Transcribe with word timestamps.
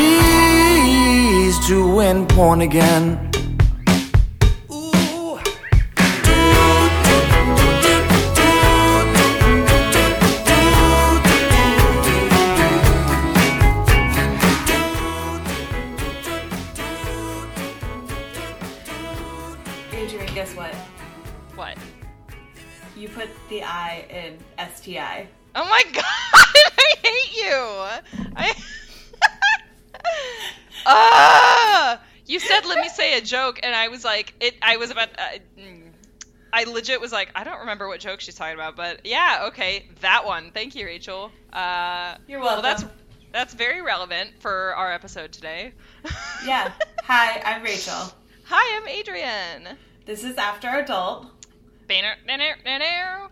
She's 0.00 1.58
doing 1.66 2.26
porn 2.28 2.60
again. 2.62 3.30
Adrian, 19.92 20.34
guess 20.34 20.54
what? 20.56 20.74
What? 21.54 21.76
You 22.96 23.08
put 23.08 23.28
the 23.48 23.62
I 23.62 24.06
in 24.08 24.38
STI. 24.74 25.26
Oh 25.54 25.64
my 25.64 25.82
god, 25.92 26.04
I 26.04 26.94
hate 27.02 27.36
you. 27.36 28.30
I. 28.36 28.54
Ah! 30.90 32.00
you 32.26 32.40
said 32.40 32.64
let 32.66 32.80
me 32.80 32.88
say 32.88 33.16
a 33.18 33.20
joke, 33.20 33.60
and 33.62 33.74
I 33.74 33.88
was 33.88 34.04
like, 34.04 34.34
it. 34.40 34.54
I 34.62 34.76
was 34.76 34.90
about. 34.90 35.08
Uh, 35.18 35.38
mm. 35.58 35.90
I 36.52 36.64
legit 36.64 37.00
was 37.00 37.12
like, 37.12 37.30
I 37.36 37.44
don't 37.44 37.60
remember 37.60 37.86
what 37.86 38.00
joke 38.00 38.20
she's 38.20 38.34
talking 38.34 38.54
about, 38.54 38.74
but 38.74 39.06
yeah, 39.06 39.44
okay, 39.48 39.86
that 40.00 40.26
one. 40.26 40.50
Thank 40.52 40.74
you, 40.74 40.84
Rachel. 40.84 41.30
Uh, 41.52 42.16
You're 42.26 42.40
welcome. 42.40 42.62
well, 42.62 42.62
that's 42.62 42.84
that's 43.32 43.54
very 43.54 43.82
relevant 43.82 44.30
for 44.40 44.74
our 44.74 44.92
episode 44.92 45.32
today. 45.32 45.72
Yeah. 46.44 46.72
Hi, 47.04 47.40
I'm 47.44 47.62
Rachel. 47.62 48.12
Hi, 48.44 48.80
I'm 48.80 48.88
Adrian. 48.88 49.76
This 50.06 50.24
is 50.24 50.36
After 50.36 50.68
Adult. 50.68 51.26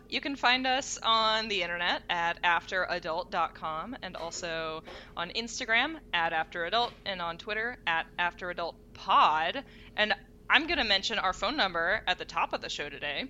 You 0.08 0.20
can 0.20 0.34
find 0.34 0.66
us 0.66 0.98
on 1.00 1.46
the 1.46 1.62
internet 1.62 2.02
at 2.10 2.42
afteradult.com 2.42 3.96
and 4.02 4.16
also 4.16 4.82
on 5.16 5.30
Instagram 5.30 5.94
at 6.12 6.32
afteradult 6.32 6.90
and 7.06 7.22
on 7.22 7.38
Twitter 7.38 7.76
at 7.86 8.06
afteradultpod. 8.18 9.62
And 9.96 10.12
I'm 10.50 10.66
going 10.66 10.78
to 10.78 10.84
mention 10.84 11.20
our 11.20 11.32
phone 11.32 11.56
number 11.56 12.02
at 12.04 12.18
the 12.18 12.24
top 12.24 12.52
of 12.52 12.60
the 12.60 12.68
show 12.68 12.88
today, 12.88 13.26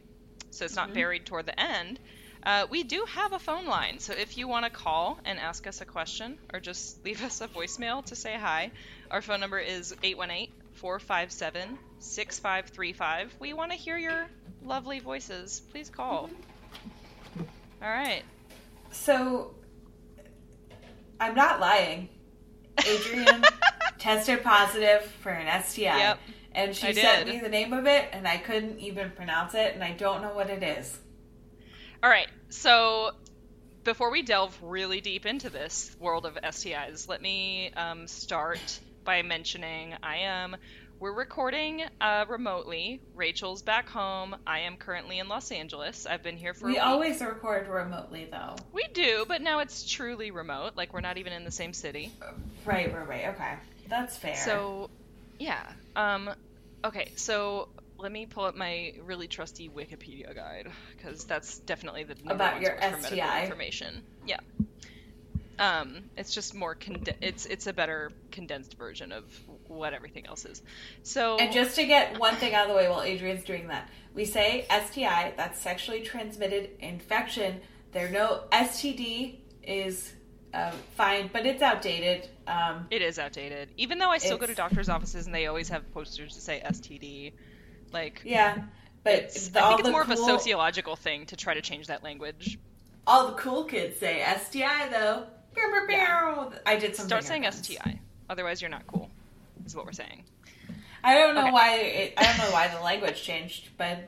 so 0.51 0.65
it's 0.65 0.77
not 0.77 0.95
buried 0.95 1.27
toward 1.27 1.45
the 1.45 1.61
end. 1.61 2.01
Uh, 2.43 2.67
we 2.71 2.83
do 2.83 3.05
have 3.09 3.35
a 3.35 3.39
phone 3.39 3.67
line, 3.67 3.99
so 3.99 4.15
if 4.15 4.39
you 4.39 4.49
want 4.49 4.65
to 4.65 4.71
call 4.71 5.19
and 5.27 5.39
ask 5.39 5.67
us 5.67 5.83
a 5.83 5.85
question 5.85 6.39
or 6.55 6.61
just 6.61 7.05
leave 7.05 7.23
us 7.23 7.43
a 7.43 7.49
voicemail 7.49 8.03
to 8.07 8.17
say 8.17 8.35
hi, 8.35 8.71
our 9.11 9.21
phone 9.21 9.41
number 9.41 9.59
is 9.59 9.95
818 10.03 10.55
457 10.73 11.79
6535. 11.99 13.35
We 13.41 13.53
want 13.53 13.73
to 13.73 13.77
hear 13.77 13.99
your 13.99 14.27
lovely 14.65 15.01
voices. 15.01 15.63
Please 15.71 15.91
call. 15.91 16.31
All 17.83 17.89
right. 17.89 18.23
So, 18.91 19.55
I'm 21.21 21.35
not 21.35 21.61
lying. 21.61 22.09
Adrian 22.87 23.45
tested 23.99 24.43
positive 24.43 25.03
for 25.23 25.31
an 25.31 25.63
STI. 25.63 25.83
Yep, 25.99 26.19
And 26.53 26.77
she 26.77 26.89
I 26.89 26.93
sent 26.93 27.27
did. 27.27 27.35
me 27.35 27.41
the 27.41 27.49
name 27.49 27.73
of 27.73 27.87
it, 27.87 28.09
and 28.13 28.27
I 28.27 28.37
couldn't 28.39 28.79
even 28.79 29.11
pronounce 29.11 29.55
it, 29.55 29.75
and 29.75 29.83
I 29.83 29.93
don't 29.93 30.23
know 30.23 30.33
what 30.35 30.51
it 30.51 30.63
is. 30.63 30.99
All 32.03 32.11
right. 32.11 32.29
So 32.51 33.11
before 33.85 34.11
we 34.11 34.23
delve 34.23 34.57
really 34.63 35.01
deep 35.01 35.27
into 35.27 35.51
this 35.51 35.97
world 35.99 36.27
of 36.27 36.35
STIs, 36.37 37.09
let 37.09 37.21
me 37.21 37.73
um, 37.77 38.07
start 38.07 38.81
by 39.05 39.23
mentioning 39.23 39.95
I 40.03 40.19
am. 40.19 40.57
We're 41.01 41.13
recording 41.13 41.85
uh, 42.01 42.25
remotely. 42.29 43.01
Rachel's 43.15 43.63
back 43.63 43.89
home. 43.89 44.35
I 44.45 44.61
am 44.61 44.77
currently 44.77 45.21
in 45.21 45.29
Los 45.29 45.53
Angeles. 45.53 46.07
I've 46.07 46.25
been 46.25 46.37
here 46.37 46.55
for. 46.55 46.67
a 46.69 46.73
We 46.73 46.79
always 46.79 47.21
record 47.21 47.69
remotely, 47.69 48.27
though. 48.31 48.57
We 48.73 48.85
do, 48.93 49.25
but 49.29 49.41
now 49.41 49.61
it's 49.61 49.89
truly 49.89 50.33
remote. 50.33 50.73
Like 50.77 50.93
we're 50.93 51.01
not 51.01 51.17
even 51.17 51.33
in 51.33 51.45
the 51.45 51.53
same 51.53 51.73
city. 51.73 52.11
Right, 52.65 52.93
right, 52.93 53.09
right. 53.09 53.27
Okay. 53.29 53.55
That's 53.89 54.17
fair. 54.17 54.37
So, 54.37 54.91
yeah. 55.39 55.71
Um, 55.95 56.31
okay, 56.85 57.13
so 57.15 57.69
let 57.99 58.11
me 58.11 58.27
pull 58.27 58.45
up 58.45 58.57
my 58.57 58.95
really 59.05 59.29
trusty 59.29 59.69
Wikipedia 59.69 60.35
guide 60.35 60.69
because 60.97 61.23
that's 61.25 61.61
definitely 61.61 62.05
the 62.05 62.17
number 62.17 62.33
About 62.35 62.61
your 62.61 62.77
STI? 62.81 63.45
information. 63.45 64.03
Yeah. 64.27 64.41
Um, 65.61 66.05
it's 66.17 66.35
just 66.35 66.55
more 66.55 66.75
conden- 66.77 67.17
it's 67.21 67.47
it's 67.47 67.67
a 67.67 67.73
better 67.73 68.13
condensed 68.31 68.77
version 68.79 69.11
of 69.11 69.25
what 69.69 69.93
everything 69.95 70.27
else 70.27 70.45
is. 70.45 70.63
So 71.03 71.37
And 71.39 71.53
just 71.53 71.77
to 71.77 71.85
get 71.87 72.19
one 72.19 72.35
thing 72.37 72.55
out 72.55 72.65
of 72.65 72.71
the 72.71 72.77
way 72.77 72.89
while 72.89 73.03
Adrian's 73.03 73.45
doing 73.45 73.69
that, 73.69 73.89
we 74.15 74.25
say 74.25 74.67
STI, 74.71 75.35
that's 75.37 75.61
sexually 75.61 76.01
transmitted 76.03 76.71
infection. 76.81 77.61
There 77.93 78.11
no 78.11 78.45
STD 78.53 79.37
is 79.63 80.13
uh, 80.55 80.73
fine, 80.97 81.31
but 81.33 81.47
it's 81.47 81.63
outdated. 81.63 82.29
Um, 82.47 82.87
it 82.91 83.03
is 83.03 83.19
outdated. 83.19 83.69
Even 83.77 83.99
though 83.99 84.11
I 84.11 84.19
still 84.19 84.39
go 84.39 84.47
to 84.47 84.55
doctors' 84.55 84.89
offices 84.89 85.27
and 85.27 85.35
they 85.35 85.47
always 85.47 85.69
have 85.69 85.91
posters 85.93 86.35
to 86.35 86.41
say 86.41 86.63
STD, 86.65 87.33
like 87.93 88.23
yeah, 88.25 88.65
but 89.05 89.13
it's, 89.15 89.49
the- 89.49 89.65
I 89.65 89.69
think 89.69 89.81
it's 89.81 89.91
more 89.91 90.03
of 90.03 90.11
a 90.11 90.17
sociological 90.17 90.97
thing 90.97 91.27
to 91.27 91.37
try 91.37 91.55
to 91.55 91.61
change 91.63 91.87
that 91.89 92.03
language. 92.03 92.59
All 93.07 93.29
the 93.29 93.35
cool 93.35 93.65
kids 93.65 93.99
say 93.99 94.23
STI 94.39 94.89
though. 94.91 95.27
Yeah. 95.89 96.51
I 96.67 96.77
did 96.77 96.95
something. 96.95 97.09
Start 97.09 97.25
saying. 97.25 97.51
STI. 97.51 98.01
Otherwise, 98.29 98.61
you're 98.61 98.71
not 98.71 98.87
cool. 98.87 99.11
Is 99.69 99.77
what 99.77 99.85
we're 99.85 99.93
saying. 99.93 100.25
I 101.05 101.13
don't 101.15 101.35
know 101.35 101.43
Okay. 101.43 101.51
why. 101.53 101.75
It, 101.77 102.15
I 102.17 102.25
don't 102.25 102.39
know 102.39 102.51
why 102.51 102.69
the 102.69 102.81
language 102.81 103.23
changed, 103.23 103.69
but 103.77 103.99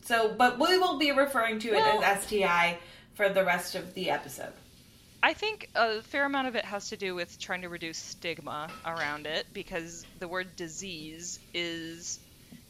so 0.00 0.34
but 0.34 0.58
we 0.58 0.78
will 0.78 0.96
be 0.98 1.12
referring 1.12 1.58
to 1.58 1.68
it 1.68 1.74
Well- 1.74 2.02
as 2.02 2.22
STI 2.24 2.78
for 3.12 3.28
the 3.28 3.44
rest 3.44 3.74
of 3.74 3.92
the 3.92 4.08
episode. 4.08 4.54
I 5.22 5.34
think 5.34 5.68
a 5.74 6.00
fair 6.00 6.24
amount 6.24 6.48
of 6.48 6.56
it 6.56 6.64
has 6.64 6.88
to 6.88 6.96
do 6.96 7.14
with 7.14 7.38
trying 7.38 7.60
to 7.62 7.68
reduce 7.68 7.98
stigma 7.98 8.70
around 8.86 9.26
it 9.26 9.46
because 9.52 10.06
the 10.18 10.26
word 10.26 10.56
disease 10.56 11.38
is 11.52 12.18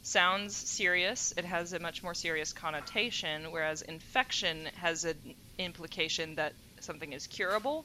sounds 0.03 0.57
serious. 0.57 1.33
It 1.37 1.45
has 1.45 1.73
a 1.73 1.79
much 1.79 2.03
more 2.03 2.15
serious 2.15 2.53
connotation, 2.53 3.53
whereas 3.53 3.83
infection 3.83 4.69
has 4.75 5.05
an 5.05 5.17
implication 5.57 6.35
that 6.35 6.53
something 6.81 7.13
is 7.13 7.29
curable. 7.29 7.85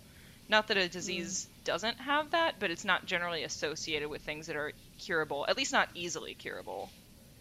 Not 0.50 0.68
that 0.70 0.78
a 0.78 0.90
disease 0.90 1.48
mm. 1.48 1.57
Doesn't 1.68 1.98
have 1.98 2.32
that, 2.32 2.56
but 2.60 2.72
it's 2.72 2.86
not 2.86 3.06
generally 3.06 3.44
associated 3.44 4.08
with 4.08 4.22
things 4.22 4.48
that 4.48 4.56
are 4.56 4.72
curable, 4.98 5.46
at 5.50 5.58
least 5.58 5.74
not 5.74 5.90
easily 5.94 6.34
curable. 6.34 6.90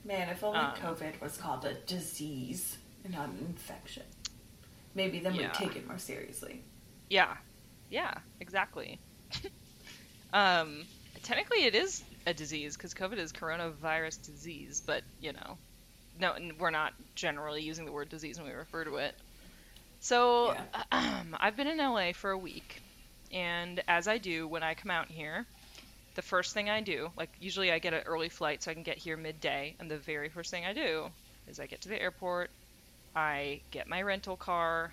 Man, 0.05 0.29
if 0.29 0.43
only 0.43 0.59
Um, 0.59 0.75
COVID 0.75 1.21
was 1.21 1.37
called 1.37 1.65
a 1.65 1.75
disease 1.75 2.77
and 3.05 3.15
not 3.15 3.29
an 3.29 3.39
infection. 3.39 4.03
Maybe 4.97 5.21
then 5.21 5.37
Yeah. 5.37 5.43
we'd 5.43 5.55
take 5.55 5.77
it 5.77 5.87
more 5.87 5.99
seriously. 5.99 6.61
Yeah, 7.09 7.37
yeah, 7.89 8.15
exactly. 8.41 8.99
um, 10.33 10.85
technically, 11.23 11.63
it 11.65 11.77
is 11.77 12.03
a 12.27 12.35
disease 12.35 12.77
because 12.77 12.95
COVID 12.95 13.19
is 13.19 13.33
coronavirus 13.33 14.27
disease, 14.27 14.83
but 14.85 15.05
you 15.21 15.33
know, 15.35 15.57
no, 16.19 16.35
we're 16.59 16.71
not 16.71 16.95
generally 17.15 17.63
using 17.63 17.85
the 17.85 17.93
word 17.93 18.09
disease 18.09 18.39
when 18.39 18.49
we 18.49 18.55
refer 18.55 18.83
to 18.85 18.97
it. 18.97 19.15
So, 20.01 20.57
I've 20.93 21.57
been 21.57 21.69
in 21.69 21.79
LA 21.79 22.13
for 22.13 22.31
a 22.33 22.39
week, 22.39 22.83
and 23.33 23.83
as 23.89 24.09
I 24.09 24.19
do 24.19 24.47
when 24.49 24.63
I 24.63 24.75
come 24.75 24.91
out 24.91 25.09
here, 25.09 25.47
the 26.15 26.23
first 26.23 26.55
thing 26.55 26.71
I 26.71 26.81
do, 26.81 27.11
like 27.17 27.31
usually 27.41 27.71
I 27.71 27.79
get 27.79 27.95
an 27.95 28.03
early 28.07 28.29
flight 28.29 28.63
so 28.63 28.71
I 28.71 28.75
can 28.75 28.83
get 28.83 28.99
here 28.99 29.17
midday, 29.17 29.75
and 29.79 29.91
the 29.91 29.99
very 29.99 30.29
first 30.29 30.51
thing 30.51 30.65
I 30.65 30.73
do 30.73 31.11
is 31.47 31.61
I 31.61 31.67
get 31.67 31.83
to 31.83 31.89
the 31.89 32.01
airport, 32.01 32.51
I 33.15 33.61
get 33.71 33.89
my 33.89 34.03
rental 34.03 34.37
car, 34.37 34.93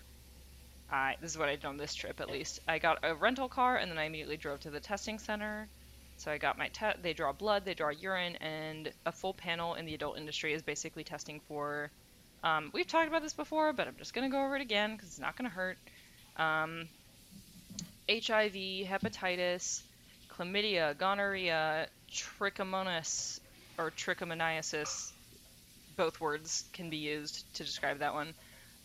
I 0.91 1.16
this 1.21 1.31
is 1.31 1.38
what 1.38 1.49
I 1.49 1.55
did 1.55 1.66
on 1.66 1.77
this 1.77 1.95
trip 1.95 2.19
at 2.19 2.29
least. 2.29 2.59
I 2.67 2.77
got 2.77 2.99
a 3.03 3.16
rental 3.16 3.49
car 3.49 3.77
and 3.77 3.89
then 3.89 3.97
I 3.97 4.03
immediately 4.03 4.38
drove 4.38 4.59
to 4.61 4.69
the 4.69 4.79
testing 4.79 5.17
center. 5.17 5.67
So 6.17 6.31
I 6.31 6.38
got 6.38 6.57
my 6.57 6.67
te- 6.67 7.01
they 7.01 7.13
draw 7.13 7.31
blood, 7.31 7.65
they 7.65 7.73
draw 7.73 7.89
urine, 7.89 8.35
and 8.38 8.91
a 9.05 9.11
full 9.11 9.33
panel 9.33 9.73
in 9.73 9.85
the 9.85 9.95
adult 9.95 10.17
industry 10.17 10.53
is 10.53 10.61
basically 10.61 11.03
testing 11.03 11.41
for. 11.47 11.89
Um, 12.44 12.69
we've 12.73 12.88
talked 12.88 13.07
about 13.07 13.23
this 13.23 13.33
before, 13.33 13.73
but 13.73 13.88
I'm 13.88 13.95
just 13.97 14.13
gonna 14.13 14.29
go 14.29 14.45
over 14.45 14.55
it 14.55 14.61
again 14.61 14.94
because 14.94 15.09
it's 15.09 15.19
not 15.19 15.35
gonna 15.35 15.50
hurt. 15.50 15.77
Um, 16.38 16.88
HIV, 18.09 18.53
hepatitis, 18.87 19.81
chlamydia, 20.29 20.97
gonorrhea, 20.97 21.88
trichomonas 22.11 23.39
or 23.77 23.91
trichomoniasis. 23.91 25.11
Both 25.95 26.19
words 26.19 26.63
can 26.73 26.89
be 26.89 26.97
used 26.97 27.45
to 27.55 27.63
describe 27.63 28.00
that 28.00 28.13
one. 28.13 28.33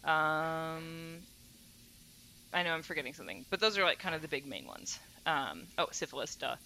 Um, 0.05 1.19
I 2.53 2.63
know 2.63 2.73
I'm 2.73 2.83
forgetting 2.83 3.15
something, 3.15 3.45
but 3.51 3.61
those 3.61 3.79
are 3.79 3.85
like 3.85 3.99
kind 3.99 4.15
of 4.15 4.23
the 4.23 4.29
big 4.29 4.47
main 4.47 4.67
ones. 4.67 4.99
Um, 5.27 5.63
oh, 5.77 5.89
syphilis, 5.91 6.35
duh. 6.37 6.57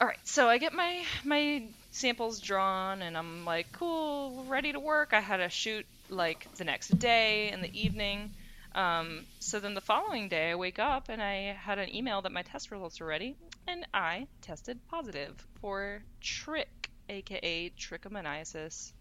All 0.00 0.06
right, 0.06 0.18
so 0.24 0.48
I 0.48 0.58
get 0.58 0.72
my 0.72 1.02
my 1.24 1.64
samples 1.90 2.40
drawn, 2.40 3.02
and 3.02 3.18
I'm 3.18 3.44
like, 3.44 3.72
cool, 3.72 4.44
ready 4.46 4.72
to 4.72 4.78
work. 4.78 5.12
I 5.12 5.20
had 5.20 5.40
a 5.40 5.48
shoot 5.48 5.84
like 6.08 6.46
the 6.56 6.64
next 6.64 6.96
day 6.98 7.50
in 7.50 7.60
the 7.60 7.80
evening. 7.80 8.30
Um, 8.78 9.26
so 9.40 9.58
then 9.58 9.74
the 9.74 9.80
following 9.80 10.28
day, 10.28 10.52
I 10.52 10.54
wake 10.54 10.78
up 10.78 11.08
and 11.08 11.20
I 11.20 11.52
had 11.52 11.80
an 11.80 11.92
email 11.92 12.22
that 12.22 12.30
my 12.30 12.42
test 12.42 12.70
results 12.70 13.00
were 13.00 13.06
ready, 13.06 13.34
and 13.66 13.84
I 13.92 14.28
tested 14.42 14.78
positive 14.88 15.34
for 15.60 16.00
trich, 16.22 16.66
aka 17.08 17.70
trichomoniasis, 17.70 18.92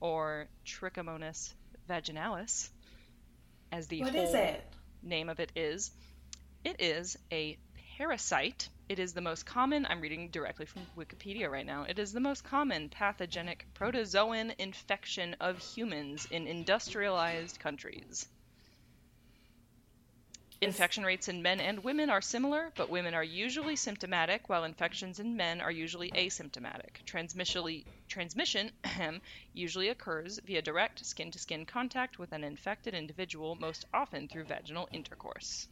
or 0.00 0.48
Trichomonas 0.66 1.54
vaginalis, 1.88 2.68
as 3.70 3.86
the 3.86 4.00
What 4.00 4.12
whole 4.12 4.24
is 4.24 4.34
it? 4.34 4.64
name 5.04 5.28
of 5.28 5.38
it 5.38 5.52
is. 5.54 5.92
It 6.64 6.80
is 6.80 7.16
a 7.30 7.56
parasite. 7.96 8.68
It 8.88 8.98
is 8.98 9.12
the 9.12 9.20
most 9.20 9.46
common, 9.46 9.86
I'm 9.88 10.00
reading 10.00 10.30
directly 10.30 10.66
from 10.66 10.82
Wikipedia 10.98 11.48
right 11.48 11.64
now. 11.64 11.84
It 11.88 12.00
is 12.00 12.12
the 12.12 12.18
most 12.18 12.42
common 12.42 12.88
pathogenic 12.88 13.66
protozoan 13.78 14.52
infection 14.58 15.36
of 15.40 15.58
humans 15.58 16.26
in 16.28 16.48
industrialized 16.48 17.60
countries. 17.60 18.26
Infection 20.62 21.04
rates 21.04 21.26
in 21.26 21.42
men 21.42 21.58
and 21.58 21.82
women 21.82 22.08
are 22.08 22.20
similar, 22.20 22.72
but 22.76 22.88
women 22.88 23.14
are 23.14 23.24
usually 23.24 23.74
symptomatic, 23.74 24.48
while 24.48 24.62
infections 24.62 25.18
in 25.18 25.36
men 25.36 25.60
are 25.60 25.72
usually 25.72 26.12
asymptomatic. 26.12 27.04
Transmission 27.04 28.70
usually 29.52 29.88
occurs 29.88 30.38
via 30.46 30.62
direct 30.62 31.04
skin 31.04 31.32
to 31.32 31.38
skin 31.40 31.66
contact 31.66 32.20
with 32.20 32.30
an 32.30 32.44
infected 32.44 32.94
individual, 32.94 33.56
most 33.56 33.86
often 33.92 34.28
through 34.28 34.44
vaginal 34.44 34.88
intercourse. 34.92 35.66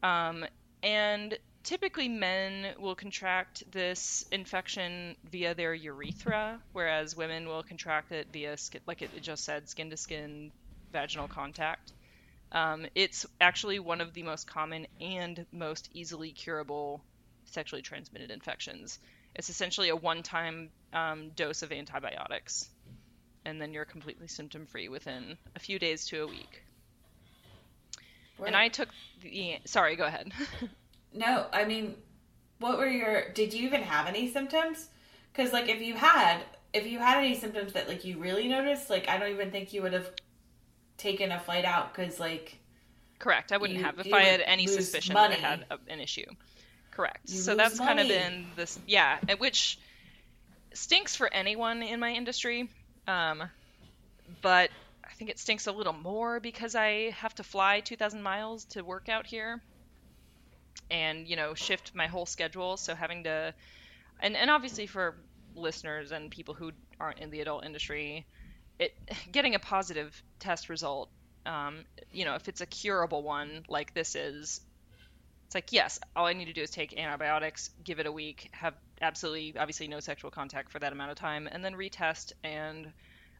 Um, 0.00 0.46
and 0.84 1.36
typically, 1.64 2.08
men 2.08 2.72
will 2.78 2.94
contract 2.94 3.64
this 3.72 4.24
infection 4.30 5.16
via 5.28 5.56
their 5.56 5.74
urethra, 5.74 6.60
whereas 6.72 7.16
women 7.16 7.48
will 7.48 7.64
contract 7.64 8.12
it 8.12 8.28
via, 8.32 8.56
like 8.86 9.02
it 9.02 9.10
just 9.22 9.42
said, 9.44 9.68
skin 9.68 9.90
to 9.90 9.96
skin 9.96 10.52
vaginal 10.92 11.26
contact. 11.26 11.92
Um, 12.52 12.86
it's 12.94 13.26
actually 13.40 13.78
one 13.78 14.00
of 14.00 14.14
the 14.14 14.22
most 14.22 14.46
common 14.46 14.86
and 15.00 15.46
most 15.52 15.90
easily 15.92 16.30
curable 16.30 17.02
sexually 17.44 17.82
transmitted 17.82 18.30
infections. 18.30 18.98
It's 19.34 19.50
essentially 19.50 19.88
a 19.88 19.96
one 19.96 20.22
time 20.22 20.70
um, 20.92 21.30
dose 21.30 21.62
of 21.62 21.72
antibiotics, 21.72 22.68
and 23.44 23.60
then 23.60 23.72
you're 23.72 23.84
completely 23.84 24.28
symptom 24.28 24.66
free 24.66 24.88
within 24.88 25.36
a 25.54 25.58
few 25.58 25.78
days 25.78 26.06
to 26.06 26.22
a 26.22 26.26
week. 26.26 26.62
And 28.44 28.56
I 28.56 28.68
took 28.68 28.88
the. 29.22 29.58
Sorry, 29.64 29.96
go 29.96 30.04
ahead. 30.04 30.32
no, 31.14 31.46
I 31.52 31.64
mean, 31.64 31.94
what 32.58 32.78
were 32.78 32.86
your. 32.86 33.30
Did 33.32 33.54
you 33.54 33.66
even 33.66 33.82
have 33.82 34.06
any 34.06 34.30
symptoms? 34.30 34.88
Because, 35.32 35.52
like, 35.52 35.68
if 35.68 35.80
you 35.80 35.94
had. 35.94 36.40
If 36.72 36.86
you 36.86 36.98
had 36.98 37.18
any 37.18 37.34
symptoms 37.34 37.72
that 37.72 37.88
like 37.88 38.04
you 38.04 38.18
really 38.18 38.48
noticed, 38.48 38.90
like 38.90 39.08
I 39.08 39.16
don't 39.16 39.30
even 39.30 39.50
think 39.50 39.72
you 39.72 39.80
would 39.80 39.94
have 39.94 40.10
taken 40.98 41.32
a 41.32 41.40
flight 41.40 41.64
out 41.64 41.94
because 41.94 42.18
like 42.20 42.58
correct. 43.18 43.52
I 43.52 43.56
wouldn't 43.56 43.78
you, 43.78 43.84
have. 43.84 43.98
If 43.98 44.12
i 44.12 44.22
had 44.22 44.40
any 44.40 44.66
suspicion 44.66 45.14
money. 45.14 45.36
that 45.36 45.44
i 45.44 45.48
had 45.48 45.66
a, 45.70 45.92
an 45.92 46.00
issue. 46.00 46.26
Correct. 46.90 47.28
You 47.28 47.38
so 47.38 47.54
that's 47.54 47.78
money. 47.78 47.88
kind 47.88 48.00
of 48.00 48.08
been 48.08 48.46
this 48.56 48.78
yeah 48.86 49.18
which 49.38 49.78
stinks 50.72 51.16
for 51.16 51.32
anyone 51.32 51.82
in 51.82 52.00
my 52.00 52.12
industry 52.12 52.68
um, 53.06 53.42
but 54.42 54.70
i 55.04 55.12
think 55.14 55.30
it 55.30 55.38
stinks 55.38 55.66
a 55.66 55.72
little 55.72 55.92
more 55.94 56.40
because 56.40 56.74
i 56.74 57.10
have 57.16 57.34
to 57.34 57.42
fly 57.42 57.80
2000 57.80 58.22
miles 58.22 58.64
to 58.64 58.82
work 58.82 59.08
out 59.08 59.26
here 59.26 59.62
and 60.90 61.26
you 61.26 61.36
know 61.36 61.54
shift 61.54 61.92
my 61.94 62.06
whole 62.06 62.26
schedule. 62.26 62.76
So 62.76 62.94
having 62.94 63.24
to 63.24 63.54
and, 64.20 64.36
and 64.36 64.50
obviously 64.50 64.86
for 64.86 65.16
listeners 65.54 66.12
and 66.12 66.30
people 66.30 66.54
who 66.54 66.72
aren't 67.00 67.18
in 67.18 67.30
the 67.30 67.40
adult 67.40 67.64
industry 67.64 68.26
it 68.78 68.92
getting 69.32 69.54
a 69.54 69.58
positive 69.58 70.20
test 70.38 70.68
result, 70.68 71.10
um, 71.44 71.84
you 72.12 72.24
know, 72.24 72.34
if 72.34 72.48
it's 72.48 72.60
a 72.60 72.66
curable 72.66 73.22
one 73.22 73.64
like 73.68 73.94
this 73.94 74.14
is, 74.14 74.60
it's 75.46 75.54
like 75.54 75.72
yes, 75.72 75.98
all 76.14 76.26
I 76.26 76.32
need 76.32 76.46
to 76.46 76.52
do 76.52 76.62
is 76.62 76.70
take 76.70 76.98
antibiotics, 76.98 77.70
give 77.84 78.00
it 78.00 78.06
a 78.06 78.12
week, 78.12 78.48
have 78.52 78.74
absolutely 79.00 79.54
obviously 79.58 79.88
no 79.88 80.00
sexual 80.00 80.30
contact 80.30 80.72
for 80.72 80.78
that 80.80 80.92
amount 80.92 81.10
of 81.10 81.16
time, 81.16 81.48
and 81.50 81.64
then 81.64 81.74
retest, 81.74 82.32
and 82.42 82.92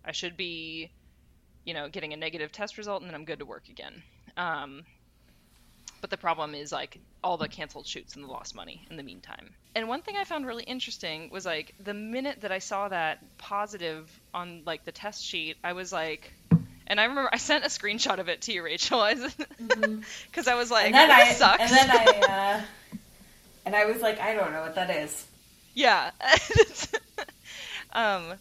I 0.04 0.12
should 0.12 0.36
be, 0.36 0.92
you 1.64 1.74
know, 1.74 1.88
getting 1.88 2.12
a 2.12 2.16
negative 2.16 2.52
test 2.52 2.78
result, 2.78 3.02
and 3.02 3.10
then 3.10 3.14
I'm 3.14 3.24
good 3.24 3.40
to 3.40 3.46
work 3.46 3.68
again. 3.68 4.02
Um, 4.36 4.84
but 6.00 6.10
the 6.10 6.16
problem 6.16 6.54
is 6.54 6.72
like 6.72 6.98
all 7.22 7.36
the 7.36 7.48
canceled 7.48 7.86
shoots 7.86 8.14
and 8.14 8.24
the 8.24 8.28
lost 8.28 8.54
money 8.54 8.86
in 8.90 8.96
the 8.96 9.02
meantime. 9.02 9.50
And 9.74 9.88
one 9.88 10.02
thing 10.02 10.16
I 10.16 10.24
found 10.24 10.46
really 10.46 10.64
interesting 10.64 11.30
was 11.30 11.44
like 11.44 11.74
the 11.82 11.94
minute 11.94 12.42
that 12.42 12.52
I 12.52 12.58
saw 12.58 12.88
that 12.88 13.22
positive 13.38 14.08
on 14.32 14.62
like 14.64 14.84
the 14.84 14.92
test 14.92 15.24
sheet, 15.24 15.56
I 15.62 15.72
was 15.72 15.92
like, 15.92 16.32
and 16.86 17.00
I 17.00 17.04
remember 17.04 17.30
I 17.32 17.38
sent 17.38 17.64
a 17.64 17.68
screenshot 17.68 18.18
of 18.18 18.28
it 18.28 18.42
to 18.42 18.52
you, 18.52 18.62
Rachel, 18.62 19.04
because 19.08 19.32
mm-hmm. 19.60 20.48
I 20.48 20.54
was 20.54 20.70
like, 20.70 20.86
and 20.86 20.94
then 20.94 21.10
I, 21.10 21.32
sucks. 21.32 21.60
And 21.60 21.70
then 21.70 21.90
I, 21.90 22.04
uh, 22.54 22.60
and 23.66 23.74
I 23.74 23.86
was 23.86 24.00
like, 24.00 24.20
I 24.20 24.34
don't 24.34 24.52
know 24.52 24.62
what 24.62 24.76
that 24.76 24.90
is. 24.90 25.26
Yeah. 25.74 26.10
um, 27.92 28.34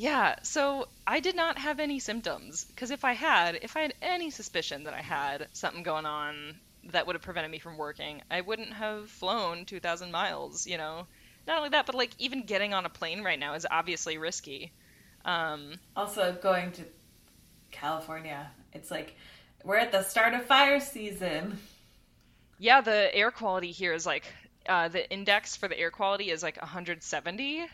yeah, 0.00 0.36
so 0.42 0.88
I 1.06 1.20
did 1.20 1.36
not 1.36 1.58
have 1.58 1.78
any 1.78 1.98
symptoms 1.98 2.64
because 2.64 2.90
if 2.90 3.04
I 3.04 3.12
had, 3.12 3.58
if 3.60 3.76
I 3.76 3.80
had 3.80 3.92
any 4.00 4.30
suspicion 4.30 4.84
that 4.84 4.94
I 4.94 5.02
had 5.02 5.48
something 5.52 5.82
going 5.82 6.06
on 6.06 6.54
that 6.84 7.06
would 7.06 7.16
have 7.16 7.22
prevented 7.22 7.50
me 7.50 7.58
from 7.58 7.76
working, 7.76 8.22
I 8.30 8.40
wouldn't 8.40 8.72
have 8.72 9.10
flown 9.10 9.66
2,000 9.66 10.10
miles, 10.10 10.66
you 10.66 10.78
know. 10.78 11.06
Not 11.46 11.58
only 11.58 11.68
that, 11.68 11.84
but 11.84 11.94
like 11.94 12.12
even 12.18 12.46
getting 12.46 12.72
on 12.72 12.86
a 12.86 12.88
plane 12.88 13.22
right 13.22 13.38
now 13.38 13.52
is 13.52 13.66
obviously 13.70 14.16
risky. 14.16 14.72
Um, 15.26 15.74
also, 15.94 16.34
going 16.40 16.72
to 16.72 16.82
California, 17.70 18.50
it's 18.72 18.90
like 18.90 19.14
we're 19.64 19.76
at 19.76 19.92
the 19.92 20.02
start 20.02 20.32
of 20.32 20.46
fire 20.46 20.80
season. 20.80 21.58
Yeah, 22.58 22.80
the 22.80 23.14
air 23.14 23.30
quality 23.30 23.70
here 23.70 23.92
is 23.92 24.06
like 24.06 24.24
uh, 24.66 24.88
the 24.88 25.10
index 25.10 25.56
for 25.56 25.68
the 25.68 25.78
air 25.78 25.90
quality 25.90 26.30
is 26.30 26.42
like 26.42 26.56
170 26.56 27.66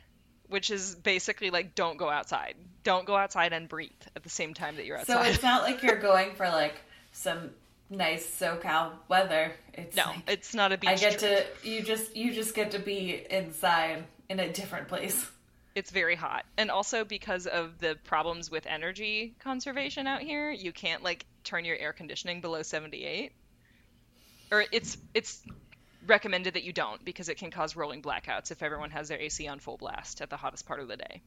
which 0.48 0.70
is 0.70 0.94
basically 0.94 1.50
like 1.50 1.74
don't 1.74 1.96
go 1.96 2.08
outside. 2.08 2.54
Don't 2.84 3.06
go 3.06 3.16
outside 3.16 3.52
and 3.52 3.68
breathe 3.68 3.90
at 4.14 4.22
the 4.22 4.28
same 4.28 4.54
time 4.54 4.76
that 4.76 4.86
you're 4.86 4.98
outside. 4.98 5.24
So 5.24 5.30
it's 5.30 5.42
not 5.42 5.62
like 5.62 5.82
you're 5.82 5.98
going 5.98 6.34
for 6.34 6.48
like 6.48 6.76
some 7.12 7.50
nice 7.90 8.26
SoCal 8.38 8.92
weather. 9.08 9.52
It's 9.74 9.96
no, 9.96 10.04
like, 10.06 10.22
it's 10.28 10.54
not 10.54 10.72
a 10.72 10.78
beach. 10.78 10.90
I 10.90 10.96
get 10.96 11.18
trip. 11.18 11.62
to 11.62 11.68
you 11.68 11.82
just 11.82 12.16
you 12.16 12.32
just 12.32 12.54
get 12.54 12.72
to 12.72 12.78
be 12.78 13.24
inside 13.30 14.04
in 14.28 14.40
a 14.40 14.52
different 14.52 14.88
place. 14.88 15.30
It's 15.74 15.90
very 15.90 16.14
hot, 16.14 16.46
and 16.56 16.70
also 16.70 17.04
because 17.04 17.46
of 17.46 17.78
the 17.80 17.98
problems 18.04 18.50
with 18.50 18.66
energy 18.66 19.34
conservation 19.40 20.06
out 20.06 20.22
here, 20.22 20.50
you 20.50 20.72
can't 20.72 21.02
like 21.02 21.26
turn 21.44 21.64
your 21.64 21.76
air 21.76 21.92
conditioning 21.92 22.40
below 22.40 22.62
78. 22.62 23.32
Or 24.50 24.64
it's 24.72 24.96
it's 25.12 25.42
recommended 26.06 26.54
that 26.54 26.64
you 26.64 26.72
don't 26.72 27.04
because 27.04 27.28
it 27.28 27.36
can 27.36 27.50
cause 27.50 27.76
rolling 27.76 28.02
blackouts 28.02 28.50
if 28.50 28.62
everyone 28.62 28.90
has 28.90 29.08
their 29.08 29.18
AC 29.18 29.46
on 29.46 29.58
full 29.58 29.76
blast 29.76 30.20
at 30.20 30.30
the 30.30 30.36
hottest 30.36 30.66
part 30.66 30.80
of 30.80 30.88
the 30.88 30.96
day. 30.96 31.22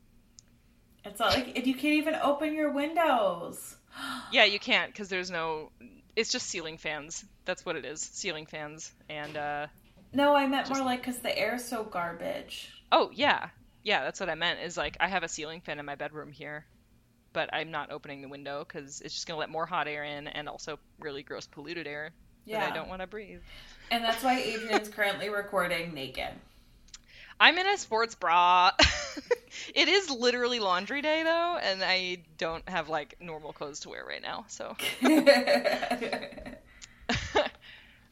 It's 1.05 1.19
not 1.19 1.33
like 1.33 1.65
you 1.65 1.73
can't 1.73 1.95
even 1.95 2.15
open 2.15 2.53
your 2.53 2.71
windows. 2.71 3.77
yeah, 4.31 4.45
you 4.45 4.59
can't 4.59 4.91
because 4.91 5.09
there's 5.09 5.31
no. 5.31 5.71
It's 6.15 6.31
just 6.31 6.47
ceiling 6.47 6.77
fans. 6.77 7.23
That's 7.45 7.65
what 7.65 7.75
it 7.75 7.85
is. 7.85 8.01
Ceiling 8.01 8.45
fans 8.45 8.91
and. 9.09 9.37
uh 9.37 9.67
No, 10.13 10.35
I 10.35 10.47
meant 10.47 10.67
just... 10.67 10.77
more 10.77 10.85
like 10.85 11.01
because 11.01 11.19
the 11.19 11.37
air's 11.37 11.63
so 11.63 11.83
garbage. 11.83 12.71
Oh 12.91 13.12
yeah, 13.13 13.50
yeah. 13.83 14.03
That's 14.03 14.19
what 14.19 14.29
I 14.29 14.36
meant. 14.36 14.59
Is 14.59 14.75
like 14.75 14.98
I 15.00 15.07
have 15.07 15.24
a 15.24 15.29
ceiling 15.29 15.62
fan 15.62 15.79
in 15.79 15.86
my 15.86 15.95
bedroom 15.95 16.31
here, 16.31 16.65
but 17.31 17.50
I'm 17.53 17.71
not 17.71 17.91
opening 17.91 18.21
the 18.21 18.29
window 18.29 18.65
because 18.67 19.00
it's 19.01 19.13
just 19.13 19.27
gonna 19.27 19.39
let 19.39 19.50
more 19.50 19.65
hot 19.65 19.88
air 19.88 20.03
in 20.03 20.27
and 20.27 20.50
also 20.50 20.79
really 21.00 21.24
gross 21.24 21.48
polluted 21.48 21.88
air 21.88 22.12
yeah. 22.50 22.62
that 22.62 22.72
I 22.72 22.75
don't 22.75 22.89
want 22.89 23.01
to 23.01 23.08
breathe. 23.08 23.41
And 23.91 24.03
that's 24.03 24.24
why 24.24 24.39
Adrian's 24.39 24.89
currently 24.89 25.29
recording 25.29 25.94
naked. 25.94 26.29
I'm 27.39 27.58
in 27.58 27.68
a 27.68 27.77
sports 27.77 28.15
bra. 28.15 28.72
it 29.74 29.88
is 29.88 30.10
literally 30.10 30.60
laundry 30.60 31.01
day 31.01 31.24
though, 31.24 31.58
and 31.62 31.82
I 31.84 32.18
don't 32.38 32.68
have 32.68 32.89
like 32.89 33.15
normal 33.22 33.53
clothes 33.53 33.82
to 33.82 33.89
wear 33.89 34.03
right 34.06 34.22
now, 34.22 34.46
so. 34.48 34.75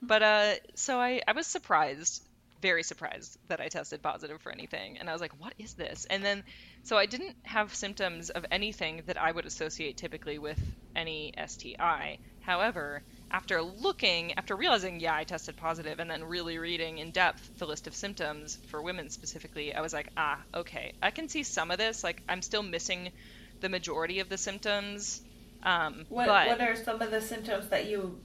but 0.02 0.24
uh 0.24 0.54
so 0.76 1.00
I 1.00 1.22
I 1.28 1.34
was 1.34 1.46
surprised, 1.46 2.24
very 2.62 2.84
surprised 2.84 3.38
that 3.50 3.60
I 3.60 3.68
tested 3.68 4.02
positive 4.02 4.42
for 4.42 4.52
anything, 4.52 4.98
and 4.98 5.10
I 5.10 5.12
was 5.12 5.22
like, 5.22 5.40
"What 5.42 5.54
is 5.60 5.74
this?" 5.74 6.08
And 6.10 6.24
then 6.24 6.44
so 6.84 6.98
I 6.98 7.06
didn't 7.06 7.36
have 7.44 7.76
symptoms 7.76 8.30
of 8.30 8.46
anything 8.50 9.02
that 9.08 9.22
I 9.22 9.32
would 9.32 9.46
associate 9.46 9.98
typically 9.98 10.40
with 10.40 10.60
any 10.96 11.34
STI. 11.38 12.20
However, 12.40 13.04
after 13.32 13.62
looking, 13.62 14.34
after 14.38 14.56
realizing, 14.56 15.00
yeah, 15.00 15.16
I 15.16 15.24
tested 15.24 15.58
positive, 15.58 16.00
and 16.00 16.10
then 16.10 16.24
really 16.24 16.58
reading 16.58 17.00
in 17.00 17.12
depth 17.12 17.58
the 17.58 17.66
list 17.66 17.88
of 17.88 17.96
symptoms 17.96 18.58
for 18.68 18.82
women 18.82 19.10
specifically, 19.10 19.74
I 19.74 19.82
was 19.82 19.94
like, 19.94 20.10
ah, 20.16 20.40
okay, 20.54 20.94
I 21.02 21.12
can 21.12 21.28
see 21.28 21.44
some 21.44 21.72
of 21.72 21.78
this. 21.78 22.04
Like, 22.04 22.24
I'm 22.30 22.42
still 22.42 22.64
missing 22.64 23.12
the 23.60 23.70
majority 23.70 24.20
of 24.20 24.30
the 24.30 24.38
symptoms. 24.38 25.22
Um, 25.64 26.06
what, 26.10 26.28
but, 26.28 26.48
what 26.48 26.62
are 26.62 26.76
some 26.76 27.02
of 27.02 27.12
the 27.12 27.22
symptoms 27.22 27.68
that 27.70 27.88
you 27.88 28.20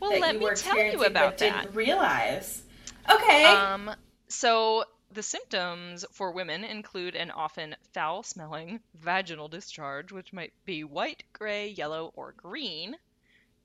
well 0.00 0.10
that 0.10 0.20
let 0.20 0.34
you 0.34 0.40
me 0.40 0.54
tell 0.54 0.76
you 0.76 1.04
about 1.04 1.38
that 1.38 1.62
didn't 1.64 1.74
realize 1.74 2.62
okay 3.10 3.44
um 3.44 3.90
so 4.28 4.84
the 5.12 5.22
symptoms 5.22 6.04
for 6.12 6.32
women 6.32 6.64
include 6.64 7.14
an 7.14 7.30
often 7.30 7.74
foul 7.92 8.22
smelling 8.22 8.80
vaginal 8.94 9.48
discharge 9.48 10.12
which 10.12 10.32
might 10.32 10.52
be 10.64 10.84
white 10.84 11.22
gray 11.32 11.68
yellow 11.68 12.12
or 12.16 12.34
green 12.36 12.96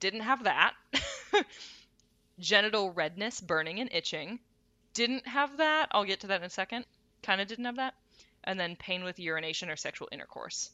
didn't 0.01 0.21
have 0.21 0.43
that. 0.43 0.73
Genital 2.39 2.91
redness, 2.91 3.39
burning, 3.39 3.79
and 3.79 3.89
itching. 3.93 4.39
Didn't 4.93 5.25
have 5.25 5.57
that. 5.57 5.87
I'll 5.91 6.03
get 6.03 6.19
to 6.21 6.27
that 6.27 6.41
in 6.41 6.45
a 6.45 6.49
second. 6.49 6.85
Kind 7.23 7.39
of 7.39 7.47
didn't 7.47 7.65
have 7.65 7.77
that. 7.77 7.93
And 8.43 8.59
then 8.59 8.75
pain 8.75 9.05
with 9.05 9.19
urination 9.19 9.69
or 9.69 9.77
sexual 9.77 10.09
intercourse. 10.11 10.71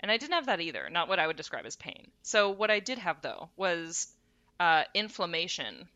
And 0.00 0.10
I 0.10 0.18
didn't 0.18 0.34
have 0.34 0.46
that 0.46 0.60
either. 0.60 0.90
Not 0.90 1.08
what 1.08 1.18
I 1.18 1.26
would 1.26 1.36
describe 1.36 1.64
as 1.64 1.76
pain. 1.76 2.10
So 2.22 2.50
what 2.50 2.70
I 2.70 2.80
did 2.80 2.98
have 2.98 3.22
though 3.22 3.48
was 3.56 4.08
uh, 4.58 4.84
inflammation 4.94 5.88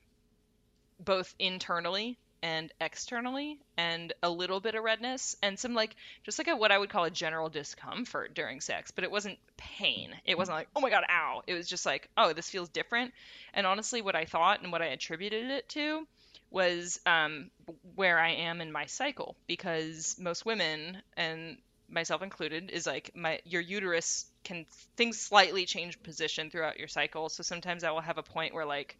both 1.00 1.34
internally 1.38 2.16
and 2.44 2.70
externally 2.78 3.58
and 3.78 4.12
a 4.22 4.28
little 4.28 4.60
bit 4.60 4.74
of 4.74 4.84
redness 4.84 5.34
and 5.42 5.58
some 5.58 5.72
like 5.72 5.96
just 6.24 6.38
like 6.38 6.46
a 6.46 6.54
what 6.54 6.70
I 6.70 6.76
would 6.76 6.90
call 6.90 7.04
a 7.04 7.10
general 7.10 7.48
discomfort 7.48 8.34
during 8.34 8.60
sex, 8.60 8.90
but 8.90 9.02
it 9.02 9.10
wasn't 9.10 9.38
pain. 9.56 10.14
It 10.26 10.36
wasn't 10.36 10.58
like, 10.58 10.68
"Oh 10.76 10.80
my 10.82 10.90
god, 10.90 11.04
ow." 11.10 11.42
It 11.46 11.54
was 11.54 11.66
just 11.66 11.86
like, 11.86 12.10
"Oh, 12.18 12.34
this 12.34 12.50
feels 12.50 12.68
different." 12.68 13.14
And 13.54 13.66
honestly, 13.66 14.02
what 14.02 14.14
I 14.14 14.26
thought 14.26 14.60
and 14.60 14.70
what 14.70 14.82
I 14.82 14.88
attributed 14.88 15.50
it 15.50 15.70
to 15.70 16.06
was 16.50 17.00
um, 17.06 17.50
where 17.94 18.18
I 18.18 18.32
am 18.32 18.60
in 18.60 18.70
my 18.70 18.84
cycle 18.86 19.36
because 19.46 20.14
most 20.18 20.44
women 20.44 20.98
and 21.16 21.56
myself 21.88 22.20
included 22.20 22.70
is 22.70 22.86
like 22.86 23.10
my 23.14 23.40
your 23.46 23.62
uterus 23.62 24.26
can 24.44 24.66
things 24.98 25.18
slightly 25.18 25.64
change 25.64 26.02
position 26.02 26.50
throughout 26.50 26.78
your 26.78 26.88
cycle. 26.88 27.30
So 27.30 27.42
sometimes 27.42 27.84
I 27.84 27.90
will 27.90 28.02
have 28.02 28.18
a 28.18 28.22
point 28.22 28.52
where 28.52 28.66
like 28.66 28.98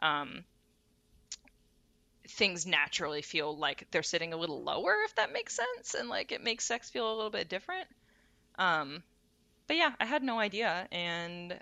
um, 0.00 0.44
things 2.30 2.66
naturally 2.66 3.22
feel 3.22 3.56
like 3.56 3.86
they're 3.90 4.02
sitting 4.02 4.32
a 4.32 4.36
little 4.36 4.62
lower, 4.62 4.94
if 5.04 5.14
that 5.16 5.32
makes 5.32 5.54
sense, 5.54 5.94
and 5.94 6.08
like 6.08 6.32
it 6.32 6.42
makes 6.42 6.64
sex 6.64 6.90
feel 6.90 7.12
a 7.12 7.14
little 7.14 7.30
bit 7.30 7.48
different. 7.48 7.86
Um, 8.58 9.02
but 9.66 9.76
yeah, 9.76 9.92
I 10.00 10.06
had 10.06 10.22
no 10.22 10.38
idea, 10.38 10.88
and 10.90 11.58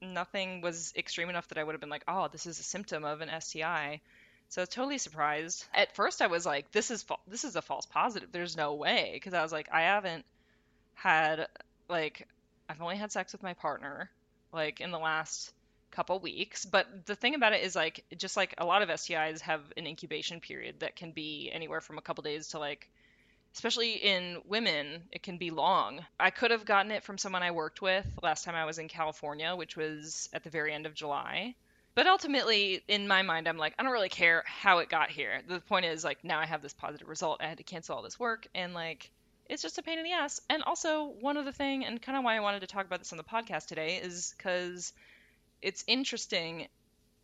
nothing 0.00 0.60
was 0.60 0.92
extreme 0.96 1.30
enough 1.30 1.48
that 1.48 1.58
I 1.58 1.64
would 1.64 1.72
have 1.72 1.80
been 1.80 1.90
like, 1.90 2.04
oh, 2.08 2.28
this 2.30 2.46
is 2.46 2.58
a 2.58 2.62
symptom 2.62 3.04
of 3.04 3.20
an 3.20 3.30
STI. 3.40 4.00
So 4.48 4.60
I 4.60 4.62
was 4.62 4.68
totally 4.68 4.98
surprised. 4.98 5.64
At 5.74 5.94
first, 5.94 6.20
I 6.20 6.26
was 6.26 6.44
like, 6.44 6.70
this 6.70 6.90
is 6.90 7.02
fa- 7.02 7.16
this 7.26 7.44
is 7.44 7.56
a 7.56 7.62
false 7.62 7.86
positive. 7.86 8.30
There's 8.30 8.56
no 8.56 8.74
way, 8.74 9.10
because 9.14 9.34
I 9.34 9.42
was 9.42 9.52
like, 9.52 9.68
I 9.72 9.82
haven't 9.82 10.24
had 10.94 11.48
like 11.88 12.26
I've 12.68 12.80
only 12.80 12.96
had 12.96 13.12
sex 13.12 13.32
with 13.32 13.42
my 13.42 13.54
partner 13.54 14.10
like 14.52 14.80
in 14.80 14.90
the 14.90 14.98
last 14.98 15.52
couple 15.94 16.18
weeks. 16.18 16.64
But 16.64 17.06
the 17.06 17.14
thing 17.14 17.34
about 17.34 17.52
it 17.52 17.62
is 17.62 17.76
like 17.76 18.04
just 18.16 18.36
like 18.36 18.54
a 18.58 18.64
lot 18.64 18.82
of 18.82 18.88
STIs 18.88 19.40
have 19.40 19.60
an 19.76 19.86
incubation 19.86 20.40
period 20.40 20.80
that 20.80 20.96
can 20.96 21.12
be 21.12 21.50
anywhere 21.52 21.80
from 21.80 21.98
a 21.98 22.02
couple 22.02 22.22
days 22.22 22.48
to 22.48 22.58
like 22.58 22.88
especially 23.54 23.92
in 23.92 24.42
women, 24.48 25.04
it 25.12 25.22
can 25.22 25.38
be 25.38 25.50
long. 25.50 26.04
I 26.18 26.30
could 26.30 26.50
have 26.50 26.64
gotten 26.64 26.90
it 26.90 27.04
from 27.04 27.18
someone 27.18 27.44
I 27.44 27.52
worked 27.52 27.80
with 27.80 28.04
last 28.20 28.44
time 28.44 28.56
I 28.56 28.64
was 28.64 28.78
in 28.78 28.88
California, 28.88 29.54
which 29.54 29.76
was 29.76 30.28
at 30.32 30.42
the 30.42 30.50
very 30.50 30.72
end 30.72 30.86
of 30.86 30.94
July. 30.94 31.54
But 31.94 32.08
ultimately, 32.08 32.82
in 32.88 33.06
my 33.06 33.22
mind, 33.22 33.46
I'm 33.46 33.56
like, 33.56 33.74
I 33.78 33.84
don't 33.84 33.92
really 33.92 34.08
care 34.08 34.42
how 34.46 34.78
it 34.78 34.88
got 34.88 35.10
here. 35.10 35.42
The 35.46 35.60
point 35.60 35.86
is, 35.86 36.02
like, 36.02 36.24
now 36.24 36.40
I 36.40 36.46
have 36.46 36.62
this 36.62 36.74
positive 36.74 37.08
result. 37.08 37.40
I 37.40 37.46
had 37.46 37.58
to 37.58 37.62
cancel 37.62 37.94
all 37.94 38.02
this 38.02 38.18
work, 38.18 38.48
and 38.52 38.74
like, 38.74 39.08
it's 39.48 39.62
just 39.62 39.78
a 39.78 39.82
pain 39.82 39.98
in 39.98 40.04
the 40.04 40.12
ass. 40.12 40.40
And 40.50 40.64
also, 40.64 41.04
one 41.20 41.36
other 41.36 41.52
thing, 41.52 41.84
and 41.84 42.02
kind 42.02 42.18
of 42.18 42.24
why 42.24 42.36
I 42.36 42.40
wanted 42.40 42.60
to 42.60 42.66
talk 42.66 42.86
about 42.86 42.98
this 42.98 43.12
on 43.12 43.18
the 43.18 43.24
podcast 43.24 43.66
today, 43.66 44.00
is 44.02 44.34
because 44.36 44.92
it's 45.64 45.82
interesting 45.86 46.68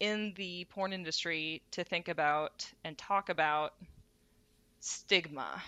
in 0.01 0.33
the 0.35 0.65
porn 0.71 0.95
industry 0.95 1.61
to 1.73 1.85
think 1.85 2.09
about 2.09 2.67
and 2.83 2.97
talk 2.97 3.29
about 3.29 3.75
stigma 4.81 5.63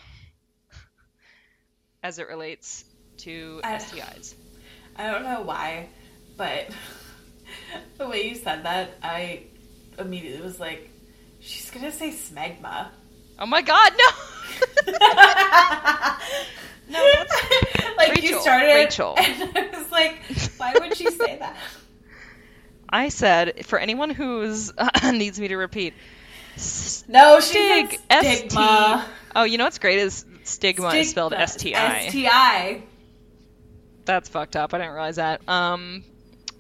as 2.02 2.19
it 2.19 2.29
relates 2.29 2.87
to 3.19 3.61
I- 3.62 3.75
STIs. 3.75 4.35
I 4.97 5.11
don't 5.11 5.23
know 5.23 5.43
why, 5.43 5.91
but 6.38 6.69
the 7.99 8.09
way 8.09 8.29
you 8.29 8.35
said 8.35 8.64
that, 8.64 8.97
I 9.02 9.45
immediately 9.99 10.43
was 10.43 10.59
like, 10.59 10.91
she's 11.41 11.71
gonna 11.71 11.93
say 11.93 12.09
smegma. 12.11 12.88
Oh 13.38 13.47
my 13.47 13.61
god, 13.61 13.93
no! 13.99 14.09
no, 16.88 17.11
that's 17.12 17.97
like 17.99 18.11
Rachel, 18.12 18.25
you 18.25 18.41
started, 18.41 18.67
Rachel. 18.67 19.14
and 19.19 19.59
I 19.59 19.79
was 19.79 19.91
like, 19.91 20.17
why 20.57 20.75
would 20.79 20.97
she 20.97 21.11
say 21.11 21.38
that? 21.38 21.57
I 22.92 23.08
said 23.08 23.64
for 23.66 23.78
anyone 23.78 24.11
who's 24.11 24.72
needs 25.04 25.40
me 25.40 25.49
to 25.49 25.56
repeat. 25.56 25.94
No, 27.08 27.40
she 27.40 27.52
said 27.88 27.99
S 28.11 28.40
T. 28.42 28.49
stigma. 28.50 29.06
Oh, 29.34 29.44
you 29.44 29.56
know 29.58 29.64
what's 29.64 29.78
great 29.78 29.99
is 29.99 30.25
stigma, 30.44 30.90
is 30.94 31.11
spelled 31.11 31.32
S 31.32 31.56
T 31.56 31.75
I. 31.75 32.82
That's 34.04 34.28
fucked 34.28 34.56
up. 34.56 34.75
I 34.75 34.78
didn't 34.78 34.92
realize 34.92 35.16
that. 35.16 35.49
Um, 35.49 36.04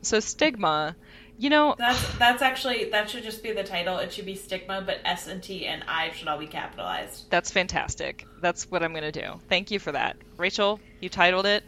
so 0.00 0.20
stigma, 0.20 0.96
you 1.38 1.50
know, 1.50 1.74
That's 1.76 2.14
that's 2.18 2.40
actually 2.42 2.90
that 2.90 3.10
should 3.10 3.24
just 3.24 3.42
be 3.42 3.52
the 3.52 3.64
title. 3.64 3.98
It 3.98 4.12
should 4.12 4.26
be 4.26 4.34
stigma, 4.36 4.82
but 4.84 5.00
S 5.04 5.26
and 5.26 5.42
T 5.42 5.66
and 5.66 5.84
I 5.88 6.12
should 6.12 6.28
all 6.28 6.38
be 6.38 6.46
capitalized. 6.46 7.28
that's 7.30 7.50
fantastic. 7.50 8.24
That's 8.40 8.70
what 8.70 8.82
I'm 8.82 8.94
gonna 8.94 9.12
do. 9.12 9.40
Thank 9.48 9.70
you 9.70 9.78
for 9.78 9.92
that, 9.92 10.16
Rachel. 10.38 10.80
You 11.00 11.08
titled 11.08 11.46
it. 11.46 11.64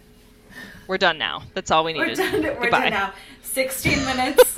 We're 0.87 0.99
done 0.99 1.18
now. 1.18 1.42
That's 1.54 1.71
all 1.73 1.83
we 1.85 1.94
We're 1.94 2.06
needed. 2.06 2.18
done. 2.18 2.42
We're 2.42 2.61
Goodbye. 2.62 2.80
done 2.83 2.90
now. 2.90 3.12
Sixteen 3.54 4.04
minutes. 4.04 4.56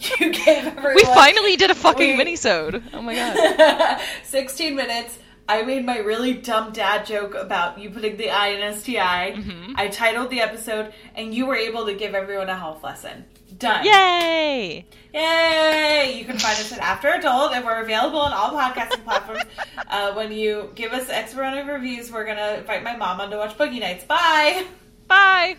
you 0.20 0.32
gave 0.32 0.64
everyone. 0.66 0.94
We 0.94 1.04
finally 1.04 1.56
did 1.56 1.70
a 1.70 1.74
fucking 1.74 2.16
We- 2.16 2.24
minisode. 2.24 2.82
Oh 2.92 3.02
my 3.02 3.14
god. 3.16 4.00
16 4.24 4.76
minutes. 4.76 5.18
I 5.48 5.62
made 5.62 5.84
my 5.84 5.98
really 5.98 6.34
dumb 6.34 6.72
dad 6.72 7.04
joke 7.04 7.34
about 7.34 7.78
you 7.80 7.90
putting 7.90 8.16
the 8.16 8.30
I 8.30 8.48
in 8.50 8.74
STI. 8.78 9.32
Mm-hmm. 9.36 9.72
I 9.76 9.88
titled 9.88 10.30
the 10.30 10.40
episode, 10.40 10.94
and 11.16 11.34
you 11.34 11.46
were 11.46 11.56
able 11.56 11.84
to 11.86 11.94
give 11.94 12.14
everyone 12.14 12.48
a 12.48 12.56
health 12.56 12.84
lesson. 12.84 13.24
Done. 13.58 13.84
Yay! 13.84 14.86
Yay! 15.12 16.16
You 16.16 16.24
can 16.24 16.38
find 16.38 16.54
us 16.58 16.72
at 16.72 16.78
After 16.78 17.08
Adult, 17.08 17.52
and 17.54 17.64
we're 17.64 17.82
available 17.82 18.20
on 18.20 18.32
all 18.32 18.50
podcasting 18.50 19.04
platforms. 19.04 19.42
Uh, 19.92 20.14
when 20.14 20.32
you 20.32 20.70
give 20.74 20.92
us 20.92 21.10
X 21.10 21.34
amount 21.34 21.58
of 21.58 21.66
reviews, 21.66 22.10
we're 22.10 22.24
gonna 22.24 22.54
invite 22.60 22.82
my 22.82 22.96
mom 22.96 23.20
on 23.20 23.28
to 23.30 23.36
watch 23.36 23.58
Boogie 23.58 23.78
Nights. 23.80 24.04
Bye! 24.04 24.64
Bye. 25.06 25.56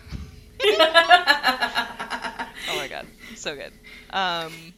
Oh 2.66 2.76
my 2.76 2.88
god, 2.88 3.08
so 3.34 3.54
good. 3.54 3.72
Um, 4.10 4.74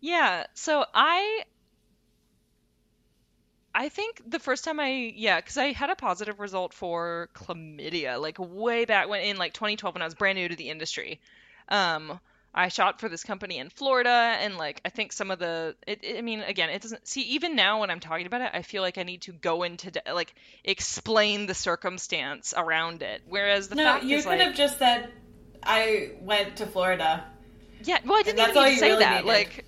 yeah, 0.00 0.46
so 0.54 0.84
I, 0.94 1.44
I 3.74 3.88
think 3.88 4.22
the 4.26 4.38
first 4.38 4.64
time 4.64 4.78
I, 4.78 5.12
yeah, 5.16 5.40
because 5.40 5.56
I 5.56 5.72
had 5.72 5.90
a 5.90 5.96
positive 5.96 6.38
result 6.38 6.72
for 6.72 7.28
chlamydia, 7.34 8.20
like 8.20 8.38
way 8.38 8.84
back 8.84 9.08
when 9.08 9.22
in 9.22 9.36
like 9.36 9.52
2012 9.52 9.94
when 9.94 10.02
I 10.02 10.06
was 10.06 10.14
brand 10.14 10.38
new 10.38 10.48
to 10.48 10.56
the 10.56 10.70
industry. 10.70 11.20
Um, 11.68 12.20
I 12.56 12.68
shot 12.68 13.00
for 13.00 13.08
this 13.08 13.24
company 13.24 13.58
in 13.58 13.68
Florida, 13.68 14.08
and 14.10 14.56
like 14.56 14.80
I 14.84 14.88
think 14.88 15.12
some 15.12 15.30
of 15.32 15.38
the, 15.40 15.74
it, 15.86 16.00
it- 16.04 16.18
I 16.18 16.20
mean, 16.22 16.40
again, 16.40 16.70
it 16.70 16.80
doesn't 16.82 17.06
see 17.08 17.22
even 17.22 17.56
now 17.56 17.80
when 17.80 17.90
I'm 17.90 18.00
talking 18.00 18.26
about 18.26 18.42
it, 18.42 18.50
I 18.54 18.62
feel 18.62 18.80
like 18.82 18.96
I 18.96 19.02
need 19.02 19.22
to 19.22 19.32
go 19.32 19.64
into 19.64 19.90
de- 19.90 20.14
like 20.14 20.34
explain 20.64 21.46
the 21.46 21.54
circumstance 21.54 22.54
around 22.56 23.02
it. 23.02 23.22
Whereas 23.28 23.68
the 23.68 23.74
no, 23.74 23.84
fact 23.84 24.04
you 24.04 24.16
is 24.18 24.24
could 24.24 24.30
like, 24.30 24.40
have 24.40 24.54
just 24.54 24.78
said, 24.78 25.10
I 25.62 26.12
went 26.20 26.56
to 26.58 26.66
Florida. 26.66 27.24
Yeah, 27.82 27.98
well, 28.04 28.18
I 28.18 28.22
didn't 28.22 28.38
even 28.40 28.56
all 28.56 28.64
need 28.64 28.70
to 28.74 28.78
say 28.78 28.88
really 28.90 29.00
that. 29.04 29.10
needed. 29.24 29.26
Like, 29.26 29.64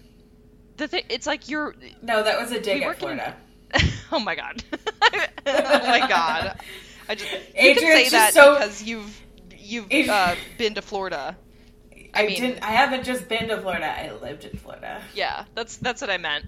the 0.77 0.89
thing, 0.89 1.03
it's 1.09 1.27
like 1.27 1.49
you're. 1.49 1.75
No, 2.03 2.23
that 2.23 2.39
was 2.41 2.53
a 2.53 2.61
dig 2.61 2.79
We 2.79 2.85
at 2.85 2.87
work 2.89 2.97
in- 2.97 3.01
Florida. 3.01 3.37
oh 4.13 4.21
my 4.21 4.35
god. 4.37 4.63
oh 5.03 5.87
my 5.87 6.07
god. 6.09 6.61
I 7.09 7.15
just 7.15 7.31
you 7.33 7.75
can 7.75 7.79
say 7.79 8.09
that 8.11 8.33
so- 8.33 8.55
because 8.55 8.83
you've 8.83 9.23
you've 9.59 10.09
uh, 10.09 10.37
been 10.57 10.75
to 10.75 10.83
Florida. 10.83 11.37
I, 12.17 12.27
mean- 12.27 12.41
didn't. 12.41 12.63
I 12.63 12.71
haven't 12.73 13.05
just 13.05 13.29
been 13.29 13.49
to 13.49 13.61
Florida. 13.61 13.87
I 13.87 14.13
lived 14.13 14.45
in 14.45 14.57
Florida. 14.59 15.01
Yeah, 15.15 15.45
that's 15.55 15.77
that's 15.77 16.01
what 16.01 16.11
I 16.11 16.19
meant. 16.19 16.47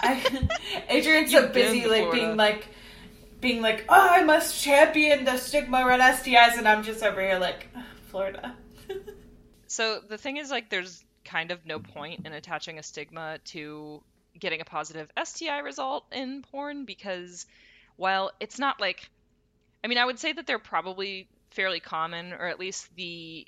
I, 0.00 0.48
Adrian's 0.88 1.32
so 1.32 1.48
busy, 1.48 1.86
like 1.86 2.02
Florida. 2.02 2.12
being 2.12 2.36
like, 2.36 2.68
being 3.40 3.62
like, 3.62 3.84
oh, 3.88 4.08
I 4.10 4.24
must 4.24 4.62
champion 4.62 5.24
the 5.24 5.36
stigma 5.36 5.84
around 5.86 6.00
STIs, 6.00 6.56
and 6.58 6.66
I'm 6.66 6.82
just 6.82 7.02
over 7.02 7.20
here 7.20 7.38
like, 7.38 7.68
Florida. 8.10 8.54
So 9.70 10.00
the 10.00 10.16
thing 10.16 10.38
is, 10.38 10.50
like, 10.50 10.70
there's 10.70 11.04
kind 11.26 11.50
of 11.50 11.64
no 11.66 11.78
point 11.78 12.26
in 12.26 12.32
attaching 12.32 12.78
a 12.78 12.82
stigma 12.82 13.38
to 13.44 14.02
getting 14.38 14.62
a 14.62 14.64
positive 14.64 15.10
STI 15.22 15.58
result 15.58 16.06
in 16.10 16.42
porn 16.50 16.86
because 16.86 17.44
while 17.96 18.30
it's 18.40 18.58
not 18.58 18.80
like, 18.80 19.10
I 19.84 19.88
mean, 19.88 19.98
I 19.98 20.06
would 20.06 20.18
say 20.18 20.32
that 20.32 20.46
they're 20.46 20.58
probably 20.58 21.28
fairly 21.50 21.80
common, 21.80 22.32
or 22.32 22.46
at 22.46 22.58
least 22.58 22.88
the 22.96 23.46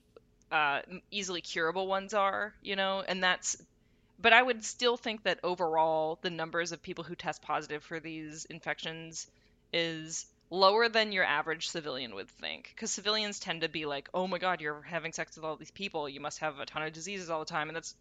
uh, 0.50 0.82
easily 1.10 1.40
curable 1.40 1.86
ones 1.86 2.14
are, 2.14 2.54
you 2.62 2.76
know, 2.76 3.02
and 3.06 3.22
that's. 3.22 3.56
But 4.18 4.34
I 4.34 4.42
would 4.42 4.64
still 4.64 4.98
think 4.98 5.22
that 5.22 5.40
overall, 5.42 6.18
the 6.20 6.28
numbers 6.28 6.72
of 6.72 6.82
people 6.82 7.04
who 7.04 7.14
test 7.14 7.40
positive 7.40 7.82
for 7.82 8.00
these 8.00 8.44
infections 8.44 9.26
is 9.72 10.26
lower 10.50 10.88
than 10.88 11.12
your 11.12 11.24
average 11.24 11.68
civilian 11.68 12.14
would 12.14 12.28
think. 12.28 12.72
Because 12.74 12.90
civilians 12.90 13.38
tend 13.38 13.62
to 13.62 13.68
be 13.68 13.86
like 13.86 14.08
oh 14.12 14.26
my 14.26 14.38
god 14.38 14.60
you're 14.60 14.82
having 14.82 15.12
sex 15.12 15.36
with 15.36 15.44
all 15.44 15.56
these 15.56 15.70
people. 15.70 16.08
You 16.08 16.20
must 16.20 16.40
have 16.40 16.58
a 16.58 16.66
ton 16.66 16.82
of 16.82 16.92
diseases 16.92 17.30
all 17.30 17.38
the 17.38 17.46
time. 17.46 17.68
And 17.68 17.76
that's 17.76 17.94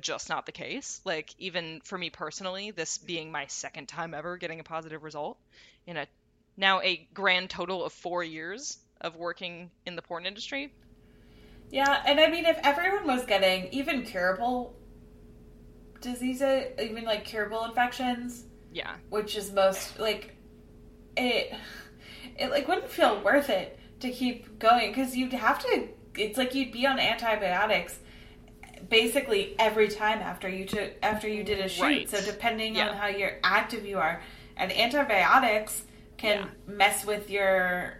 just 0.00 0.28
not 0.28 0.46
the 0.46 0.52
case. 0.52 1.00
Like 1.04 1.34
even 1.38 1.80
for 1.84 1.98
me 1.98 2.10
personally 2.10 2.70
this 2.70 2.98
being 2.98 3.32
my 3.32 3.46
second 3.46 3.88
time 3.88 4.14
ever 4.14 4.36
getting 4.36 4.60
a 4.60 4.64
positive 4.64 5.02
result 5.02 5.36
in 5.86 5.96
a 5.96 6.06
now 6.56 6.80
a 6.80 7.08
grand 7.12 7.50
total 7.50 7.84
of 7.84 7.92
four 7.92 8.22
years 8.22 8.78
of 9.00 9.16
working 9.16 9.70
in 9.84 9.96
the 9.96 10.02
porn 10.02 10.26
industry 10.26 10.72
Yeah, 11.70 12.02
and 12.06 12.18
I 12.20 12.28
mean, 12.28 12.46
if 12.46 12.58
everyone 12.62 13.06
was 13.06 13.24
getting 13.26 13.68
even 13.72 14.02
curable 14.04 14.74
diseases, 16.00 16.66
even 16.82 17.04
like 17.04 17.24
curable 17.24 17.64
infections, 17.64 18.44
yeah 18.72 18.94
which 19.08 19.36
is 19.36 19.52
most 19.52 19.98
like 19.98 20.36
it, 21.16 21.52
it 22.38 22.50
like 22.50 22.68
wouldn't 22.68 22.88
feel 22.88 23.20
worth 23.22 23.50
it 23.50 23.78
to 23.98 24.10
keep 24.10 24.58
going 24.58 24.90
because 24.90 25.16
you'd 25.16 25.32
have 25.32 25.58
to. 25.60 25.88
It's 26.16 26.38
like 26.38 26.54
you'd 26.54 26.72
be 26.72 26.86
on 26.86 26.98
antibiotics 26.98 27.98
basically 28.88 29.54
every 29.58 29.88
time 29.88 30.20
after 30.20 30.48
you 30.48 30.64
took 30.64 30.92
after 31.02 31.28
you 31.28 31.44
did 31.44 31.60
a 31.60 31.68
shoot. 31.68 31.82
Right. 31.82 32.08
So 32.10 32.20
depending 32.22 32.76
Yeah. 32.76 32.90
on 32.90 32.96
how 32.96 33.06
you're 33.08 33.38
active 33.44 33.84
you 33.84 33.98
are, 33.98 34.22
and 34.56 34.72
antibiotics 34.72 35.82
can 36.16 36.38
Yeah. 36.66 36.74
mess 36.74 37.04
with 37.04 37.30
your 37.30 37.99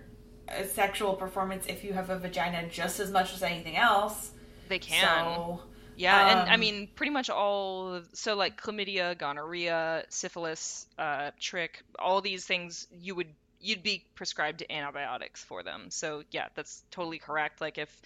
uh, 0.50 0.64
sexual 0.64 1.14
performance 1.14 1.66
if 1.66 1.85
you 1.85 1.92
have 1.92 2.11
a 2.11 2.19
vagina 2.19 2.69
just 2.69 3.00
as 3.00 3.11
much 3.11 3.33
as 3.35 3.42
anything 3.42 3.76
else. 3.76 4.33
They 4.69 4.78
can. 4.78 5.42
So 5.45 5.62
Yeah, 5.97 6.21
and 6.23 6.49
I 6.49 6.54
Um, 6.54 6.61
mean, 6.61 6.88
pretty 6.95 7.11
much 7.11 7.28
all. 7.28 8.02
So, 8.14 8.35
like 8.35 8.61
chlamydia, 8.61 9.19
gonorrhea, 9.19 10.04
syphilis, 10.09 10.87
uh, 10.99 11.33
trich, 11.40 11.83
all 11.99 12.21
these 12.23 12.45
things, 12.47 12.87
you 12.90 13.14
would 13.14 13.35
you'd 13.61 13.83
be 13.83 14.07
prescribed 14.14 14.64
antibiotics 14.71 15.45
for 15.45 15.62
them. 15.62 15.90
So, 15.90 16.25
yeah, 16.30 16.49
that's 16.54 16.83
totally 16.90 17.19
correct. 17.19 17.61
Like 17.61 17.76
if 17.78 18.02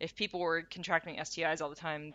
if 0.00 0.14
people 0.16 0.40
were 0.40 0.62
contracting 0.62 1.18
STIs 1.18 1.60
all 1.62 1.70
the 1.70 1.76
time, 1.76 2.14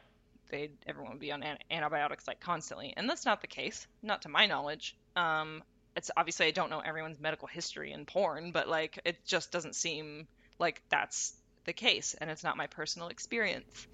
they'd 0.49 0.77
everyone 0.85 1.13
would 1.13 1.19
be 1.19 1.31
on 1.31 1.43
an- 1.43 1.57
antibiotics 1.71 2.27
like 2.27 2.39
constantly, 2.39 2.93
and 2.97 3.09
that's 3.09 3.25
not 3.25 3.41
the 3.41 3.47
case, 3.47 3.87
not 4.03 4.21
to 4.23 4.29
my 4.29 4.45
knowledge. 4.45 4.95
Um, 5.15 5.63
it's 5.95 6.11
obviously 6.17 6.47
I 6.47 6.51
don't 6.51 6.69
know 6.69 6.79
everyone's 6.79 7.19
medical 7.19 7.47
history 7.47 7.91
in 7.91 8.05
porn, 8.05 8.51
but 8.51 8.67
like 8.67 8.99
it 9.05 9.25
just 9.25 9.51
doesn't 9.51 9.75
seem 9.75 10.27
like 10.59 10.81
that's 10.89 11.33
the 11.65 11.73
case, 11.73 12.15
and 12.19 12.29
it's 12.29 12.43
not 12.43 12.57
my 12.57 12.67
personal 12.67 13.07
experience. 13.09 13.87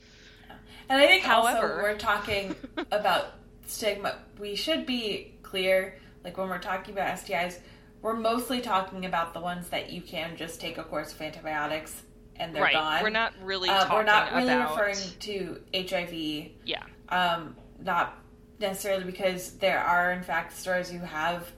And 0.89 1.01
I 1.01 1.07
think 1.07 1.23
However- 1.23 1.73
also 1.73 1.83
we're 1.83 1.97
talking 1.97 2.55
about 2.91 3.27
stigma. 3.67 4.17
We 4.39 4.55
should 4.55 4.85
be 4.85 5.35
clear, 5.43 5.97
like 6.23 6.37
when 6.37 6.49
we're 6.49 6.59
talking 6.59 6.93
about 6.93 7.17
STIs, 7.17 7.57
we're 8.01 8.15
mostly 8.15 8.59
talking 8.61 9.05
about 9.05 9.33
the 9.33 9.39
ones 9.39 9.69
that 9.69 9.91
you 9.91 10.01
can 10.01 10.35
just 10.35 10.59
take 10.59 10.77
a 10.77 10.83
course 10.83 11.13
of 11.13 11.21
antibiotics 11.21 12.01
and 12.35 12.53
they're 12.55 12.63
right. 12.63 12.73
gone. 12.73 13.03
We're 13.03 13.09
not 13.11 13.33
really 13.43 13.69
Uh, 13.69 13.79
talking 13.85 13.95
we're 13.97 14.03
not 14.03 14.33
really 14.33 14.53
about 14.53 14.71
referring 14.75 14.97
to 15.19 15.61
HIV. 15.73 16.51
yeah. 16.65 16.83
Um, 17.09 17.55
not 17.79 18.17
necessarily 18.59 19.03
because 19.05 19.51
there 19.57 19.79
are 19.79 20.11
in 20.11 20.23
fact 20.23 20.57
stories 20.57 20.89
who 20.89 20.99
have 20.99 21.49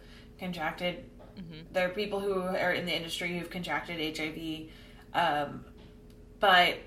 contracted. 0.43 1.05
Mm-hmm. 1.37 1.73
There 1.73 1.85
are 1.87 1.93
people 1.93 2.19
who 2.19 2.41
are 2.41 2.73
in 2.73 2.85
the 2.85 2.95
industry 2.95 3.37
who've 3.39 3.49
contracted 3.49 4.17
HIV, 4.17 4.67
um, 5.13 5.65
but 6.39 6.77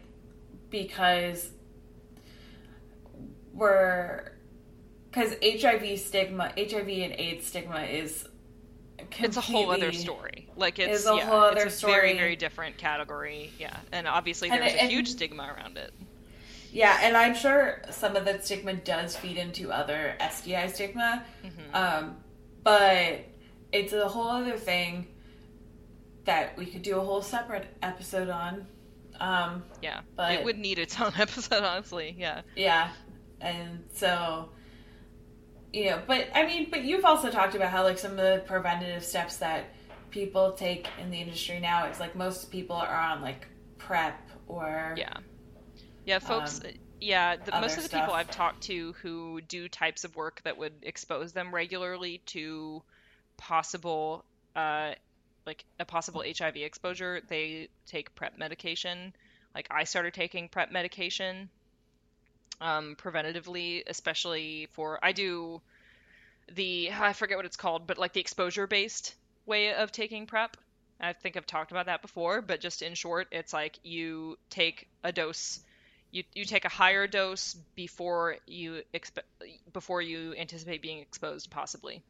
because 0.70 1.50
we're 3.52 4.32
because 5.10 5.34
HIV 5.42 5.98
stigma, 5.98 6.52
HIV 6.56 6.88
and 6.88 7.12
AIDS 7.14 7.46
stigma 7.46 7.82
is 7.84 8.26
It's 9.18 9.36
a 9.36 9.40
whole 9.40 9.70
other 9.70 9.92
story. 9.92 10.48
Like 10.56 10.78
it's 10.78 11.06
a 11.06 11.14
yeah, 11.16 11.24
whole 11.26 11.40
other 11.40 11.66
it's 11.66 11.82
a 11.82 11.86
very 11.86 12.10
story. 12.10 12.18
very 12.18 12.36
different 12.36 12.76
category. 12.76 13.50
Yeah, 13.58 13.76
and 13.92 14.06
obviously 14.06 14.50
And 14.50 14.60
there's 14.60 14.74
it- 14.74 14.76
a 14.76 14.82
and- 14.82 14.90
huge 14.90 15.08
stigma 15.08 15.54
around 15.56 15.78
it. 15.78 15.92
Yeah, 16.72 16.98
and 17.02 17.16
I'm 17.16 17.34
sure 17.34 17.80
some 17.90 18.16
of 18.16 18.26
that 18.26 18.44
stigma 18.44 18.74
does 18.74 19.16
feed 19.16 19.38
into 19.38 19.72
other 19.72 20.14
STI 20.20 20.66
stigma, 20.66 21.24
Mm-hmm. 21.42 21.74
um, 21.74 22.16
but 22.62 23.20
it's 23.72 23.92
a 23.92 24.08
whole 24.08 24.28
other 24.28 24.56
thing 24.56 25.08
that 26.24 26.56
we 26.56 26.66
could 26.66 26.82
do 26.82 26.98
a 26.98 27.00
whole 27.00 27.22
separate 27.22 27.66
episode 27.82 28.28
on. 28.28 28.66
Um, 29.20 29.64
Yeah, 29.80 30.00
But- 30.16 30.32
it 30.32 30.44
would 30.44 30.58
need 30.58 30.78
its 30.78 31.00
own 31.00 31.12
episode, 31.18 31.62
honestly. 31.62 32.14
Yeah, 32.18 32.42
yeah, 32.54 32.90
and 33.40 33.84
so 33.92 34.50
you 35.72 35.90
know, 35.90 36.02
but 36.06 36.28
I 36.34 36.46
mean, 36.46 36.68
but 36.70 36.84
you've 36.84 37.04
also 37.04 37.30
talked 37.30 37.54
about 37.54 37.70
how 37.70 37.82
like 37.84 37.98
some 37.98 38.12
of 38.12 38.16
the 38.16 38.42
preventative 38.46 39.04
steps 39.04 39.36
that 39.38 39.66
people 40.10 40.52
take 40.52 40.88
in 40.98 41.10
the 41.10 41.20
industry 41.20 41.60
now 41.60 41.86
is 41.86 42.00
like 42.00 42.16
most 42.16 42.50
people 42.50 42.76
are 42.76 42.94
on 42.94 43.20
like 43.20 43.46
prep 43.76 44.18
or 44.48 44.94
yeah, 44.96 45.12
yeah, 46.06 46.18
folks. 46.18 46.60
Um, 46.64 46.70
yeah, 47.00 47.36
the, 47.36 47.52
most 47.52 47.76
of 47.76 47.82
the 47.82 47.90
people. 47.90 48.14
I've 48.14 48.30
talked 48.30 48.62
to 48.64 48.94
who 49.02 49.42
do 49.42 49.68
types 49.68 50.04
of 50.04 50.16
work 50.16 50.40
that 50.44 50.56
would 50.56 50.72
expose 50.82 51.32
them 51.32 51.54
regularly 51.54 52.22
to 52.26 52.82
possible, 53.36 54.24
uh, 54.54 54.92
like 55.46 55.64
a 55.78 55.84
possible 55.84 56.22
HIV 56.26 56.56
exposure, 56.56 57.20
they 57.28 57.68
take 57.86 58.14
PrEP 58.14 58.38
medication. 58.38 59.14
Like 59.54 59.68
I 59.70 59.84
started 59.84 60.14
taking 60.14 60.48
PrEP 60.48 60.72
medication 60.72 61.48
um, 62.60 62.96
preventatively, 62.96 63.82
especially 63.86 64.68
for 64.72 64.98
I 65.02 65.12
do 65.12 65.60
the 66.52 66.90
I 66.92 67.12
forget 67.12 67.36
what 67.36 67.46
it's 67.46 67.56
called, 67.56 67.86
but 67.86 67.98
like 67.98 68.12
the 68.12 68.20
exposure 68.20 68.66
based 68.66 69.14
way 69.46 69.74
of 69.74 69.92
taking 69.92 70.26
PrEP. 70.26 70.56
I 70.98 71.12
think 71.12 71.36
I've 71.36 71.46
talked 71.46 71.72
about 71.72 71.86
that 71.86 72.00
before, 72.00 72.40
but 72.40 72.60
just 72.60 72.80
in 72.80 72.94
short, 72.94 73.28
it's 73.30 73.52
like 73.52 73.78
you 73.82 74.38
take 74.48 74.88
a 75.04 75.12
dose, 75.12 75.60
you 76.10 76.24
you 76.34 76.44
take 76.44 76.64
a 76.64 76.70
higher 76.70 77.06
dose 77.06 77.54
before 77.74 78.36
you 78.46 78.82
expe- 78.94 79.18
before 79.72 80.00
you 80.00 80.34
anticipate 80.36 80.80
being 80.82 81.00
exposed, 81.00 81.50
possibly. 81.50 82.02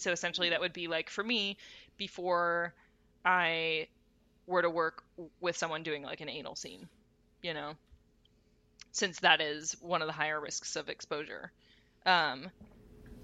So 0.00 0.12
essentially, 0.12 0.50
that 0.50 0.60
would 0.60 0.72
be 0.72 0.88
like 0.88 1.10
for 1.10 1.22
me, 1.24 1.56
before 1.96 2.74
I 3.24 3.88
were 4.46 4.62
to 4.62 4.70
work 4.70 5.02
with 5.40 5.56
someone 5.56 5.82
doing 5.82 6.02
like 6.02 6.20
an 6.20 6.28
anal 6.28 6.56
scene, 6.56 6.88
you 7.42 7.54
know, 7.54 7.74
since 8.92 9.20
that 9.20 9.40
is 9.40 9.76
one 9.80 10.02
of 10.02 10.06
the 10.06 10.12
higher 10.12 10.40
risks 10.40 10.76
of 10.76 10.88
exposure. 10.88 11.52
Um, 12.06 12.50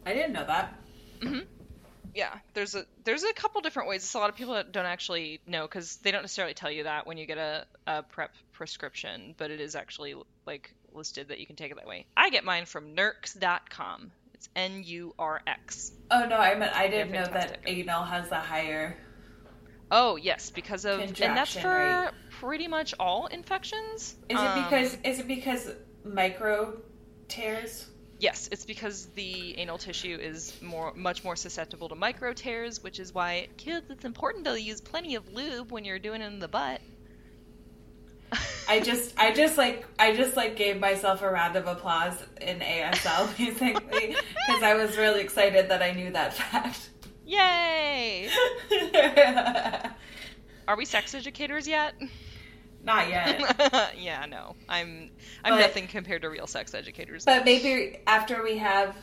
I 0.04 0.14
didn't 0.14 0.32
know 0.32 0.46
that. 0.46 0.78
yeah, 2.16 2.32
there's 2.54 2.74
a 2.74 2.86
there's 3.04 3.24
a 3.24 3.32
couple 3.34 3.60
different 3.60 3.88
ways. 3.90 4.02
It's 4.02 4.14
a 4.14 4.18
lot 4.18 4.30
of 4.30 4.36
people 4.36 4.54
that 4.54 4.72
don't 4.72 4.86
actually 4.86 5.40
know 5.46 5.62
because 5.62 5.96
they 5.98 6.10
don't 6.10 6.22
necessarily 6.22 6.54
tell 6.54 6.70
you 6.70 6.84
that 6.84 7.06
when 7.06 7.18
you 7.18 7.26
get 7.26 7.36
a, 7.36 7.66
a 7.86 8.02
prep 8.02 8.32
prescription, 8.52 9.34
but 9.36 9.50
it 9.50 9.60
is 9.60 9.76
actually 9.76 10.14
like 10.46 10.74
listed 10.92 11.28
that 11.28 11.40
you 11.40 11.46
can 11.46 11.56
take 11.56 11.70
it 11.70 11.76
that 11.76 11.86
way. 11.86 12.06
I 12.16 12.30
get 12.30 12.42
mine 12.42 12.64
from 12.64 12.96
Nurx.com. 12.96 14.12
It's 14.36 14.50
N 14.54 14.82
U 14.84 15.14
R 15.18 15.40
X. 15.46 15.92
Oh 16.10 16.26
no, 16.26 16.36
I 16.36 16.54
meant 16.56 16.76
I 16.76 16.88
didn't 16.88 17.10
know 17.10 17.24
that 17.24 17.60
anal 17.64 18.04
has 18.04 18.28
the 18.28 18.36
higher. 18.36 18.94
Oh 19.90 20.16
yes, 20.16 20.50
because 20.50 20.84
of 20.84 21.00
and 21.00 21.16
that's 21.16 21.56
for 21.56 21.68
rate. 21.70 22.10
pretty 22.32 22.68
much 22.68 22.92
all 23.00 23.28
infections. 23.28 24.14
Is 24.28 24.38
Um, 24.38 24.58
it 24.58 24.64
because 24.64 24.98
is 25.04 25.20
it 25.20 25.26
because 25.26 25.70
micro 26.04 26.76
tears? 27.28 27.86
Yes, 28.18 28.48
it's 28.52 28.66
because 28.66 29.06
the 29.14 29.56
anal 29.58 29.78
tissue 29.78 30.18
is 30.20 30.60
more, 30.62 30.92
much 30.94 31.22
more 31.24 31.36
susceptible 31.36 31.88
to 31.90 31.94
micro 31.94 32.32
tears, 32.32 32.82
which 32.82 32.98
is 32.98 33.12
why, 33.14 33.48
kids, 33.58 33.90
it's 33.90 34.06
important 34.06 34.46
to 34.46 34.60
use 34.60 34.80
plenty 34.80 35.16
of 35.16 35.32
lube 35.34 35.70
when 35.70 35.84
you're 35.84 35.98
doing 35.98 36.22
it 36.22 36.26
in 36.26 36.38
the 36.38 36.48
butt. 36.48 36.80
I 38.68 38.80
just 38.80 39.14
I 39.18 39.32
just 39.32 39.56
like 39.56 39.86
I 39.98 40.14
just 40.14 40.36
like 40.36 40.56
gave 40.56 40.80
myself 40.80 41.22
a 41.22 41.30
round 41.30 41.56
of 41.56 41.66
applause 41.66 42.14
in 42.40 42.58
ASL 42.60 43.36
basically 43.38 44.16
because 44.46 44.62
I 44.62 44.74
was 44.74 44.96
really 44.96 45.20
excited 45.20 45.68
that 45.68 45.82
I 45.82 45.92
knew 45.92 46.10
that 46.12 46.34
fact. 46.34 46.90
Yay! 47.24 48.28
Are 50.68 50.76
we 50.76 50.84
sex 50.84 51.14
educators 51.14 51.66
yet? 51.66 51.94
Not 52.84 53.08
yet. 53.08 53.92
yeah, 53.98 54.26
no. 54.26 54.54
I'm 54.68 55.10
I'm 55.44 55.54
But- 55.54 55.60
nothing 55.60 55.86
compared 55.88 56.22
to 56.22 56.30
real 56.30 56.46
sex 56.46 56.74
educators. 56.74 57.24
But 57.24 57.44
maybe 57.44 57.98
after 58.06 58.42
we 58.42 58.58
have, 58.58 58.96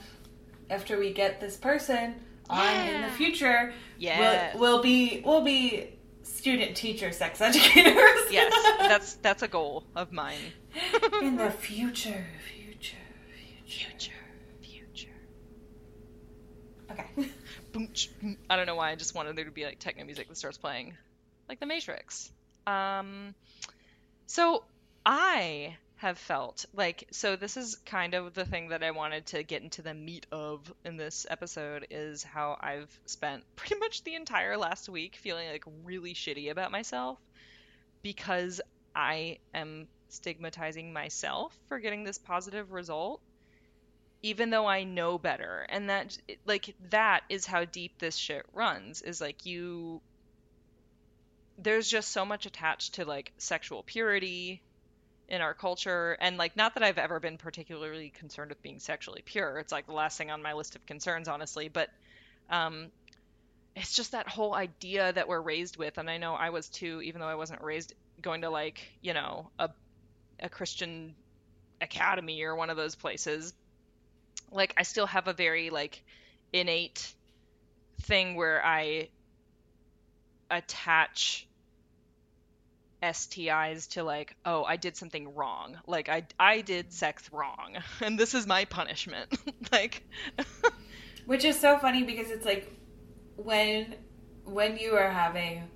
after 0.69 0.97
we 0.97 1.11
get 1.13 1.41
this 1.41 1.57
person 1.57 2.15
on 2.49 2.87
in 2.87 3.01
the 3.01 3.09
future, 3.09 3.73
yeah, 3.97 4.51
we'll, 4.55 4.61
we'll 4.61 4.83
be 4.83 5.21
we'll 5.25 5.43
be 5.43 5.89
student 6.43 6.75
teacher 6.75 7.09
sex 7.13 7.39
educators. 7.39 7.95
yes, 8.29 8.53
that's 8.79 9.13
that's 9.21 9.43
a 9.43 9.47
goal 9.47 9.85
of 9.95 10.11
mine. 10.11 10.35
in 11.21 11.37
the 11.37 11.49
future, 11.67 12.25
future, 12.53 12.97
future. 13.65 13.87
future, 13.87 14.11
future. 14.61 15.07
Okay. 16.91 17.29
Boom. 17.71 17.87
I 18.49 18.57
don't 18.57 18.65
know 18.65 18.75
why. 18.75 18.91
I 18.91 18.95
just 18.95 19.15
wanted 19.15 19.37
there 19.37 19.45
to 19.45 19.51
be 19.51 19.63
like 19.63 19.79
techno 19.79 20.03
music 20.03 20.27
that 20.27 20.35
starts 20.35 20.57
playing, 20.57 20.95
like 21.47 21.61
The 21.61 21.65
Matrix. 21.65 22.29
Um, 22.67 23.35
so 24.27 24.65
I 25.05 25.77
have 26.03 26.17
felt 26.17 26.65
like 26.73 27.07
so 27.11 27.37
this 27.37 27.55
is 27.55 27.77
kind 27.85 28.13
of 28.13 28.33
the 28.33 28.43
thing 28.43 28.67
that 28.67 28.83
I 28.83 28.91
wanted 28.91 29.25
to 29.27 29.41
get 29.41 29.61
into 29.61 29.81
the 29.81 29.93
meat 29.93 30.27
of 30.33 30.59
in 30.83 30.97
this 30.97 31.25
episode 31.29 31.87
is 31.91 32.23
how 32.23 32.57
I've 32.59 32.91
spent 33.05 33.45
pretty 33.55 33.79
much 33.79 34.03
the 34.03 34.15
entire 34.15 34.57
last 34.57 34.89
week 34.89 35.15
feeling 35.15 35.47
like 35.47 35.63
really 35.85 36.13
shitty 36.13 36.51
about 36.51 36.73
myself 36.73 37.19
because 38.01 38.59
I 38.93 39.37
am 39.53 39.87
stigmatizing 40.09 40.91
myself 40.91 41.57
for 41.69 41.79
getting 41.79 42.03
this 42.03 42.17
positive 42.17 42.73
result 42.73 43.21
even 44.25 44.49
though 44.49 44.65
I 44.65 44.83
know 44.83 45.17
better. 45.17 45.65
And 45.69 45.89
that 45.89 46.17
like 46.45 46.75
that 46.89 47.21
is 47.29 47.45
how 47.45 47.63
deep 47.63 47.97
this 47.99 48.17
shit 48.17 48.45
runs 48.51 49.01
is 49.01 49.21
like 49.21 49.45
you 49.45 50.01
there's 51.57 51.87
just 51.87 52.11
so 52.11 52.25
much 52.25 52.45
attached 52.45 52.95
to 52.95 53.05
like 53.05 53.31
sexual 53.37 53.83
purity 53.83 54.61
in 55.27 55.41
our 55.41 55.53
culture 55.53 56.17
and 56.19 56.37
like 56.37 56.55
not 56.55 56.75
that 56.75 56.83
I've 56.83 56.97
ever 56.97 57.19
been 57.19 57.37
particularly 57.37 58.09
concerned 58.09 58.49
with 58.49 58.61
being 58.61 58.79
sexually 58.79 59.21
pure. 59.25 59.57
It's 59.59 59.71
like 59.71 59.85
the 59.85 59.93
last 59.93 60.17
thing 60.17 60.31
on 60.31 60.41
my 60.41 60.53
list 60.53 60.75
of 60.75 60.85
concerns 60.85 61.27
honestly, 61.27 61.69
but 61.69 61.89
um 62.49 62.91
it's 63.75 63.95
just 63.95 64.11
that 64.11 64.27
whole 64.27 64.53
idea 64.53 65.11
that 65.13 65.27
we're 65.27 65.41
raised 65.41 65.77
with 65.77 65.97
and 65.97 66.09
I 66.09 66.17
know 66.17 66.33
I 66.35 66.51
was 66.51 66.69
too 66.69 67.01
even 67.03 67.21
though 67.21 67.27
I 67.27 67.35
wasn't 67.35 67.61
raised 67.61 67.93
going 68.21 68.41
to 68.41 68.49
like, 68.49 68.81
you 69.01 69.13
know, 69.13 69.49
a 69.59 69.69
a 70.39 70.49
Christian 70.49 71.15
academy 71.81 72.43
or 72.43 72.55
one 72.55 72.69
of 72.69 72.77
those 72.77 72.95
places, 72.95 73.53
like 74.51 74.73
I 74.77 74.83
still 74.83 75.07
have 75.07 75.27
a 75.27 75.33
very 75.33 75.69
like 75.69 76.03
innate 76.51 77.13
thing 78.01 78.35
where 78.35 78.63
I 78.63 79.09
attach 80.51 81.47
STIs 83.03 83.87
to 83.89 84.03
like, 84.03 84.35
oh, 84.45 84.63
I 84.63 84.77
did 84.77 84.95
something 84.95 85.35
wrong. 85.35 85.77
Like 85.85 86.09
I 86.09 86.25
I 86.39 86.61
did 86.61 86.91
sex 86.93 87.29
wrong 87.31 87.77
and 88.01 88.17
this 88.17 88.33
is 88.33 88.47
my 88.47 88.65
punishment. 88.65 89.37
like 89.71 90.03
Which 91.25 91.43
is 91.45 91.59
so 91.59 91.77
funny 91.77 92.03
because 92.03 92.31
it's 92.31 92.45
like 92.45 92.71
when 93.35 93.95
when 94.45 94.77
you 94.77 94.93
are 94.93 95.09
having 95.09 95.69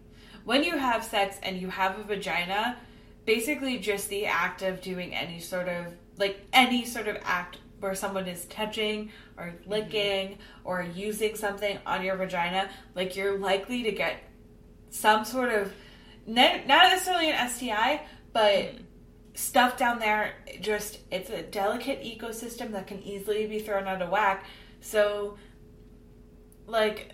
when 0.45 0.63
you 0.63 0.77
have 0.77 1.03
sex 1.03 1.37
and 1.43 1.57
you 1.57 1.69
have 1.69 1.99
a 1.99 2.03
vagina, 2.03 2.77
basically 3.25 3.77
just 3.77 4.09
the 4.09 4.25
act 4.25 4.61
of 4.61 4.81
doing 4.81 5.13
any 5.13 5.39
sort 5.39 5.67
of 5.67 5.93
like 6.17 6.47
any 6.53 6.85
sort 6.85 7.07
of 7.07 7.17
act 7.23 7.57
where 7.79 7.93
someone 7.93 8.27
is 8.27 8.45
touching 8.45 9.11
or 9.37 9.53
licking 9.65 10.29
mm-hmm. 10.29 10.41
or 10.63 10.81
using 10.81 11.35
something 11.35 11.77
on 11.85 12.03
your 12.03 12.15
vagina, 12.15 12.69
like 12.95 13.15
you're 13.15 13.37
likely 13.37 13.83
to 13.83 13.91
get 13.91 14.23
some 14.89 15.23
sort 15.25 15.51
of 15.51 15.73
not 16.27 16.67
necessarily 16.67 17.31
an 17.31 17.49
STI, 17.49 18.01
but 18.33 18.53
mm-hmm. 18.53 18.83
stuff 19.33 19.77
down 19.77 19.99
there. 19.99 20.33
Just 20.59 20.99
it's 21.11 21.29
a 21.29 21.41
delicate 21.41 22.03
ecosystem 22.03 22.71
that 22.73 22.87
can 22.87 23.01
easily 23.01 23.47
be 23.47 23.59
thrown 23.59 23.87
out 23.87 24.01
of 24.01 24.09
whack. 24.09 24.45
So, 24.81 25.37
like, 26.67 27.13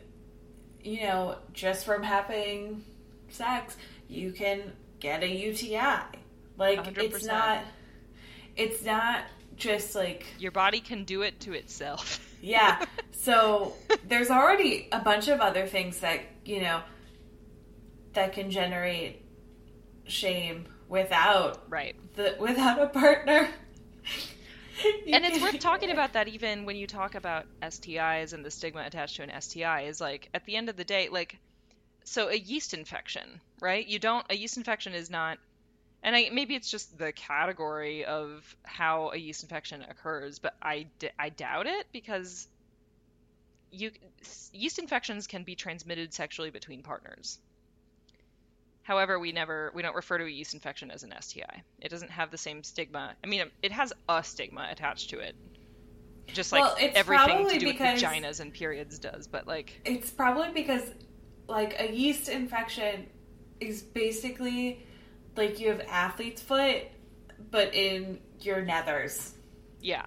you 0.83 1.01
know, 1.03 1.37
just 1.53 1.85
from 1.85 2.03
having 2.03 2.83
sex, 3.29 3.77
you 4.07 4.31
can 4.31 4.71
get 4.99 5.23
a 5.23 5.27
UTI. 5.27 6.19
Like 6.57 6.83
100%. 6.83 6.97
it's 6.97 7.25
not 7.25 7.63
it's 8.55 8.83
not 8.83 9.23
just 9.55 9.95
like 9.95 10.25
your 10.39 10.51
body 10.51 10.79
can 10.79 11.03
do 11.03 11.21
it 11.21 11.39
to 11.41 11.53
itself. 11.53 12.19
yeah. 12.41 12.83
So 13.23 13.71
there's 14.05 14.29
already 14.29 14.89
a 14.91 14.99
bunch 14.99 15.29
of 15.29 15.39
other 15.39 15.65
things 15.65 16.01
that, 16.01 16.19
you 16.43 16.59
know, 16.59 16.81
that 18.13 18.33
can 18.33 18.51
generate 18.51 19.21
shame 20.07 20.65
without 20.87 21.63
right 21.69 21.95
the 22.15 22.35
without 22.39 22.79
a 22.79 22.87
partner. 22.87 23.49
and 25.11 25.25
it's 25.25 25.41
worth 25.41 25.59
talking 25.59 25.91
about 25.91 26.13
that 26.13 26.27
even 26.27 26.65
when 26.65 26.75
you 26.75 26.87
talk 26.87 27.15
about 27.15 27.45
STIs 27.61 28.33
and 28.33 28.43
the 28.43 28.51
stigma 28.51 28.83
attached 28.85 29.15
to 29.15 29.23
an 29.23 29.41
STI 29.41 29.81
is 29.81 30.01
like 30.01 30.29
at 30.33 30.45
the 30.45 30.55
end 30.55 30.69
of 30.69 30.75
the 30.75 30.83
day 30.83 31.09
like 31.09 31.37
so 32.03 32.29
a 32.29 32.35
yeast 32.35 32.73
infection, 32.73 33.39
right? 33.61 33.87
You 33.87 33.97
don't 33.99 34.25
a 34.29 34.35
yeast 34.35 34.57
infection 34.57 34.93
is 34.93 35.09
not 35.09 35.37
and 36.03 36.15
I, 36.15 36.29
maybe 36.33 36.53
it's 36.55 36.69
just 36.69 36.97
the 36.97 37.13
category 37.13 38.03
of 38.03 38.55
how 38.63 39.11
a 39.11 39.17
yeast 39.17 39.41
infection 39.43 39.81
occurs, 39.89 40.37
but 40.37 40.53
I, 40.61 40.87
d- 40.99 41.09
I 41.17 41.29
doubt 41.29 41.65
it 41.65 41.87
because 41.93 42.47
you 43.71 43.91
yeast 44.51 44.79
infections 44.79 45.27
can 45.27 45.43
be 45.43 45.55
transmitted 45.55 46.13
sexually 46.13 46.49
between 46.49 46.83
partners. 46.83 47.39
However, 48.83 49.17
we 49.17 49.31
never 49.31 49.71
we 49.73 49.81
don't 49.81 49.95
refer 49.95 50.17
to 50.17 50.25
a 50.25 50.29
yeast 50.29 50.53
infection 50.53 50.91
as 50.91 51.03
an 51.03 51.13
STI. 51.19 51.63
It 51.79 51.89
doesn't 51.89 52.11
have 52.11 52.31
the 52.31 52.37
same 52.37 52.63
stigma. 52.63 53.15
I 53.23 53.27
mean, 53.27 53.45
it 53.61 53.71
has 53.71 53.93
a 54.09 54.23
stigma 54.23 54.67
attached 54.69 55.09
to 55.11 55.19
it, 55.19 55.35
just 56.27 56.51
like 56.51 56.63
well, 56.63 56.75
everything 56.93 57.49
to 57.49 57.59
do 57.59 57.67
with 57.67 57.77
vaginas 57.77 58.41
and 58.41 58.53
periods 58.53 58.99
does. 58.99 59.25
But 59.27 59.47
like, 59.47 59.81
it's 59.85 60.09
probably 60.09 60.51
because 60.51 60.83
like 61.47 61.79
a 61.79 61.91
yeast 61.91 62.27
infection 62.27 63.07
is 63.61 63.81
basically 63.81 64.85
like 65.37 65.59
you 65.59 65.69
have 65.69 65.81
athlete's 65.87 66.41
foot, 66.41 66.83
but 67.51 67.73
in 67.73 68.19
your 68.41 68.63
nethers. 68.63 69.31
Yeah, 69.79 70.05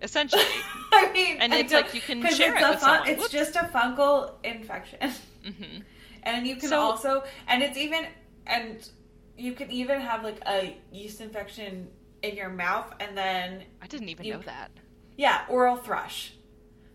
essentially. 0.00 0.42
I 0.92 1.12
mean, 1.12 1.38
and 1.40 1.52
it's 1.52 1.72
like 1.72 1.94
you 1.94 2.00
can 2.00 2.22
share 2.28 2.56
it 2.56 2.62
with 2.62 2.62
fun, 2.62 2.80
someone. 2.80 3.08
It's 3.08 3.20
Whoops. 3.20 3.32
just 3.32 3.56
a 3.56 3.70
fungal 3.72 4.32
infection, 4.42 4.98
mm-hmm. 5.00 5.80
And 6.24 6.46
you 6.46 6.56
can 6.56 6.68
so, 6.68 6.80
also, 6.80 7.24
and 7.48 7.62
it's 7.62 7.78
even, 7.78 8.06
and 8.46 8.88
you 9.36 9.52
can 9.52 9.70
even 9.70 10.00
have 10.00 10.24
like 10.24 10.40
a 10.46 10.76
yeast 10.92 11.20
infection 11.20 11.88
in 12.22 12.36
your 12.36 12.48
mouth, 12.48 12.92
and 13.00 13.16
then 13.16 13.62
I 13.82 13.86
didn't 13.86 14.08
even 14.08 14.26
you, 14.26 14.34
know 14.34 14.40
that. 14.40 14.70
Yeah, 15.16 15.44
oral 15.48 15.76
thrush. 15.76 16.32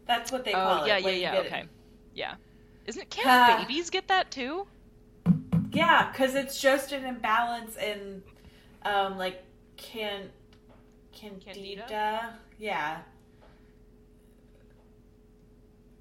That's 0.05 0.31
what 0.31 0.43
they 0.43 0.53
oh, 0.53 0.57
call 0.57 0.87
yeah, 0.87 0.97
it. 0.97 1.03
Yeah, 1.03 1.09
yeah, 1.09 1.33
yeah. 1.33 1.39
Okay. 1.39 1.59
It. 1.61 1.69
Yeah. 2.15 2.35
Isn't? 2.87 3.09
Can't 3.09 3.27
uh, 3.27 3.61
babies 3.61 3.89
get 3.89 4.07
that 4.07 4.31
too? 4.31 4.65
Yeah, 5.71 6.09
because 6.11 6.33
it's 6.33 6.59
just 6.59 6.91
an 6.91 7.05
imbalance 7.05 7.77
in, 7.77 8.23
um, 8.83 9.17
like 9.19 9.43
can, 9.77 10.29
candida. 11.11 11.53
candida. 11.53 12.39
Yeah. 12.57 12.99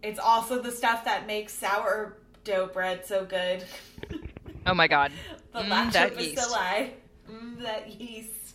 It's 0.02 0.18
also 0.18 0.62
the 0.62 0.70
stuff 0.70 1.04
that 1.04 1.26
makes 1.26 1.52
sourdough 2.48 2.72
bread 2.72 3.04
so 3.04 3.24
good. 3.24 3.64
Oh 4.66 4.74
my 4.74 4.88
god. 4.88 5.12
the 5.52 5.60
mm, 5.60 5.92
that 5.92 6.20
yeast. 6.20 6.56
Mm, 7.30 7.62
that 7.62 8.00
yeast. 8.00 8.54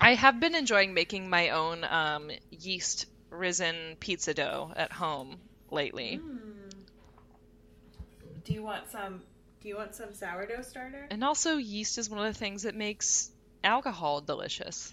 I 0.00 0.14
have 0.14 0.38
been 0.40 0.54
enjoying 0.54 0.94
making 0.94 1.28
my 1.28 1.50
own 1.50 1.84
um, 1.84 2.30
yeast 2.50 3.06
risen 3.30 3.96
pizza 3.98 4.34
dough 4.34 4.72
at 4.76 4.92
home 4.92 5.38
lately. 5.70 6.20
Mm. 6.22 6.72
Do 8.44 8.52
you 8.52 8.62
want 8.62 8.90
some 8.90 9.22
do 9.60 9.68
you 9.68 9.76
want 9.76 9.94
some 9.94 10.12
sourdough 10.12 10.62
starter? 10.62 11.06
And 11.10 11.24
also, 11.24 11.56
yeast 11.56 11.98
is 11.98 12.08
one 12.08 12.24
of 12.24 12.32
the 12.32 12.38
things 12.38 12.62
that 12.62 12.74
makes 12.76 13.30
alcohol 13.64 14.20
delicious. 14.20 14.92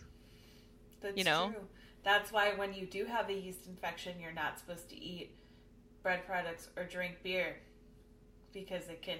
That's 1.01 1.17
you 1.17 1.23
know? 1.23 1.51
true. 1.53 1.61
That's 2.03 2.31
why 2.31 2.53
when 2.55 2.73
you 2.73 2.85
do 2.85 3.05
have 3.05 3.29
a 3.29 3.33
yeast 3.33 3.67
infection, 3.67 4.13
you're 4.19 4.33
not 4.33 4.59
supposed 4.59 4.89
to 4.89 4.99
eat 4.99 5.35
bread 6.01 6.25
products 6.25 6.69
or 6.75 6.85
drink 6.85 7.17
beer 7.23 7.55
because 8.53 8.87
it 8.89 9.01
can 9.01 9.17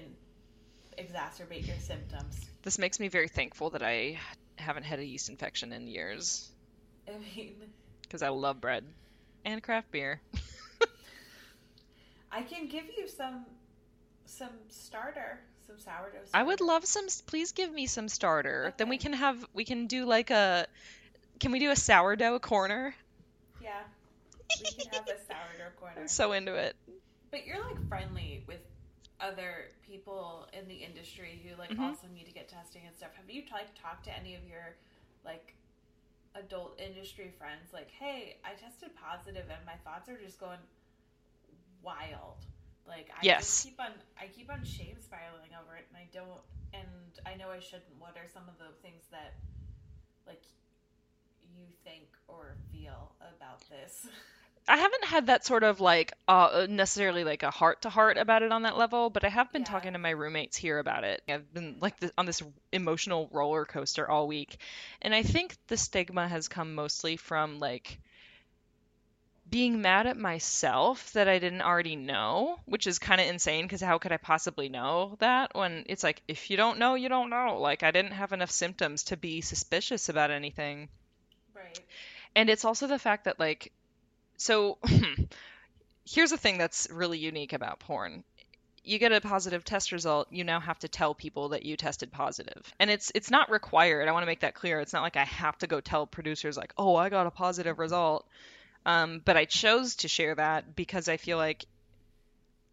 exacerbate 0.98 1.66
your 1.66 1.78
symptoms. 1.78 2.40
This 2.62 2.78
makes 2.78 3.00
me 3.00 3.08
very 3.08 3.28
thankful 3.28 3.70
that 3.70 3.82
I 3.82 4.18
haven't 4.56 4.84
had 4.84 4.98
a 4.98 5.04
yeast 5.04 5.28
infection 5.28 5.72
in 5.72 5.86
years. 5.86 6.48
I 7.08 7.12
mean, 7.12 7.54
because 8.02 8.22
I 8.22 8.28
love 8.28 8.60
bread 8.60 8.84
and 9.44 9.62
craft 9.62 9.90
beer. 9.90 10.20
I 12.32 12.42
can 12.42 12.66
give 12.66 12.84
you 12.96 13.06
some 13.08 13.44
some 14.26 14.50
starter, 14.68 15.38
some 15.66 15.78
sourdough. 15.78 16.24
Starter. 16.26 16.30
I 16.32 16.42
would 16.42 16.60
love 16.60 16.84
some. 16.84 17.06
Please 17.26 17.52
give 17.52 17.72
me 17.72 17.86
some 17.86 18.08
starter. 18.08 18.66
Okay. 18.68 18.74
Then 18.78 18.88
we 18.88 18.98
can 18.98 19.12
have 19.12 19.44
we 19.52 19.64
can 19.64 19.86
do 19.86 20.04
like 20.04 20.30
a. 20.30 20.66
Can 21.38 21.52
we 21.52 21.58
do 21.58 21.70
a 21.70 21.76
sourdough 21.76 22.38
corner? 22.40 22.94
Yeah, 23.62 23.70
we 24.60 24.70
can 24.70 24.92
have 24.92 25.08
a 25.08 25.18
sourdough 25.18 25.74
corner. 25.80 26.00
I'm 26.00 26.08
so 26.08 26.32
into 26.32 26.54
it. 26.54 26.74
But 27.30 27.46
you're 27.46 27.62
like 27.62 27.88
friendly 27.88 28.42
with 28.48 28.60
other 29.20 29.70
people 29.86 30.48
in 30.52 30.66
the 30.68 30.74
industry 30.74 31.40
who 31.44 31.58
like 31.58 31.70
mm-hmm. 31.70 31.84
also 31.84 32.06
need 32.12 32.26
to 32.26 32.32
get 32.32 32.48
testing 32.48 32.82
and 32.86 32.96
stuff. 32.96 33.10
Have 33.16 33.30
you 33.30 33.42
like 33.52 33.74
talked 33.80 34.04
to 34.04 34.12
any 34.16 34.34
of 34.34 34.42
your 34.46 34.76
like 35.24 35.54
adult 36.34 36.78
industry 36.78 37.32
friends? 37.38 37.72
Like, 37.72 37.90
hey, 37.90 38.38
I 38.44 38.54
tested 38.58 38.90
positive 38.96 39.46
and 39.50 39.64
my 39.66 39.78
thoughts 39.84 40.08
are 40.08 40.18
just 40.18 40.40
going 40.40 40.58
wild. 41.82 42.44
Like 42.86 43.10
I 43.14 43.20
yes. 43.22 43.62
keep 43.62 43.80
on 43.80 43.92
I 44.20 44.26
keep 44.26 44.50
on 44.50 44.64
shame 44.64 44.96
spiraling 45.00 45.54
over 45.56 45.76
it 45.76 45.86
and 45.88 45.96
I 45.96 46.08
don't 46.12 46.42
and 46.74 47.12
I 47.24 47.36
know 47.36 47.50
I 47.50 47.60
shouldn't. 47.60 47.94
What 47.98 48.16
are 48.16 48.28
some 48.32 48.44
of 48.48 48.58
the 48.58 48.74
things 48.82 49.04
that 49.10 49.34
like 50.26 50.42
you 51.54 51.64
think 51.84 52.08
or 52.28 52.56
feel 52.72 53.12
about 53.20 53.62
this? 53.70 54.06
I 54.66 54.78
haven't 54.78 55.04
had 55.04 55.26
that 55.26 55.44
sort 55.44 55.62
of 55.62 55.80
like 55.80 56.14
uh, 56.26 56.66
necessarily 56.68 57.22
like 57.24 57.42
a 57.42 57.50
heart 57.50 57.82
to 57.82 57.90
heart 57.90 58.16
about 58.16 58.42
it 58.42 58.50
on 58.50 58.62
that 58.62 58.78
level, 58.78 59.10
but 59.10 59.24
I 59.24 59.28
have 59.28 59.52
been 59.52 59.62
yeah. 59.62 59.68
talking 59.68 59.92
to 59.92 59.98
my 59.98 60.10
roommates 60.10 60.56
here 60.56 60.78
about 60.78 61.04
it. 61.04 61.22
I've 61.28 61.52
been 61.52 61.76
like 61.80 62.00
the, 62.00 62.12
on 62.16 62.24
this 62.24 62.42
emotional 62.72 63.28
roller 63.30 63.66
coaster 63.66 64.08
all 64.08 64.26
week, 64.26 64.56
and 65.02 65.14
I 65.14 65.22
think 65.22 65.56
the 65.66 65.76
stigma 65.76 66.26
has 66.26 66.48
come 66.48 66.74
mostly 66.74 67.16
from 67.16 67.58
like 67.58 67.98
being 69.50 69.82
mad 69.82 70.06
at 70.06 70.16
myself 70.16 71.12
that 71.12 71.28
I 71.28 71.38
didn't 71.38 71.62
already 71.62 71.96
know, 71.96 72.58
which 72.64 72.86
is 72.86 72.98
kind 72.98 73.20
of 73.20 73.26
insane 73.26 73.64
because 73.64 73.82
how 73.82 73.98
could 73.98 74.12
I 74.12 74.16
possibly 74.16 74.68
know 74.68 75.16
that 75.20 75.54
when 75.54 75.84
it's 75.88 76.02
like, 76.02 76.22
if 76.26 76.50
you 76.50 76.56
don't 76.56 76.78
know, 76.78 76.94
you 76.94 77.08
don't 77.08 77.30
know. 77.30 77.58
Like, 77.60 77.82
I 77.82 77.90
didn't 77.90 78.12
have 78.12 78.32
enough 78.32 78.50
symptoms 78.50 79.04
to 79.04 79.16
be 79.16 79.42
suspicious 79.42 80.08
about 80.08 80.30
anything. 80.30 80.88
Right. 81.54 81.78
And 82.34 82.48
it's 82.48 82.64
also 82.64 82.86
the 82.86 82.98
fact 82.98 83.24
that, 83.24 83.38
like, 83.38 83.70
so 84.36 84.78
here's 86.06 86.32
a 86.32 86.36
thing 86.36 86.58
that's 86.58 86.88
really 86.90 87.18
unique 87.18 87.52
about 87.52 87.80
porn. 87.80 88.24
You 88.82 88.98
get 88.98 89.12
a 89.12 89.20
positive 89.20 89.64
test 89.64 89.92
result, 89.92 90.28
you 90.30 90.44
now 90.44 90.60
have 90.60 90.78
to 90.80 90.88
tell 90.88 91.14
people 91.14 91.50
that 91.50 91.64
you 91.64 91.76
tested 91.76 92.12
positive. 92.12 92.70
And 92.78 92.90
it's 92.90 93.10
it's 93.14 93.30
not 93.30 93.50
required. 93.50 94.08
I 94.08 94.12
want 94.12 94.22
to 94.22 94.26
make 94.26 94.40
that 94.40 94.54
clear. 94.54 94.80
It's 94.80 94.92
not 94.92 95.02
like 95.02 95.16
I 95.16 95.24
have 95.24 95.56
to 95.58 95.66
go 95.66 95.80
tell 95.80 96.06
producers 96.06 96.56
like, 96.56 96.74
"Oh, 96.76 96.94
I 96.94 97.08
got 97.08 97.26
a 97.26 97.30
positive 97.30 97.78
result." 97.78 98.26
Um, 98.84 99.22
but 99.24 99.38
I 99.38 99.46
chose 99.46 99.96
to 99.96 100.08
share 100.08 100.34
that 100.34 100.76
because 100.76 101.08
I 101.08 101.16
feel 101.16 101.38
like 101.38 101.64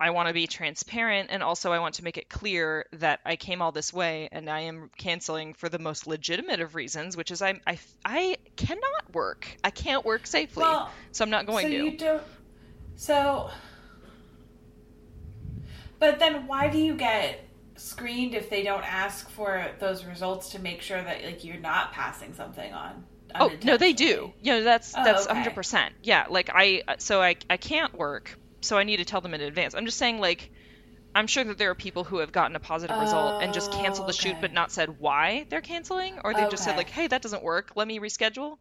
I 0.02 0.10
want 0.10 0.30
to 0.30 0.34
be 0.34 0.48
transparent 0.48 1.30
and 1.32 1.44
also 1.44 1.72
I 1.72 1.80
want 1.80 1.96
to 1.96 2.04
make 2.04 2.18
it 2.18 2.28
clear 2.28 2.86
that 2.94 3.20
I 3.24 3.36
came 3.36 3.62
all 3.62 3.72
this 3.72 3.94
way 3.94 4.30
and 4.32 4.50
I 4.50 4.62
am 4.62 4.90
canceling 4.98 5.54
for 5.54 5.70
the 5.70 5.78
most 5.78 6.08
legitimate 6.08 6.60
of 6.60 6.74
reasons, 6.74 7.16
which 7.16 7.30
is 7.30 7.42
I 7.42 7.60
I, 7.68 7.80
I 8.04 8.38
cannot 8.56 9.14
work. 9.14 9.48
I 9.64 9.70
can't 9.70 10.04
work 10.04 10.26
safely. 10.26 10.64
Well, 10.64 10.90
so 11.12 11.24
I'm 11.24 11.30
not 11.30 11.46
going 11.46 11.66
so 11.66 11.70
to. 11.70 11.76
you 11.76 11.98
don't. 11.98 12.24
So, 12.96 13.52
but 16.00 16.20
then 16.20 16.48
why 16.48 16.68
do 16.70 16.80
you 16.80 16.96
get 16.96 17.40
screened 17.76 18.34
if 18.34 18.50
they 18.50 18.64
don't 18.64 18.84
ask 18.84 19.30
for 19.30 19.68
those 19.80 20.06
results 20.06 20.50
to 20.50 20.60
make 20.60 20.82
sure 20.82 21.02
that 21.02 21.24
like 21.24 21.44
you're 21.44 21.58
not 21.58 21.94
passing 21.94 22.34
something 22.34 22.74
on? 22.74 23.04
Oh 23.40 23.58
no, 23.64 23.78
they 23.78 23.94
do. 23.94 24.06
unintentionally? 24.06 24.34
You 24.42 24.52
know 24.54 24.64
that's 24.64 24.98
Oh, 24.98 25.04
that's 25.04 25.28
okay. 25.28 25.34
hundred 25.36 25.54
percent. 25.56 25.94
Yeah, 26.04 26.26
like 26.30 26.50
I 26.54 26.82
so 26.98 27.22
I 27.22 27.36
I 27.50 27.58
can't 27.58 27.94
work, 27.98 28.38
so 28.62 28.78
I 28.78 28.84
need 28.84 28.98
to 28.98 29.06
tell 29.06 29.22
them 29.22 29.34
in 29.34 29.42
advance. 29.42 29.74
I'm 29.76 29.86
just 29.86 29.98
saying 29.98 30.20
like 30.20 30.52
I'm 31.14 31.28
sure 31.28 31.44
that 31.44 31.58
there 31.58 31.72
are 31.72 31.76
people 31.76 32.06
who 32.06 32.20
have 32.20 32.32
gotten 32.32 32.56
a 32.56 32.60
positive 32.60 32.98
result 32.98 33.44
and 33.44 33.54
just 33.54 33.72
canceled 33.74 34.08
the 34.08 34.14
shoot 34.14 34.36
Oh, 34.38 34.42
but 34.42 34.54
not 34.54 34.72
said 34.72 34.98
why 35.00 35.46
they're 35.50 35.62
canceling, 35.62 36.20
or 36.24 36.34
they've 36.34 36.50
just 36.50 36.64
said 36.64 36.78
like, 36.78 36.90
hey, 36.90 37.08
that 37.08 37.22
doesn't 37.22 37.44
work, 37.44 37.72
let 37.76 37.88
me 37.88 38.00
reschedule. 38.00 38.58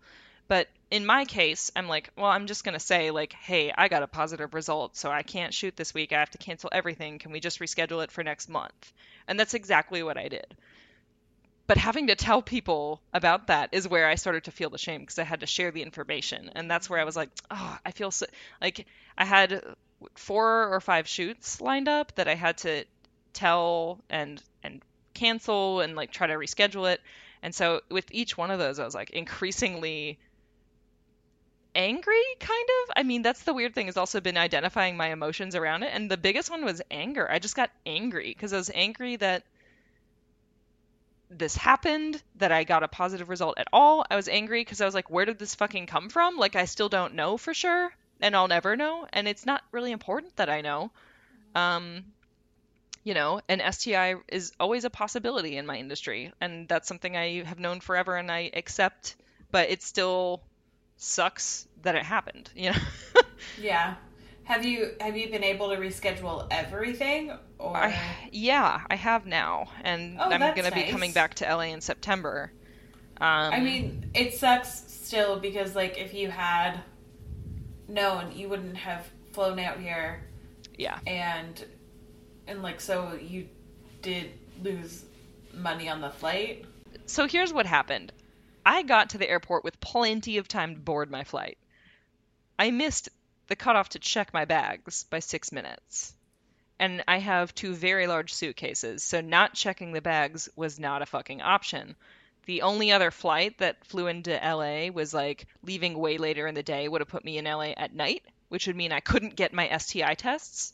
But 0.48 0.66
in 0.90 1.06
my 1.06 1.26
case, 1.26 1.70
I'm 1.76 1.86
like, 1.86 2.10
well, 2.16 2.26
I'm 2.26 2.48
just 2.48 2.64
gonna 2.64 2.80
say 2.80 3.12
like, 3.12 3.32
hey, 3.34 3.72
I 3.76 3.86
got 3.86 4.02
a 4.02 4.08
positive 4.08 4.52
result, 4.52 4.96
so 4.96 5.10
I 5.10 5.22
can't 5.22 5.54
shoot 5.54 5.76
this 5.76 5.94
week. 5.94 6.12
I 6.12 6.18
have 6.18 6.30
to 6.30 6.38
cancel 6.38 6.70
everything. 6.72 7.20
Can 7.20 7.30
we 7.30 7.38
just 7.38 7.60
reschedule 7.60 8.02
it 8.02 8.10
for 8.10 8.24
next 8.24 8.48
month? 8.48 8.92
And 9.28 9.38
that's 9.38 9.54
exactly 9.54 10.02
what 10.02 10.18
I 10.18 10.28
did 10.28 10.56
but 11.70 11.78
having 11.78 12.08
to 12.08 12.16
tell 12.16 12.42
people 12.42 13.00
about 13.14 13.46
that 13.46 13.68
is 13.70 13.86
where 13.86 14.08
I 14.08 14.16
started 14.16 14.42
to 14.42 14.50
feel 14.50 14.70
the 14.70 14.76
shame 14.76 15.02
because 15.02 15.20
I 15.20 15.22
had 15.22 15.38
to 15.38 15.46
share 15.46 15.70
the 15.70 15.84
information, 15.84 16.50
and 16.56 16.68
that's 16.68 16.90
where 16.90 16.98
I 16.98 17.04
was 17.04 17.14
like, 17.14 17.30
oh, 17.48 17.78
I 17.86 17.92
feel 17.92 18.10
so 18.10 18.26
like 18.60 18.88
I 19.16 19.24
had 19.24 19.62
four 20.14 20.72
or 20.72 20.80
five 20.80 21.08
shoots 21.08 21.60
lined 21.60 21.88
up 21.88 22.14
that 22.16 22.28
I 22.28 22.34
had 22.34 22.58
to 22.58 22.84
tell 23.32 24.00
and 24.08 24.42
and 24.62 24.82
cancel 25.14 25.80
and 25.80 25.96
like 25.96 26.10
try 26.12 26.26
to 26.26 26.34
reschedule 26.34 26.92
it, 26.92 27.00
and 27.42 27.54
so 27.54 27.80
with 27.90 28.06
each 28.10 28.36
one 28.36 28.50
of 28.50 28.58
those, 28.58 28.78
I 28.78 28.84
was 28.84 28.94
like 28.94 29.10
increasingly 29.10 30.18
angry 31.74 32.22
kind 32.40 32.68
of. 32.82 32.92
I 32.96 33.02
mean 33.02 33.22
that's 33.22 33.42
the 33.44 33.54
weird 33.54 33.74
thing 33.74 33.86
has 33.86 33.96
also 33.96 34.20
been 34.20 34.36
identifying 34.36 34.96
my 34.96 35.08
emotions 35.08 35.54
around 35.54 35.82
it. 35.82 35.90
And 35.92 36.10
the 36.10 36.16
biggest 36.16 36.50
one 36.50 36.64
was 36.64 36.82
anger. 36.90 37.30
I 37.30 37.38
just 37.38 37.56
got 37.56 37.70
angry 37.86 38.28
because 38.28 38.52
i 38.52 38.56
was 38.56 38.70
angry 38.74 39.16
that 39.16 39.44
this 41.30 41.56
happened, 41.56 42.20
that 42.36 42.50
I 42.50 42.64
got 42.64 42.82
a 42.82 42.88
positive 42.88 43.28
result 43.28 43.58
at 43.58 43.68
all. 43.72 44.04
I 44.10 44.16
was 44.16 44.28
angry 44.28 44.62
because 44.62 44.80
I 44.80 44.84
was 44.84 44.94
like, 44.94 45.10
where 45.10 45.24
did 45.24 45.38
this 45.38 45.54
fucking 45.54 45.86
come 45.86 46.08
from? 46.08 46.36
Like, 46.36 46.56
I 46.56 46.64
still 46.64 46.88
don't 46.88 47.14
know 47.14 47.36
for 47.36 47.54
sure, 47.54 47.94
and 48.20 48.36
I'll 48.36 48.48
never 48.48 48.76
know, 48.76 49.06
and 49.12 49.28
it's 49.28 49.46
not 49.46 49.62
really 49.72 49.92
important 49.92 50.36
that 50.36 50.50
I 50.50 50.60
know. 50.60 50.90
Um, 51.54 52.04
you 53.04 53.14
know, 53.14 53.40
an 53.48 53.60
STI 53.60 54.16
is 54.28 54.52
always 54.60 54.84
a 54.84 54.90
possibility 54.90 55.56
in 55.56 55.66
my 55.66 55.76
industry, 55.78 56.32
and 56.40 56.68
that's 56.68 56.88
something 56.88 57.16
I 57.16 57.44
have 57.44 57.58
known 57.58 57.80
forever 57.80 58.16
and 58.16 58.30
I 58.30 58.50
accept, 58.54 59.16
but 59.50 59.70
it 59.70 59.82
still 59.82 60.42
sucks 60.96 61.66
that 61.82 61.94
it 61.94 62.04
happened, 62.04 62.50
you 62.54 62.70
know? 62.72 62.78
Yeah. 63.56 63.96
Have 64.44 64.64
you 64.64 64.92
have 65.00 65.16
you 65.16 65.30
been 65.30 65.44
able 65.44 65.70
to 65.70 65.76
reschedule 65.76 66.46
everything 66.50 67.32
or 67.58 67.76
I, 67.76 68.28
yeah, 68.32 68.80
I 68.90 68.96
have 68.96 69.26
now, 69.26 69.68
and 69.82 70.18
Oh, 70.18 70.30
I'm 70.30 70.50
gonna 70.52 70.72
be 70.72 70.82
coming 70.84 71.12
back 71.12 71.34
to 71.34 71.46
LA 71.48 71.64
in 71.72 71.80
September. 71.80 72.52
Um, 73.20 73.54
I 73.54 73.60
mean, 73.60 74.10
it 74.14 74.34
sucks 74.34 74.84
still 74.88 75.38
because 75.40 75.74
like 75.74 75.98
if 75.98 76.14
you 76.14 76.30
had 76.30 76.80
known, 77.90 78.32
you 78.32 78.48
wouldn't 78.48 78.76
have 78.76 79.06
flown 79.32 79.58
out 79.58 79.78
here 79.78 80.22
yeah. 80.80 80.98
and 81.06 81.64
and 82.48 82.62
like 82.62 82.80
so 82.80 83.18
you 83.20 83.46
did 84.02 84.30
lose 84.62 85.04
money 85.52 85.88
on 85.88 86.00
the 86.00 86.10
flight. 86.10 86.64
So 87.06 87.28
here's 87.28 87.52
what 87.52 87.66
happened. 87.66 88.12
I 88.64 88.82
got 88.82 89.10
to 89.10 89.18
the 89.18 89.28
airport 89.28 89.62
with 89.62 89.80
plenty 89.80 90.38
of 90.38 90.48
time 90.48 90.74
to 90.74 90.80
board 90.80 91.10
my 91.10 91.24
flight. 91.24 91.58
I 92.58 92.70
missed 92.70 93.10
the 93.46 93.56
cutoff 93.56 93.90
to 93.90 93.98
check 93.98 94.32
my 94.32 94.44
bags 94.44 95.04
by 95.04 95.18
six 95.18 95.52
minutes. 95.52 96.14
And 96.78 97.04
I 97.06 97.18
have 97.18 97.54
two 97.54 97.74
very 97.74 98.06
large 98.06 98.32
suitcases, 98.32 99.02
so 99.02 99.20
not 99.20 99.52
checking 99.52 99.92
the 99.92 100.00
bags 100.00 100.48
was 100.56 100.78
not 100.78 101.02
a 101.02 101.06
fucking 101.06 101.42
option. 101.42 101.94
The 102.50 102.62
only 102.62 102.90
other 102.90 103.12
flight 103.12 103.58
that 103.58 103.84
flew 103.84 104.08
into 104.08 104.32
LA 104.32 104.90
was 104.90 105.14
like 105.14 105.46
leaving 105.62 105.96
way 105.96 106.18
later 106.18 106.48
in 106.48 106.56
the 106.56 106.64
day 106.64 106.88
would 106.88 107.00
have 107.00 107.06
put 107.06 107.24
me 107.24 107.38
in 107.38 107.44
LA 107.44 107.74
at 107.76 107.94
night, 107.94 108.24
which 108.48 108.66
would 108.66 108.74
mean 108.74 108.90
I 108.90 108.98
couldn't 108.98 109.36
get 109.36 109.52
my 109.52 109.78
STI 109.78 110.14
tests 110.14 110.72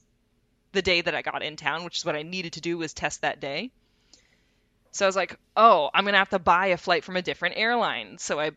the 0.73 0.81
day 0.81 1.03
that 1.03 1.15
I 1.15 1.21
got 1.21 1.43
in 1.43 1.57
town, 1.57 1.85
which 1.85 1.99
is 1.99 2.05
what 2.07 2.17
I 2.17 2.23
needed 2.23 2.55
to 2.55 2.63
do 2.63 2.79
was 2.79 2.95
test 2.95 3.21
that 3.21 3.41
day. 3.41 3.73
So 4.93 5.05
I 5.05 5.09
was 5.09 5.17
like, 5.17 5.39
oh, 5.55 5.91
I'm 5.93 6.05
going 6.05 6.15
to 6.15 6.19
have 6.19 6.31
to 6.31 6.39
buy 6.39 6.69
a 6.69 6.79
flight 6.79 7.05
from 7.05 7.17
a 7.17 7.21
different 7.21 7.59
airline. 7.59 8.17
So 8.17 8.41
I 8.41 8.53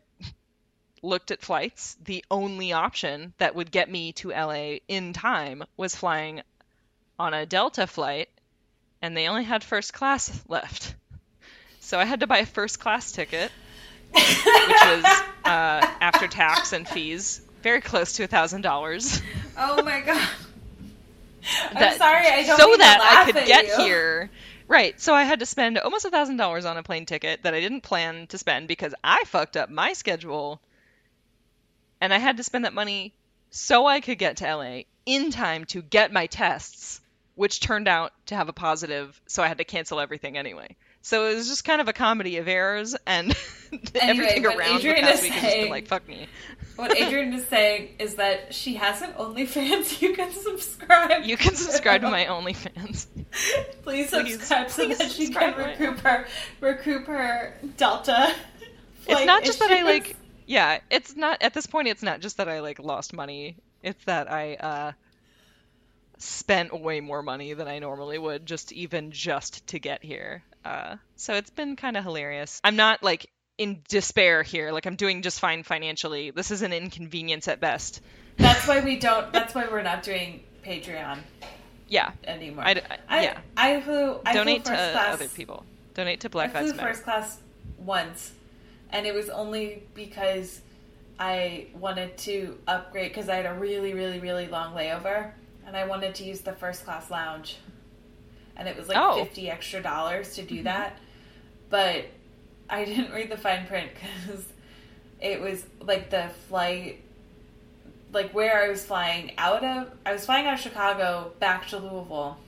looked 1.02 1.30
at 1.30 1.42
flights. 1.42 1.98
The 2.02 2.24
only 2.30 2.72
option 2.72 3.34
that 3.36 3.54
would 3.54 3.70
get 3.70 3.90
me 3.90 4.12
to 4.14 4.30
LA 4.30 4.76
in 4.88 5.12
time 5.12 5.62
was 5.76 5.94
flying 5.94 6.40
on 7.18 7.34
a 7.34 7.44
Delta 7.44 7.86
flight, 7.86 8.30
and 9.02 9.14
they 9.14 9.28
only 9.28 9.44
had 9.44 9.62
first 9.62 9.92
class 9.92 10.42
left. 10.48 10.94
So 11.90 11.98
I 11.98 12.04
had 12.04 12.20
to 12.20 12.28
buy 12.28 12.38
a 12.38 12.46
first 12.46 12.78
class 12.78 13.10
ticket, 13.10 13.50
which 14.12 14.44
was 14.46 15.04
uh, 15.44 15.80
after 16.00 16.28
tax 16.28 16.72
and 16.72 16.86
fees, 16.86 17.42
very 17.64 17.80
close 17.80 18.12
to 18.12 18.22
a 18.22 18.26
thousand 18.28 18.60
dollars. 18.60 19.20
Oh 19.58 19.82
my 19.82 20.00
god. 20.00 20.28
I'm 21.68 21.74
that- 21.74 21.98
sorry, 21.98 22.28
I 22.28 22.44
don't 22.44 22.60
so 22.60 22.76
that 22.76 23.24
I 23.26 23.32
could 23.32 23.44
get 23.44 23.66
you. 23.66 23.76
here. 23.78 24.30
Right. 24.68 25.00
So 25.00 25.12
I 25.14 25.24
had 25.24 25.40
to 25.40 25.46
spend 25.46 25.78
almost 25.78 26.04
a 26.04 26.10
thousand 26.10 26.36
dollars 26.36 26.64
on 26.64 26.76
a 26.76 26.84
plane 26.84 27.06
ticket 27.06 27.42
that 27.42 27.54
I 27.54 27.60
didn't 27.60 27.80
plan 27.80 28.28
to 28.28 28.38
spend 28.38 28.68
because 28.68 28.94
I 29.02 29.24
fucked 29.26 29.56
up 29.56 29.68
my 29.68 29.92
schedule, 29.94 30.60
and 32.00 32.14
I 32.14 32.18
had 32.18 32.36
to 32.36 32.44
spend 32.44 32.66
that 32.66 32.72
money 32.72 33.14
so 33.50 33.84
I 33.84 34.00
could 34.00 34.18
get 34.18 34.36
to 34.36 34.54
LA 34.54 34.82
in 35.06 35.32
time 35.32 35.64
to 35.64 35.82
get 35.82 36.12
my 36.12 36.26
tests, 36.26 37.00
which 37.34 37.58
turned 37.58 37.88
out 37.88 38.12
to 38.26 38.36
have 38.36 38.48
a 38.48 38.52
positive. 38.52 39.20
So 39.26 39.42
I 39.42 39.48
had 39.48 39.58
to 39.58 39.64
cancel 39.64 39.98
everything 39.98 40.38
anyway. 40.38 40.76
So 41.02 41.28
it 41.28 41.34
was 41.36 41.48
just 41.48 41.64
kind 41.64 41.80
of 41.80 41.88
a 41.88 41.92
comedy 41.92 42.36
of 42.36 42.46
errors, 42.48 42.94
and 43.06 43.34
everything 43.94 44.44
around 44.44 44.78
Adrian 44.78 44.96
the 44.96 45.02
past 45.02 45.22
week 45.22 45.32
has 45.32 45.42
just 45.42 45.42
been 45.42 45.50
saying- 45.50 45.70
like, 45.70 45.86
fuck 45.86 46.06
me. 46.08 46.26
What 46.76 46.96
Adrian 46.96 47.34
is 47.34 47.46
saying 47.46 47.96
is 47.98 48.14
that 48.14 48.54
she 48.54 48.74
has 48.76 49.02
an 49.02 49.12
OnlyFans 49.12 50.00
you 50.00 50.14
can 50.14 50.32
subscribe. 50.32 51.24
You 51.24 51.36
can 51.36 51.54
subscribe 51.54 52.00
to 52.00 52.10
my 52.10 52.24
OnlyFans. 52.24 53.06
Please 53.82 54.08
Please, 54.08 54.08
subscribe 54.08 54.70
so 54.70 54.86
please 54.86 54.96
that 54.98 55.10
she 55.10 55.28
can 55.28 55.54
recoup 55.56 55.98
her 56.00 56.26
recoup 56.60 57.06
her 57.06 57.54
Delta. 57.76 58.34
it's 59.06 59.26
not 59.26 59.44
just 59.44 59.58
that 59.58 59.70
I 59.70 59.74
issues. 59.74 59.84
like 59.84 60.16
yeah, 60.46 60.78
it's 60.90 61.14
not 61.16 61.42
at 61.42 61.52
this 61.52 61.66
point 61.66 61.88
it's 61.88 62.02
not 62.02 62.20
just 62.20 62.38
that 62.38 62.48
I 62.48 62.60
like 62.60 62.78
lost 62.78 63.12
money. 63.12 63.56
It's 63.82 64.02
that 64.06 64.30
I 64.32 64.54
uh 64.54 64.92
spent 66.16 66.78
way 66.80 67.00
more 67.00 67.22
money 67.22 67.52
than 67.52 67.68
I 67.68 67.78
normally 67.78 68.16
would 68.18 68.46
just 68.46 68.72
even 68.72 69.10
just 69.10 69.66
to 69.68 69.78
get 69.78 70.02
here. 70.02 70.42
Uh 70.64 70.96
so 71.16 71.34
it's 71.34 71.50
been 71.50 71.76
kind 71.76 71.96
of 71.96 72.04
hilarious. 72.04 72.60
I'm 72.64 72.76
not 72.76 73.02
like 73.02 73.30
in 73.58 73.82
despair 73.88 74.42
here. 74.42 74.72
Like 74.72 74.86
I'm 74.86 74.96
doing 74.96 75.22
just 75.22 75.40
fine 75.40 75.62
financially. 75.62 76.30
This 76.30 76.50
is 76.50 76.62
an 76.62 76.72
inconvenience 76.72 77.48
at 77.48 77.60
best. 77.60 78.00
That's 78.36 78.66
why 78.66 78.80
we 78.80 78.96
don't. 78.98 79.32
That's 79.32 79.54
why 79.54 79.66
we're 79.70 79.82
not 79.82 80.02
doing 80.02 80.42
Patreon 80.64 81.18
Yeah. 81.88 82.12
anymore. 82.24 82.64
I, 82.64 82.82
I- 83.08 83.22
yeah. 83.22 83.38
I 83.56 83.80
flew. 83.80 84.20
I 84.24 84.32
Donate 84.34 84.64
flew 84.64 84.74
to 84.74 84.80
class, 84.80 85.14
other 85.14 85.28
people. 85.28 85.64
Donate 85.94 86.20
to 86.20 86.30
Black 86.30 86.54
Lives 86.54 86.72
Matter. 86.74 86.88
first 86.88 87.02
class 87.04 87.38
once, 87.78 88.32
and 88.90 89.06
it 89.06 89.12
was 89.14 89.28
only 89.28 89.82
because 89.94 90.60
I 91.18 91.66
wanted 91.74 92.16
to 92.18 92.58
upgrade 92.66 93.10
because 93.10 93.28
I 93.28 93.36
had 93.36 93.46
a 93.46 93.54
really, 93.54 93.92
really, 93.92 94.20
really 94.20 94.46
long 94.46 94.74
layover, 94.74 95.32
and 95.66 95.76
I 95.76 95.86
wanted 95.86 96.14
to 96.16 96.24
use 96.24 96.40
the 96.40 96.52
first 96.52 96.84
class 96.84 97.10
lounge, 97.10 97.58
and 98.60 98.68
it 98.68 98.76
was 98.76 98.88
like 98.88 98.98
Oh. 98.98 99.24
fifty 99.24 99.50
extra 99.50 99.82
dollars 99.82 100.34
to 100.34 100.42
do 100.42 100.56
mm-hmm. 100.56 100.64
that, 100.64 100.98
but 101.70 102.04
I 102.68 102.84
didn't 102.84 103.12
read 103.12 103.30
the 103.30 103.38
fine 103.38 103.66
print 103.66 103.90
because 104.26 104.44
it 105.20 105.40
was 105.40 105.64
like 105.80 106.10
the 106.10 106.30
flight. 106.48 107.02
Like 108.12 108.32
where 108.32 108.62
I 108.62 108.68
was 108.68 108.84
flying 108.84 109.32
out 109.38 109.64
of, 109.64 109.92
I 110.04 110.12
was 110.12 110.26
flying 110.26 110.46
out 110.46 110.54
of 110.54 110.60
Chicago 110.60 111.32
back 111.38 111.68
to 111.68 111.78
Louisville, 111.78 112.38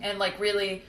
and 0.00 0.18
like 0.18 0.38
really 0.38 0.82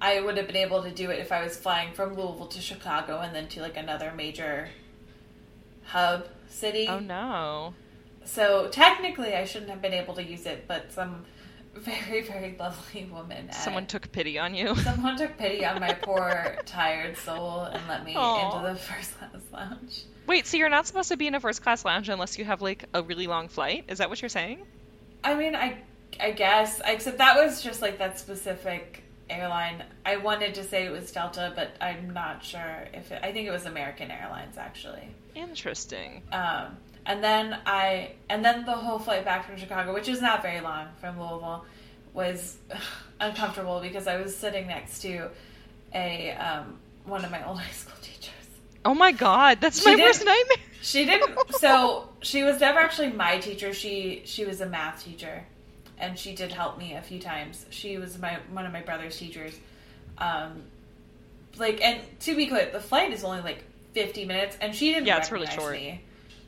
I 0.00 0.20
would 0.20 0.36
have 0.36 0.48
been 0.48 0.56
able 0.56 0.82
to 0.82 0.90
do 0.90 1.10
it 1.10 1.20
if 1.20 1.32
I 1.32 1.42
was 1.42 1.56
flying 1.56 1.94
from 1.94 2.14
Louisville 2.14 2.48
to 2.48 2.60
Chicago 2.60 3.20
and 3.20 3.34
then 3.34 3.48
to 3.48 3.62
like 3.62 3.76
another 3.76 4.12
major 4.14 4.68
hub 5.84 6.26
city. 6.48 6.88
Oh 6.88 6.98
no. 6.98 7.74
So 8.24 8.68
technically, 8.68 9.34
I 9.34 9.44
shouldn't 9.44 9.70
have 9.70 9.80
been 9.80 9.94
able 9.94 10.14
to 10.14 10.22
use 10.22 10.44
it, 10.44 10.66
but 10.68 10.92
some 10.92 11.24
very, 11.74 12.22
very 12.22 12.56
lovely 12.58 13.04
woman. 13.12 13.48
At, 13.48 13.54
Someone 13.54 13.86
took 13.86 14.10
pity 14.12 14.38
on 14.38 14.54
you. 14.54 14.74
someone 14.82 15.16
took 15.16 15.36
pity 15.38 15.64
on 15.64 15.80
my 15.80 15.94
poor, 15.94 16.56
tired 16.66 17.16
soul 17.16 17.62
and 17.62 17.82
let 17.88 18.04
me 18.04 18.14
Aw. 18.16 18.56
into 18.56 18.72
the 18.72 18.78
first 18.78 19.18
class 19.18 19.30
lounge. 19.52 20.04
Wait, 20.26 20.46
so 20.46 20.56
you're 20.56 20.68
not 20.68 20.86
supposed 20.86 21.08
to 21.08 21.16
be 21.16 21.26
in 21.26 21.34
a 21.34 21.40
first 21.40 21.62
class 21.62 21.84
lounge 21.84 22.08
unless 22.08 22.38
you 22.38 22.44
have 22.44 22.62
like 22.62 22.84
a 22.94 23.02
really 23.02 23.26
long 23.26 23.48
flight? 23.48 23.84
Is 23.88 23.98
that 23.98 24.08
what 24.08 24.22
you're 24.22 24.28
saying? 24.28 24.60
I 25.24 25.34
mean, 25.34 25.54
I 25.54 25.78
I 26.20 26.32
guess. 26.32 26.80
Except 26.84 27.18
that 27.18 27.36
was 27.36 27.62
just 27.62 27.82
like 27.82 27.98
that 27.98 28.18
specific 28.18 29.02
airline. 29.28 29.82
I 30.04 30.16
wanted 30.16 30.54
to 30.54 30.64
say 30.64 30.84
it 30.84 30.90
was 30.90 31.10
Delta, 31.10 31.52
but 31.56 31.70
I'm 31.80 32.12
not 32.12 32.44
sure 32.44 32.86
if 32.92 33.10
it, 33.10 33.20
I 33.22 33.32
think 33.32 33.48
it 33.48 33.50
was 33.50 33.66
American 33.66 34.10
Airlines 34.10 34.58
actually. 34.58 35.08
Interesting. 35.34 36.22
Um, 36.32 36.76
and 37.06 37.22
then 37.22 37.58
I 37.66 38.12
and 38.28 38.44
then 38.44 38.64
the 38.64 38.72
whole 38.72 38.98
flight 38.98 39.24
back 39.24 39.46
from 39.46 39.56
Chicago, 39.56 39.92
which 39.94 40.08
is 40.08 40.20
not 40.20 40.42
very 40.42 40.60
long 40.60 40.88
from 41.00 41.18
Louisville, 41.18 41.64
was 42.14 42.58
uncomfortable 43.20 43.80
because 43.80 44.06
I 44.06 44.20
was 44.20 44.36
sitting 44.36 44.66
next 44.66 45.00
to 45.02 45.28
a 45.94 46.32
um, 46.32 46.78
one 47.04 47.24
of 47.24 47.30
my 47.30 47.46
old 47.46 47.58
high 47.60 47.70
school 47.72 47.96
teachers. 48.00 48.30
Oh 48.84 48.94
my 48.94 49.12
god, 49.12 49.60
that's 49.60 49.80
She 49.80 49.90
my 49.90 49.96
did- 49.96 50.04
worst 50.04 50.24
nightmare. 50.24 50.56
She 50.80 51.04
didn't. 51.04 51.38
So 51.60 52.08
she 52.22 52.42
was 52.42 52.58
never 52.60 52.80
actually 52.80 53.12
my 53.12 53.38
teacher. 53.38 53.72
She 53.72 54.22
she 54.24 54.44
was 54.44 54.60
a 54.60 54.66
math 54.66 55.04
teacher, 55.04 55.44
and 55.98 56.18
she 56.18 56.34
did 56.34 56.50
help 56.50 56.76
me 56.76 56.94
a 56.94 57.02
few 57.02 57.20
times. 57.20 57.64
She 57.70 57.98
was 57.98 58.18
my 58.18 58.38
one 58.50 58.66
of 58.66 58.72
my 58.72 58.80
brother's 58.80 59.16
teachers. 59.16 59.56
Um, 60.18 60.62
like, 61.58 61.80
and 61.80 62.00
to 62.20 62.34
be 62.34 62.46
clear, 62.46 62.68
the 62.72 62.80
flight 62.80 63.12
is 63.12 63.22
only 63.22 63.42
like 63.42 63.62
fifty 63.92 64.24
minutes, 64.24 64.56
and 64.60 64.74
she 64.74 64.92
didn't. 64.92 65.06
Yeah, 65.06 65.18
it's 65.18 65.30
really 65.30 65.46
short. 65.46 65.74
Me. 65.74 66.00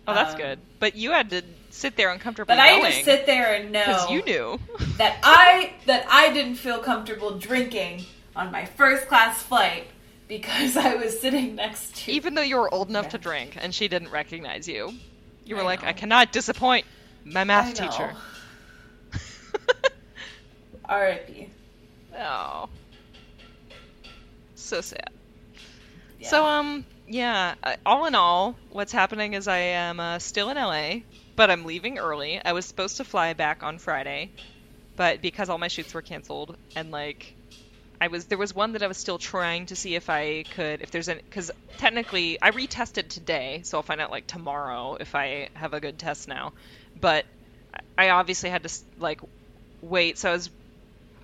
Oh, 0.07 0.15
that's 0.15 0.33
Um, 0.35 0.41
good. 0.41 0.59
But 0.81 0.95
you 0.97 1.13
had 1.13 1.31
to 1.31 1.43
sit 1.71 1.97
there 1.97 2.11
uncomfortably 2.11 2.55
But 2.57 2.61
I 2.61 2.67
had 2.69 2.93
to 2.93 3.05
sit 3.05 3.27
there 3.27 3.55
and 3.55 3.73
know 3.73 3.85
because 3.85 4.11
you 4.11 4.23
knew. 4.25 4.61
that 4.99 5.19
I 5.23 5.73
that 5.87 6.07
I 6.11 6.33
didn't 6.33 6.57
feel 6.57 6.79
comfortable 6.79 7.39
drinking 7.39 8.05
on 8.37 8.53
my 8.53 8.65
first 8.65 9.09
class 9.09 9.43
flight 9.43 9.85
because 10.29 10.77
I 10.77 10.95
was 10.95 11.19
sitting 11.19 11.55
next 11.57 11.97
to 11.97 12.13
Even 12.13 12.35
though 12.35 12.43
you 12.43 12.57
were 12.57 12.73
old 12.73 12.89
enough 12.89 13.09
to 13.11 13.19
drink 13.19 13.57
and 13.61 13.75
she 13.75 13.89
didn't 13.89 14.11
recognize 14.11 14.69
you, 14.69 14.93
you 15.45 15.55
were 15.57 15.63
I 15.63 15.65
like, 15.65 15.83
know. 15.83 15.89
I 15.89 15.93
cannot 15.93 16.33
disappoint 16.33 16.87
my 17.25 17.45
math 17.45 17.75
teacher. 17.75 18.15
R.I.P. 20.87 21.49
oh, 22.19 22.69
so 24.55 24.81
sad. 24.81 25.11
Yeah. 26.19 26.29
So 26.29 26.45
um 26.45 26.85
yeah, 27.07 27.55
uh, 27.63 27.77
all 27.85 28.07
in 28.07 28.15
all, 28.15 28.59
what's 28.69 28.93
happening 28.93 29.35
is 29.35 29.47
I 29.49 29.59
am 29.59 30.01
uh, 30.01 30.19
still 30.19 30.51
in 30.51 30.57
LA, 30.57 31.05
but 31.37 31.51
I'm 31.51 31.65
leaving 31.65 31.99
early. 31.99 32.41
I 32.45 32.53
was 32.53 32.67
supposed 32.67 32.97
to 32.99 33.05
fly 33.05 33.33
back 33.35 33.63
on 33.63 33.79
Friday, 33.79 34.33
but 34.97 35.23
because 35.23 35.49
all 35.51 35.59
my 35.59 35.69
shoots 35.69 35.95
were 35.95 36.03
canceled 36.03 36.57
and 36.77 36.91
like 36.93 37.37
I 38.01 38.09
was 38.09 38.27
there 38.27 38.39
was 38.39 38.55
one 38.55 38.73
that 38.73 38.83
I 38.85 38.89
was 38.89 38.99
still 38.99 39.19
trying 39.19 39.67
to 39.67 39.77
see 39.77 39.95
if 39.97 40.11
I 40.11 40.45
could 40.51 40.83
if 40.83 40.91
there's 40.93 41.09
an 41.09 41.21
cuz 41.31 41.51
technically 41.79 42.39
I 42.43 42.53
retested 42.53 43.11
today, 43.11 43.63
so 43.65 43.79
I'll 43.79 43.83
find 43.85 44.01
out 44.01 44.11
like 44.13 44.27
tomorrow 44.29 44.97
if 45.01 45.15
I 45.15 45.51
have 45.57 45.75
a 45.75 45.81
good 45.81 45.99
test 45.99 46.29
now. 46.29 46.55
But 46.97 47.27
I 47.99 48.11
obviously 48.11 48.51
had 48.51 48.63
to 48.65 48.71
like 48.99 49.21
wait, 49.83 50.19
so 50.19 50.31
I 50.31 50.33
was 50.35 50.51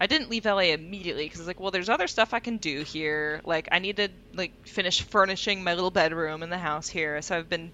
I 0.00 0.06
didn't 0.06 0.30
leave 0.30 0.46
LA 0.46 0.72
immediately 0.72 1.24
because 1.24 1.40
I 1.40 1.42
was 1.42 1.46
like, 1.46 1.60
well, 1.60 1.70
there's 1.70 1.90
other 1.90 2.06
stuff 2.06 2.32
I 2.32 2.40
can 2.40 2.56
do 2.56 2.82
here. 2.82 3.42
Like, 3.44 3.68
I 3.70 3.80
need 3.80 3.96
to 3.96 4.08
like 4.34 4.66
finish 4.66 5.02
furnishing 5.02 5.62
my 5.62 5.74
little 5.74 5.90
bedroom 5.90 6.42
in 6.42 6.48
the 6.48 6.58
house 6.58 6.88
here. 6.88 7.20
So 7.20 7.36
I've 7.36 7.50
been 7.50 7.70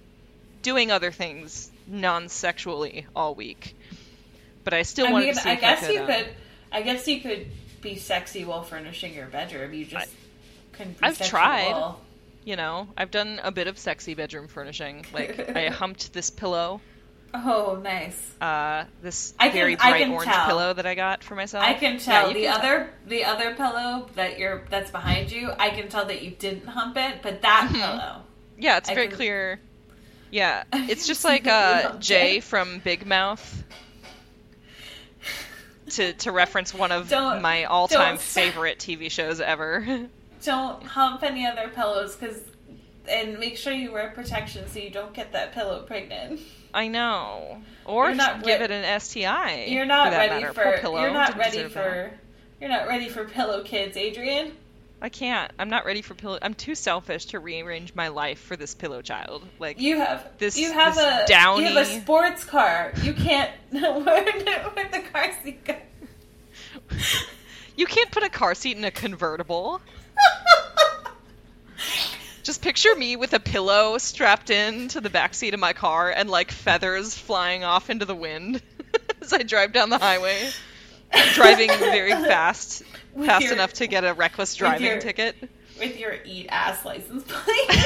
doing 0.62 0.90
other 0.90 1.12
things 1.12 1.70
non-sexually 1.86 3.06
all 3.14 3.36
week. 3.36 3.76
But 4.64 4.74
I 4.74 4.82
still 4.82 5.06
I 5.06 5.12
wanted 5.12 5.26
mean, 5.26 5.34
to 5.34 5.40
see 5.40 5.50
I 5.50 5.54
guess 5.54 5.84
I 5.84 5.86
could. 5.86 5.94
you 5.94 6.00
um, 6.00 6.06
could. 6.08 6.28
I 6.72 6.82
guess 6.82 7.06
you 7.06 7.20
could 7.20 7.46
be 7.80 7.96
sexy 7.96 8.44
while 8.44 8.64
furnishing 8.64 9.14
your 9.14 9.26
bedroom. 9.26 9.72
You 9.72 9.86
just 9.86 10.10
couldn't 10.72 10.98
be 10.98 11.06
I've 11.06 11.20
tried. 11.20 11.94
You 12.44 12.56
know, 12.56 12.88
I've 12.96 13.12
done 13.12 13.40
a 13.44 13.52
bit 13.52 13.68
of 13.68 13.78
sexy 13.78 14.14
bedroom 14.14 14.48
furnishing. 14.48 15.06
Like, 15.12 15.50
I 15.56 15.68
humped 15.68 16.12
this 16.12 16.30
pillow, 16.30 16.80
Oh, 17.44 17.78
nice. 17.82 18.18
uh, 18.40 18.84
this 19.02 19.34
I 19.38 19.48
can- 19.48 19.54
very 19.56 19.76
bright 19.76 20.08
orange 20.08 20.30
tell. 20.32 20.46
pillow 20.46 20.72
that 20.74 20.86
I 20.86 20.94
got 20.94 21.22
for 21.24 21.34
myself. 21.34 21.64
I 21.64 21.74
can 21.74 21.98
tell 21.98 22.28
you 22.28 22.34
the 22.34 22.40
can 22.44 22.52
tell. 22.52 22.58
other 22.72 22.90
the 23.06 23.24
other 23.24 23.54
pillow 23.54 24.08
that 24.14 24.38
you're 24.38 24.62
that's 24.70 24.90
behind 24.90 25.30
you. 25.30 25.50
I 25.58 25.70
can 25.70 25.88
tell 25.88 26.04
that 26.06 26.22
you 26.22 26.30
didn't 26.30 26.66
hump 26.66 26.96
it, 26.96 27.22
but 27.22 27.42
that 27.42 27.68
Mhm. 27.70 27.80
pillow. 27.80 28.22
Yeah, 28.58 28.76
it's 28.78 28.88
I 28.88 28.94
very 28.94 29.08
can- 29.08 29.16
clear. 29.16 29.60
Yeah, 30.30 30.64
it's 30.72 31.06
just 31.06 31.24
like 31.24 31.46
uh, 31.46 31.96
Jay 31.98 32.38
it. 32.38 32.44
from 32.44 32.78
Big 32.80 33.06
Mouth. 33.06 33.62
To 35.90 36.12
to 36.14 36.32
reference 36.32 36.74
one 36.74 36.90
of 36.90 37.08
Don't- 37.08 37.40
my 37.42 37.64
all 37.64 37.86
time 37.86 38.18
favorite 38.18 38.78
TV 38.80 39.08
shows 39.10 39.40
ever. 39.40 40.08
Don't 40.44 40.82
hump 40.82 41.22
any 41.22 41.46
other 41.46 41.68
pillows 41.68 42.14
because, 42.16 42.40
and 43.08 43.38
make 43.38 43.56
sure 43.56 43.72
you 43.72 43.92
wear 43.92 44.10
protection 44.10 44.68
so 44.68 44.78
you 44.78 44.90
don't 44.90 45.12
get 45.14 45.32
that 45.32 45.52
pillow 45.52 45.82
pregnant. 45.82 46.40
I 46.74 46.88
know. 46.88 47.62
Or 47.84 48.14
not 48.14 48.42
give 48.42 48.58
re- 48.60 48.64
it 48.66 48.70
an 48.70 49.00
STI. 49.00 49.64
You're 49.68 49.86
not 49.86 50.12
for 50.12 50.18
ready 50.18 50.42
matter. 50.42 50.52
for. 50.52 50.78
Pillow 50.78 51.00
You're 51.00 51.12
not 51.12 51.36
ready 51.36 51.58
deserve 51.62 51.74
that. 51.74 52.18
You're 52.60 52.70
not 52.70 52.86
ready 52.88 53.08
for 53.08 53.24
pillow 53.24 53.62
kids, 53.62 53.96
Adrian. 53.96 54.52
I 55.00 55.08
can't. 55.10 55.52
I'm 55.58 55.68
not 55.68 55.84
ready 55.84 56.00
for 56.02 56.14
pillow. 56.14 56.38
I'm 56.40 56.54
too 56.54 56.74
selfish 56.74 57.26
to 57.26 57.38
rearrange 57.38 57.94
my 57.94 58.08
life 58.08 58.40
for 58.40 58.56
this 58.56 58.74
pillow 58.74 59.02
child. 59.02 59.46
Like 59.58 59.78
You 59.80 59.98
have 59.98 60.26
This- 60.38 60.58
You 60.58 60.72
have 60.72 60.94
this 60.94 61.04
a 61.04 61.24
downy- 61.28 61.68
You 61.68 61.74
have 61.74 61.86
a 61.86 62.00
sports 62.00 62.44
car. 62.44 62.92
You 63.02 63.12
can't. 63.12 63.50
where, 63.70 63.92
where 64.04 64.88
the 64.90 65.02
car 65.12 65.30
seat 65.42 65.64
go? 65.64 65.76
you 67.76 67.86
can't 67.86 68.10
put 68.10 68.22
a 68.22 68.28
car 68.28 68.54
seat 68.54 68.76
in 68.76 68.84
a 68.84 68.90
convertible. 68.90 69.80
Just 72.46 72.62
picture 72.62 72.94
me 72.94 73.16
with 73.16 73.32
a 73.32 73.40
pillow 73.40 73.98
strapped 73.98 74.50
in 74.50 74.86
to 74.88 75.00
the 75.00 75.10
back 75.10 75.34
seat 75.34 75.52
of 75.52 75.58
my 75.58 75.72
car 75.72 76.10
and 76.12 76.30
like 76.30 76.52
feathers 76.52 77.12
flying 77.12 77.64
off 77.64 77.90
into 77.90 78.04
the 78.04 78.14
wind 78.14 78.62
as 79.20 79.32
I 79.32 79.42
drive 79.42 79.72
down 79.72 79.90
the 79.90 79.98
highway, 79.98 80.50
driving 81.34 81.70
very 81.70 82.12
fast, 82.12 82.84
With 83.14 83.26
fast 83.26 83.46
your- 83.46 83.54
enough 83.54 83.72
to 83.74 83.88
get 83.88 84.04
a 84.04 84.14
reckless 84.14 84.54
driving 84.54 84.86
your- 84.86 85.00
ticket. 85.00 85.34
with 85.80 85.98
your 85.98 86.14
eat 86.24 86.46
ass 86.48 86.84
license 86.84 87.24
plate. 87.26 87.84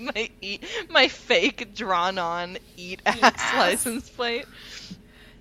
my 0.00 0.28
eat, 0.40 0.64
my 0.90 1.06
fake 1.06 1.72
drawn 1.72 2.18
on 2.18 2.58
eat 2.76 3.00
ass, 3.06 3.18
ass. 3.22 3.56
license 3.56 4.10
plate. 4.10 4.46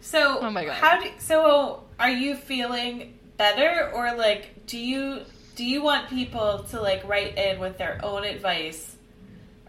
So, 0.02 0.38
Oh 0.42 0.52
my 0.52 0.66
God. 0.66 0.74
how 0.76 1.02
do 1.02 1.10
so 1.18 1.86
are 2.00 2.12
you 2.12 2.36
feeling 2.36 3.18
better 3.38 3.90
or 3.96 4.14
like 4.16 4.68
do 4.68 4.78
you 4.78 5.22
do 5.56 5.66
you 5.66 5.84
want 5.84 6.10
people 6.10 6.66
to 6.70 6.82
like 6.82 7.08
write 7.08 7.38
in 7.38 7.60
with 7.60 7.78
their 7.78 8.04
own 8.04 8.24
advice 8.24 8.96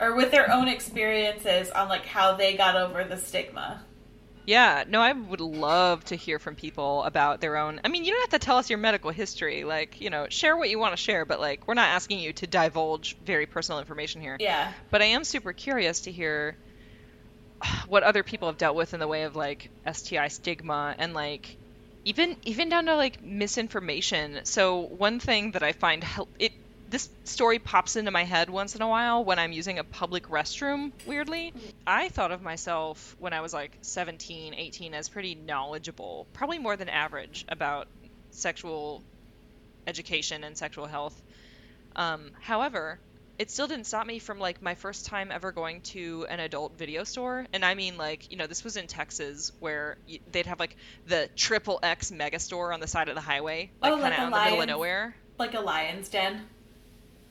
or 0.00 0.14
with 0.14 0.30
their 0.30 0.50
own 0.50 0.68
experiences 0.68 1.70
on 1.70 1.88
like 1.88 2.06
how 2.06 2.34
they 2.34 2.56
got 2.56 2.76
over 2.76 3.04
the 3.04 3.16
stigma? 3.16 3.82
Yeah, 4.46 4.84
no, 4.86 5.00
I 5.00 5.12
would 5.12 5.40
love 5.40 6.04
to 6.06 6.16
hear 6.16 6.38
from 6.38 6.54
people 6.54 7.02
about 7.04 7.40
their 7.40 7.56
own. 7.56 7.80
I 7.82 7.88
mean, 7.88 8.04
you 8.04 8.12
don't 8.12 8.20
have 8.20 8.40
to 8.40 8.44
tell 8.44 8.58
us 8.58 8.68
your 8.68 8.78
medical 8.78 9.10
history. 9.10 9.64
Like, 9.64 10.02
you 10.02 10.10
know, 10.10 10.26
share 10.28 10.54
what 10.56 10.68
you 10.68 10.78
want 10.78 10.92
to 10.92 10.98
share, 10.98 11.24
but 11.24 11.40
like, 11.40 11.66
we're 11.66 11.74
not 11.74 11.88
asking 11.88 12.18
you 12.18 12.34
to 12.34 12.46
divulge 12.46 13.16
very 13.24 13.46
personal 13.46 13.78
information 13.78 14.20
here. 14.20 14.36
Yeah. 14.38 14.70
But 14.90 15.00
I 15.00 15.06
am 15.06 15.24
super 15.24 15.54
curious 15.54 16.00
to 16.00 16.12
hear 16.12 16.58
what 17.88 18.02
other 18.02 18.22
people 18.22 18.48
have 18.48 18.58
dealt 18.58 18.76
with 18.76 18.92
in 18.92 19.00
the 19.00 19.08
way 19.08 19.22
of 19.22 19.34
like 19.34 19.70
STI 19.90 20.28
stigma 20.28 20.94
and 20.98 21.14
like 21.14 21.56
even 22.04 22.36
even 22.44 22.68
down 22.68 22.86
to 22.86 22.96
like 22.96 23.22
misinformation. 23.22 24.40
So 24.44 24.80
one 24.80 25.20
thing 25.20 25.52
that 25.52 25.62
I 25.62 25.72
find 25.72 26.02
hel- 26.04 26.28
it 26.38 26.52
this 26.90 27.08
story 27.24 27.58
pops 27.58 27.96
into 27.96 28.10
my 28.10 28.24
head 28.24 28.50
once 28.50 28.74
in 28.74 28.82
a 28.82 28.88
while 28.88 29.24
when 29.24 29.38
I'm 29.38 29.52
using 29.52 29.78
a 29.78 29.84
public 29.84 30.28
restroom 30.28 30.92
weirdly. 31.06 31.52
I 31.86 32.08
thought 32.10 32.30
of 32.30 32.42
myself 32.42 33.16
when 33.18 33.32
I 33.32 33.40
was 33.40 33.52
like 33.52 33.72
17, 33.82 34.54
18 34.54 34.94
as 34.94 35.08
pretty 35.08 35.34
knowledgeable, 35.34 36.26
probably 36.34 36.58
more 36.58 36.76
than 36.76 36.88
average 36.88 37.44
about 37.48 37.88
sexual 38.30 39.02
education 39.86 40.44
and 40.44 40.56
sexual 40.56 40.86
health. 40.86 41.20
Um, 41.96 42.30
however, 42.40 42.98
it 43.38 43.50
still 43.50 43.66
didn't 43.66 43.86
stop 43.86 44.06
me 44.06 44.18
from 44.18 44.38
like 44.38 44.62
my 44.62 44.74
first 44.74 45.06
time 45.06 45.30
ever 45.32 45.52
going 45.52 45.80
to 45.82 46.26
an 46.30 46.40
adult 46.40 46.76
video 46.78 47.04
store 47.04 47.46
and 47.52 47.64
i 47.64 47.74
mean 47.74 47.96
like 47.96 48.30
you 48.30 48.36
know 48.36 48.46
this 48.46 48.62
was 48.64 48.76
in 48.76 48.86
texas 48.86 49.50
where 49.58 49.96
y- 50.08 50.18
they'd 50.30 50.46
have 50.46 50.60
like 50.60 50.76
the 51.06 51.28
triple 51.36 51.78
x 51.82 52.10
mega 52.12 52.38
store 52.38 52.72
on 52.72 52.80
the 52.80 52.86
side 52.86 53.08
of 53.08 53.14
the 53.14 53.20
highway 53.20 53.70
like 53.82 53.92
Oh, 53.92 53.98
kind 53.98 54.14
of 54.14 54.20
out 54.20 54.26
in 54.26 54.32
the 54.32 54.44
middle 54.44 54.60
of 54.62 54.68
nowhere 54.68 55.16
Like 55.38 55.54
a 55.54 55.60
lion's 55.60 56.08
den. 56.08 56.40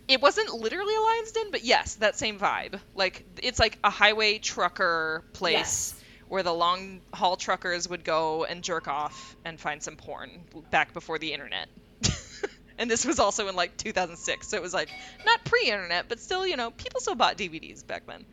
it 0.07 0.21
wasn't 0.21 0.53
literally 0.53 0.93
a 0.95 1.01
lion's 1.01 1.31
den 1.31 1.51
but 1.51 1.63
yes 1.63 1.95
that 1.95 2.17
same 2.17 2.37
vibe 2.39 2.79
like 2.95 3.25
it's 3.41 3.59
like 3.59 3.77
a 3.83 3.89
highway 3.89 4.37
trucker 4.39 5.23
place 5.33 5.53
Yes. 5.53 5.95
where 6.27 6.43
the 6.43 6.53
long 6.53 7.01
haul 7.13 7.37
truckers 7.37 7.87
would 7.87 8.03
go 8.03 8.43
and 8.43 8.63
jerk 8.63 8.87
off 8.87 9.35
and 9.45 9.59
find 9.59 9.81
some 9.81 9.95
porn 9.95 10.29
back 10.71 10.93
before 10.93 11.19
the 11.19 11.31
internet 11.33 11.67
and 12.77 12.89
this 12.89 13.05
was 13.05 13.19
also 13.19 13.47
in 13.47 13.55
like 13.55 13.75
2006 13.77 14.47
so 14.47 14.57
it 14.57 14.61
was 14.63 14.73
like 14.73 14.89
not 15.25 15.43
pre-internet 15.45 16.05
but 16.09 16.19
still 16.19 16.45
you 16.47 16.55
know 16.57 16.71
people 16.71 16.99
still 16.99 17.15
bought 17.15 17.37
dvds 17.37 17.85
back 17.85 18.05
then 18.07 18.25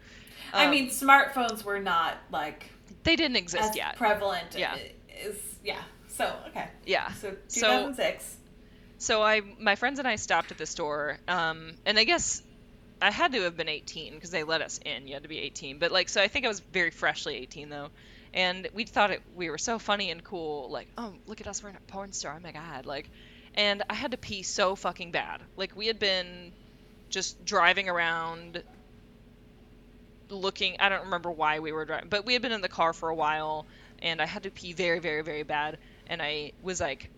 I 0.52 0.64
Um, 0.64 0.70
mean, 0.72 0.88
smartphones 0.88 1.62
were 1.64 1.78
not 1.78 2.16
like 2.32 2.64
they 3.04 3.14
didn't 3.14 3.36
exist 3.36 3.70
as 3.70 3.76
yet 3.76 3.96
prevalent. 3.96 4.56
Yeah. 4.56 4.76
Is 5.22 5.36
yeah. 5.64 5.80
So 6.08 6.34
okay. 6.48 6.66
yeah 6.84 7.12
So 7.12 7.36
So- 7.46 7.60
2006. 7.60 8.36
So 8.98 9.22
I, 9.22 9.40
my 9.60 9.76
friends 9.76 9.98
and 9.98 10.06
I 10.08 10.16
stopped 10.16 10.50
at 10.50 10.58
the 10.58 10.66
store, 10.66 11.18
um, 11.26 11.72
and 11.86 11.98
I 11.98 12.04
guess 12.04 12.42
I 13.00 13.10
had 13.10 13.32
to 13.32 13.42
have 13.42 13.56
been 13.56 13.68
18 13.68 14.14
because 14.14 14.30
they 14.30 14.42
let 14.42 14.60
us 14.60 14.78
in. 14.84 15.06
You 15.06 15.14
had 15.14 15.22
to 15.22 15.28
be 15.28 15.38
18, 15.38 15.78
but 15.78 15.90
like, 15.92 16.08
so 16.10 16.20
I 16.20 16.28
think 16.28 16.44
I 16.44 16.48
was 16.48 16.60
very 16.60 16.90
freshly 16.90 17.36
18 17.36 17.70
though, 17.70 17.88
and 18.34 18.68
we 18.74 18.84
thought 18.84 19.10
it 19.10 19.22
we 19.36 19.48
were 19.50 19.56
so 19.56 19.78
funny 19.78 20.10
and 20.10 20.22
cool. 20.24 20.68
Like, 20.68 20.88
oh, 20.98 21.14
look 21.26 21.40
at 21.40 21.46
us, 21.46 21.62
we're 21.62 21.70
in 21.70 21.76
a 21.76 21.92
porn 21.92 22.12
star. 22.12 22.34
Oh 22.36 22.42
my 22.42 22.52
god, 22.52 22.84
like, 22.86 23.08
and 23.54 23.82
I 23.88 23.94
had 23.94 24.12
to 24.12 24.16
pee 24.16 24.42
so 24.42 24.76
fucking 24.76 25.10
bad. 25.10 25.40
Like 25.56 25.76
we 25.76 25.86
had 25.86 25.98
been 25.98 26.52
just 27.08 27.44
driving 27.44 27.88
around 27.88 28.62
looking 30.28 30.76
I 30.78 30.88
don't 30.88 31.04
remember 31.04 31.30
why 31.30 31.58
we 31.58 31.72
were 31.72 31.84
driving, 31.84 32.08
but 32.08 32.24
we 32.24 32.34
had 32.34 32.42
been 32.42 32.52
in 32.52 32.60
the 32.60 32.68
car 32.68 32.92
for 32.92 33.08
a 33.08 33.14
while 33.14 33.66
and 34.00 34.22
I 34.22 34.26
had 34.26 34.44
to 34.44 34.50
pee 34.50 34.72
very 34.72 35.00
very 35.00 35.22
very 35.22 35.42
bad 35.42 35.78
and 36.06 36.22
I 36.22 36.52
was 36.62 36.80
like 36.80 37.10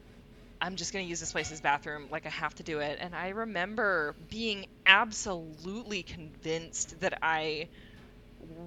I'm 0.60 0.76
just 0.76 0.92
going 0.92 1.04
to 1.04 1.08
use 1.08 1.20
this 1.20 1.32
place 1.32 1.50
as 1.52 1.60
bathroom 1.60 2.06
like 2.10 2.24
I 2.24 2.30
have 2.30 2.54
to 2.56 2.62
do 2.62 2.78
it 2.78 2.98
and 3.00 3.14
I 3.14 3.30
remember 3.30 4.14
being 4.30 4.66
absolutely 4.86 6.02
convinced 6.02 7.00
that 7.00 7.18
I 7.22 7.68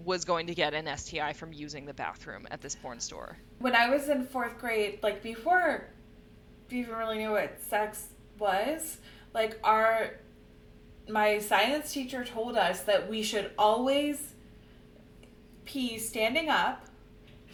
was 0.03 0.25
going 0.25 0.47
to 0.47 0.55
get 0.55 0.73
an 0.73 0.87
STI 0.97 1.33
from 1.33 1.53
using 1.53 1.85
the 1.85 1.93
bathroom 1.93 2.47
at 2.49 2.61
this 2.61 2.75
porn 2.75 2.99
store. 2.99 3.37
When 3.59 3.75
I 3.75 3.89
was 3.89 4.07
in 4.07 4.25
4th 4.25 4.57
grade, 4.57 4.99
like 5.03 5.21
before 5.21 5.85
even 6.71 6.95
really 6.95 7.17
knew 7.17 7.31
what 7.31 7.61
sex 7.61 8.07
was, 8.39 8.97
like 9.33 9.59
our 9.63 10.11
my 11.07 11.37
science 11.39 11.93
teacher 11.93 12.23
told 12.23 12.57
us 12.57 12.81
that 12.81 13.07
we 13.09 13.21
should 13.21 13.51
always 13.59 14.33
pee 15.65 15.97
standing 15.99 16.49
up 16.49 16.85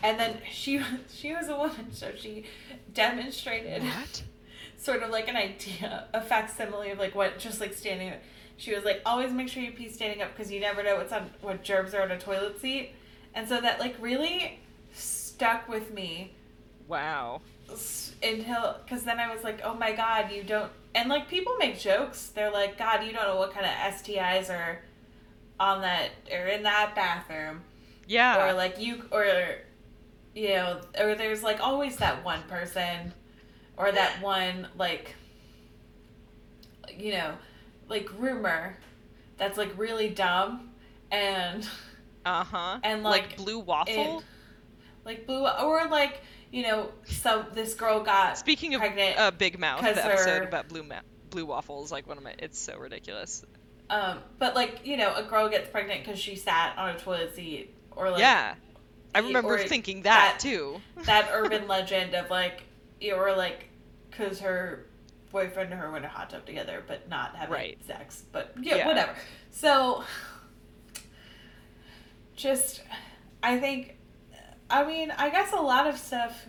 and 0.03 0.19
then 0.19 0.37
she 0.49 0.81
she 1.13 1.33
was 1.33 1.49
a 1.49 1.55
woman 1.55 1.91
so 1.91 2.11
she 2.17 2.45
demonstrated 2.93 3.83
What? 3.83 4.23
sort 4.77 5.03
of 5.03 5.09
like 5.09 5.27
an 5.27 5.35
idea 5.35 6.07
a 6.13 6.21
facsimile 6.21 6.91
of 6.91 6.97
like 6.99 7.13
what 7.13 7.39
just 7.39 7.59
like 7.59 7.73
standing 7.73 8.13
she 8.57 8.73
was 8.73 8.83
like 8.85 9.01
always 9.05 9.31
make 9.33 9.49
sure 9.49 9.61
you 9.61 9.71
pee 9.71 9.89
standing 9.89 10.21
up 10.21 10.35
because 10.35 10.51
you 10.51 10.59
never 10.61 10.81
know 10.81 10.95
what's 10.95 11.11
on 11.11 11.29
what 11.41 11.61
germs 11.61 11.93
are 11.93 12.01
on 12.03 12.11
a 12.11 12.17
toilet 12.17 12.59
seat 12.61 12.91
and 13.35 13.47
so 13.49 13.59
that 13.59 13.79
like 13.79 13.95
really 13.99 14.59
stuck 14.93 15.67
with 15.67 15.93
me 15.93 16.33
Wow. 16.87 17.41
Until 18.23 18.77
because 18.83 19.03
then 19.03 19.19
I 19.19 19.33
was 19.33 19.43
like, 19.43 19.61
oh 19.63 19.73
my 19.73 19.91
god, 19.91 20.31
you 20.31 20.43
don't. 20.43 20.71
And 20.93 21.09
like 21.09 21.27
people 21.27 21.55
make 21.57 21.79
jokes. 21.79 22.27
They're 22.27 22.51
like, 22.51 22.77
God, 22.77 23.03
you 23.03 23.11
don't 23.13 23.25
know 23.25 23.37
what 23.37 23.53
kind 23.53 23.65
of 23.65 23.71
STIs 23.93 24.49
are 24.49 24.81
on 25.59 25.81
that 25.81 26.09
or 26.31 26.47
in 26.47 26.63
that 26.63 26.93
bathroom, 26.95 27.61
Yeah. 28.07 28.45
or 28.49 28.53
like 28.53 28.79
you 28.79 29.03
or 29.11 29.25
you 30.35 30.49
know, 30.49 30.81
or 30.99 31.15
there's 31.15 31.43
like 31.43 31.59
always 31.61 31.97
that 31.97 32.23
one 32.25 32.41
person 32.43 33.13
or 33.77 33.91
that 33.91 34.21
one 34.21 34.67
like 34.77 35.15
you 36.97 37.13
know, 37.13 37.33
like 37.87 38.09
rumor 38.19 38.77
that's 39.37 39.57
like 39.57 39.71
really 39.77 40.09
dumb 40.09 40.69
and 41.11 41.67
uh-huh. 42.25 42.79
and, 42.83 43.03
like, 43.03 43.29
like, 43.29 43.37
blue 43.37 43.59
waffle. 43.59 44.19
it- 44.19 44.25
like 45.03 45.25
blue 45.25 45.47
or 45.47 45.87
like 45.89 46.21
you 46.51 46.63
know, 46.63 46.91
so 47.05 47.45
this 47.53 47.73
girl 47.75 48.01
got 48.03 48.37
Speaking 48.37 48.73
of 48.75 48.81
pregnant. 48.81 49.17
uh, 49.17 49.31
Big 49.31 49.57
Mouth, 49.59 49.81
the 49.81 50.05
episode 50.05 50.43
about 50.43 50.67
blue 50.67 50.83
ma- 50.83 50.99
blue 51.29 51.45
waffles, 51.45 51.91
like 51.91 52.07
one 52.07 52.17
of 52.17 52.23
my, 52.23 52.33
it's 52.39 52.59
so 52.59 52.77
ridiculous. 52.77 53.45
Um, 53.89 54.19
but 54.39 54.55
like 54.55 54.81
you 54.85 54.97
know, 54.97 55.13
a 55.15 55.23
girl 55.23 55.49
gets 55.49 55.69
pregnant 55.69 56.03
because 56.05 56.19
she 56.19 56.35
sat 56.35 56.77
on 56.77 56.95
a 56.95 56.99
toilet 56.99 57.35
seat, 57.35 57.73
or 57.91 58.09
like 58.09 58.19
yeah, 58.19 58.55
I 59.15 59.19
remember 59.19 59.57
thinking 59.59 60.03
that, 60.03 60.33
that- 60.33 60.39
too. 60.39 60.79
that 61.03 61.29
urban 61.33 61.67
legend 61.69 62.13
of 62.15 62.29
like, 62.29 62.63
or 63.13 63.35
like, 63.35 63.69
because 64.09 64.39
her 64.39 64.85
boyfriend 65.31 65.71
and 65.71 65.79
her 65.81 65.89
were 65.89 65.97
in 65.97 66.03
a 66.03 66.09
hot 66.09 66.29
tub 66.29 66.45
together, 66.45 66.83
but 66.87 67.07
not 67.09 67.35
having 67.35 67.53
Right. 67.53 67.85
sex. 67.85 68.23
But 68.33 68.53
yeah, 68.61 68.75
Yeah. 68.77 68.87
whatever. 68.87 69.15
So, 69.51 70.03
just, 72.35 72.81
I 73.43 73.57
think, 73.59 73.97
I 74.71 74.85
mean, 74.85 75.11
I 75.11 75.29
guess 75.29 75.51
a 75.51 75.57
lot 75.57 75.85
of 75.85 75.97
stuff. 75.97 76.45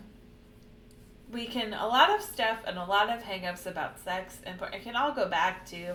We 1.30 1.46
can 1.46 1.72
a 1.72 1.86
lot 1.86 2.10
of 2.10 2.22
stuff 2.22 2.58
and 2.66 2.78
a 2.78 2.84
lot 2.84 3.10
of 3.10 3.22
hangups 3.22 3.66
about 3.66 3.98
sex 3.98 4.36
and 4.44 4.60
it 4.74 4.82
can 4.82 4.96
all 4.96 5.12
go 5.12 5.28
back 5.28 5.64
to 5.70 5.94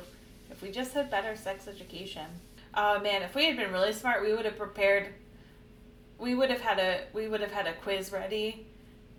if 0.49 0.61
we 0.61 0.71
just 0.71 0.93
had 0.93 1.11
better 1.11 1.35
sex 1.35 1.67
education. 1.67 2.25
Oh 2.73 2.99
man, 2.99 3.21
if 3.21 3.35
we 3.35 3.45
had 3.45 3.55
been 3.55 3.71
really 3.71 3.93
smart, 3.93 4.23
we 4.23 4.33
would 4.33 4.45
have 4.45 4.57
prepared. 4.57 5.09
We 6.17 6.33
would 6.33 6.49
have 6.49 6.61
had 6.61 6.79
a 6.79 7.01
we 7.13 7.27
would 7.27 7.41
have 7.41 7.51
had 7.51 7.67
a 7.67 7.73
quiz 7.73 8.11
ready, 8.11 8.65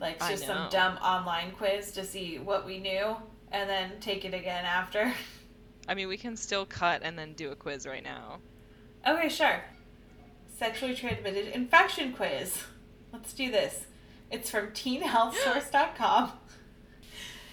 like 0.01 0.19
just 0.19 0.45
some 0.45 0.69
dumb 0.71 0.97
online 0.97 1.53
quiz 1.53 1.93
to 1.93 2.05
see 2.05 2.39
what 2.39 2.67
we 2.67 2.79
knew, 2.79 3.17
and 3.53 3.71
then 3.71 3.93
take 4.01 4.25
it 4.25 4.35
again 4.35 4.65
after. 4.65 5.13
I 5.89 5.95
mean, 5.95 6.09
we 6.09 6.19
can 6.19 6.37
still 6.37 6.67
cut 6.67 7.03
and 7.03 7.19
then 7.19 7.33
do 7.33 7.51
a 7.51 7.57
quiz 7.57 7.87
right 7.87 8.05
now. 8.05 8.41
okay, 9.07 9.29
sure. 9.29 9.63
Sexually 10.59 10.95
transmitted 10.95 11.47
infection 11.55 12.13
quiz. 12.13 12.63
Let's 13.13 13.33
do 13.33 13.51
this. 13.51 13.87
It's 14.31 14.51
from 14.51 14.69
teenhealthsource.com. 14.69 16.33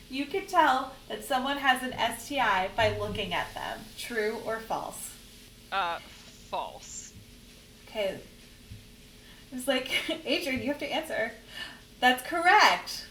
You 0.10 0.26
can 0.26 0.46
tell 0.46 0.94
that 1.10 1.24
someone 1.24 1.58
has 1.58 1.82
an 1.82 1.94
STI 2.18 2.70
by 2.76 2.98
looking 2.98 3.34
at 3.34 3.54
them. 3.54 3.80
True 3.98 4.38
or 4.46 4.60
false? 4.60 5.12
Uh, 5.72 6.00
false. 6.50 7.14
Okay. 7.88 8.20
It's 9.52 9.68
like, 9.68 9.90
Adrian, 10.26 10.62
you 10.62 10.68
have 10.68 10.80
to 10.80 10.94
answer. 10.94 11.32
That's 12.00 12.28
correct. 12.28 13.08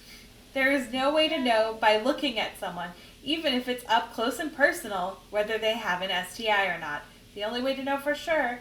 There 0.52 0.70
is 0.70 0.92
no 0.92 1.12
way 1.12 1.28
to 1.28 1.40
know 1.40 1.76
by 1.80 1.96
looking 1.96 2.38
at 2.38 2.58
someone, 2.60 2.90
even 3.24 3.54
if 3.54 3.66
it's 3.66 3.84
up 3.88 4.12
close 4.12 4.38
and 4.38 4.54
personal, 4.54 5.20
whether 5.30 5.58
they 5.58 5.72
have 5.72 6.02
an 6.02 6.26
STI 6.26 6.66
or 6.66 6.78
not. 6.78 7.02
The 7.34 7.44
only 7.44 7.62
way 7.62 7.74
to 7.74 7.82
know 7.82 7.98
for 7.98 8.14
sure 8.14 8.60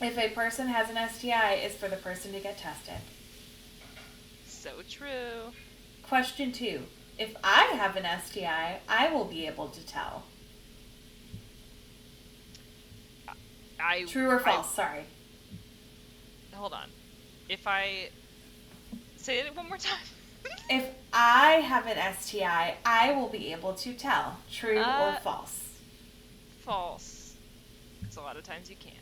if 0.00 0.16
a 0.18 0.28
person 0.30 0.68
has 0.68 0.90
an 0.90 0.96
STI 1.08 1.54
is 1.54 1.74
for 1.74 1.88
the 1.88 1.96
person 1.96 2.32
to 2.32 2.40
get 2.40 2.58
tested. 2.58 2.94
So 4.46 4.70
true. 4.88 5.52
Question 6.02 6.52
two. 6.52 6.82
If 7.18 7.34
I 7.42 7.64
have 7.76 7.96
an 7.96 8.06
STI, 8.24 8.78
I 8.88 9.10
will 9.12 9.24
be 9.24 9.46
able 9.46 9.68
to 9.68 9.84
tell. 9.86 10.22
I 13.80 14.04
True 14.04 14.28
or 14.28 14.40
I- 14.40 14.44
false? 14.44 14.74
Sorry. 14.74 15.04
hold 16.54 16.72
on. 16.72 16.90
If 17.48 17.66
I 17.66 18.10
say 19.16 19.38
it 19.40 19.56
one 19.56 19.68
more 19.68 19.78
time. 19.78 19.98
If 20.70 20.84
I 21.14 21.52
have 21.64 21.86
an 21.86 21.96
STI, 22.20 22.76
I 22.84 23.12
will 23.12 23.28
be 23.28 23.52
able 23.52 23.72
to 23.74 23.94
tell. 23.94 24.36
True 24.52 24.78
Uh, 24.78 25.14
or 25.16 25.20
false? 25.20 25.70
false. 26.60 27.34
Because 28.00 28.16
a 28.18 28.20
lot 28.20 28.36
of 28.36 28.42
times 28.44 28.68
you 28.68 28.76
can't. 28.76 28.94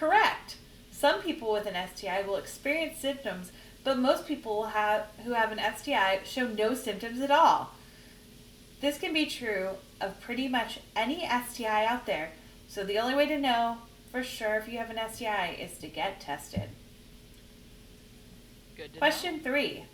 Correct. 0.00 0.56
Some 0.90 1.20
people 1.20 1.52
with 1.52 1.66
an 1.66 1.76
STI 1.94 2.22
will 2.22 2.36
experience 2.36 2.98
symptoms, 2.98 3.52
but 3.84 3.98
most 3.98 4.26
people 4.26 4.68
have, 4.68 5.08
who 5.24 5.32
have 5.32 5.52
an 5.52 5.60
STI 5.76 6.20
show 6.24 6.46
no 6.46 6.74
symptoms 6.74 7.20
at 7.20 7.30
all. 7.30 7.74
This 8.80 8.96
can 8.96 9.12
be 9.12 9.26
true 9.26 9.72
of 10.00 10.18
pretty 10.22 10.48
much 10.48 10.80
any 10.96 11.28
STI 11.28 11.84
out 11.84 12.06
there, 12.06 12.30
so 12.66 12.82
the 12.82 12.98
only 12.98 13.14
way 13.14 13.26
to 13.26 13.38
know 13.38 13.76
for 14.10 14.22
sure 14.22 14.54
if 14.54 14.68
you 14.68 14.78
have 14.78 14.88
an 14.88 14.98
STI 15.12 15.58
is 15.60 15.76
to 15.78 15.86
get 15.86 16.18
tested. 16.18 16.70
Good 18.74 18.96
Question 18.96 19.40
three. 19.40 19.84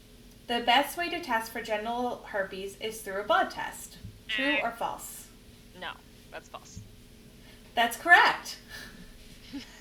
The 0.47 0.61
best 0.61 0.97
way 0.97 1.11
to 1.11 1.21
test 1.21 1.51
for 1.51 1.61
genital 1.61 2.25
herpes 2.29 2.77
is 2.81 3.01
through 3.01 3.23
a 3.23 3.25
blood 3.25 3.51
test. 3.51 3.99
True 4.29 4.53
eh. 4.53 4.61
or 4.63 4.71
false? 4.71 5.27
No, 5.81 5.91
that's 6.31 6.49
false. 6.49 6.79
That's 7.75 7.97
correct. 7.97 8.59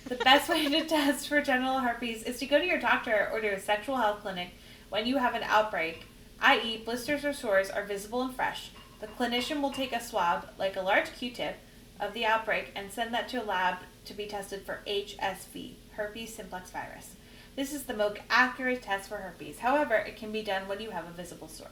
the 0.05 0.15
best 0.15 0.49
way 0.49 0.67
to 0.67 0.85
test 0.85 1.27
for 1.27 1.41
genital 1.41 1.79
herpes 1.79 2.23
is 2.23 2.39
to 2.39 2.45
go 2.45 2.59
to 2.59 2.65
your 2.65 2.79
doctor 2.79 3.29
or 3.31 3.39
to 3.41 3.47
a 3.47 3.59
sexual 3.59 3.97
health 3.97 4.21
clinic 4.21 4.49
when 4.89 5.05
you 5.05 5.17
have 5.17 5.35
an 5.35 5.43
outbreak, 5.43 6.05
i.e., 6.41 6.81
blisters 6.85 7.25
or 7.25 7.33
sores 7.33 7.69
are 7.69 7.83
visible 7.83 8.21
and 8.21 8.35
fresh. 8.35 8.71
The 9.01 9.07
clinician 9.07 9.61
will 9.61 9.71
take 9.71 9.93
a 9.93 10.01
swab, 10.01 10.49
like 10.57 10.75
a 10.75 10.81
large 10.81 11.11
Q 11.13 11.31
tip, 11.31 11.57
of 11.99 12.13
the 12.13 12.25
outbreak 12.25 12.71
and 12.75 12.91
send 12.91 13.13
that 13.13 13.29
to 13.29 13.41
a 13.41 13.45
lab 13.45 13.77
to 14.05 14.13
be 14.13 14.25
tested 14.25 14.61
for 14.61 14.81
HSV, 14.87 15.73
herpes 15.95 16.35
simplex 16.35 16.69
virus. 16.71 17.15
This 17.55 17.73
is 17.73 17.83
the 17.83 17.93
most 17.93 18.19
accurate 18.29 18.81
test 18.81 19.09
for 19.09 19.17
herpes. 19.17 19.59
However, 19.59 19.95
it 19.95 20.17
can 20.17 20.31
be 20.31 20.43
done 20.43 20.67
when 20.67 20.81
you 20.81 20.91
have 20.91 21.07
a 21.07 21.11
visible 21.11 21.47
sore. 21.47 21.69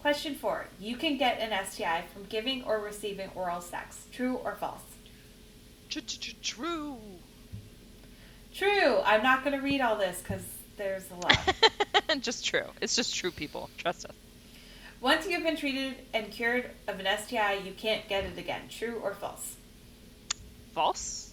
Question 0.00 0.34
four. 0.34 0.66
You 0.80 0.96
can 0.96 1.16
get 1.16 1.38
an 1.38 1.52
STI 1.64 2.02
from 2.12 2.24
giving 2.24 2.64
or 2.64 2.80
receiving 2.80 3.30
oral 3.36 3.60
sex. 3.60 4.06
True 4.10 4.34
or 4.34 4.56
false? 4.56 4.82
True. 6.42 6.98
True. 8.54 9.00
I'm 9.04 9.22
not 9.22 9.44
going 9.44 9.56
to 9.56 9.62
read 9.62 9.80
all 9.80 9.96
this 9.96 10.20
because 10.22 10.42
there's 10.76 11.04
a 11.10 11.14
lot. 11.14 11.54
just 12.20 12.44
true. 12.44 12.64
It's 12.80 12.96
just 12.96 13.14
true, 13.14 13.30
people. 13.30 13.70
Trust 13.78 14.06
us. 14.06 14.12
Once 15.00 15.26
you've 15.26 15.42
been 15.42 15.56
treated 15.56 15.96
and 16.14 16.30
cured 16.30 16.70
of 16.86 17.00
an 17.00 17.06
STI, 17.18 17.54
you 17.54 17.72
can't 17.72 18.08
get 18.08 18.24
it 18.24 18.38
again. 18.38 18.62
True 18.70 19.00
or 19.02 19.14
false? 19.14 19.56
False. 20.74 21.32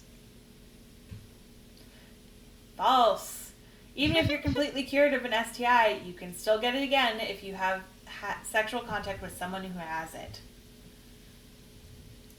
False. 2.76 3.52
Even 3.94 4.16
if 4.16 4.28
you're 4.28 4.40
completely 4.40 4.82
cured 4.84 5.14
of 5.14 5.24
an 5.24 5.32
STI, 5.52 6.00
you 6.04 6.12
can 6.12 6.34
still 6.34 6.58
get 6.60 6.74
it 6.74 6.82
again 6.82 7.20
if 7.20 7.44
you 7.44 7.54
have 7.54 7.82
ha- 8.06 8.40
sexual 8.42 8.80
contact 8.80 9.22
with 9.22 9.36
someone 9.36 9.62
who 9.62 9.78
has 9.78 10.14
it. 10.14 10.40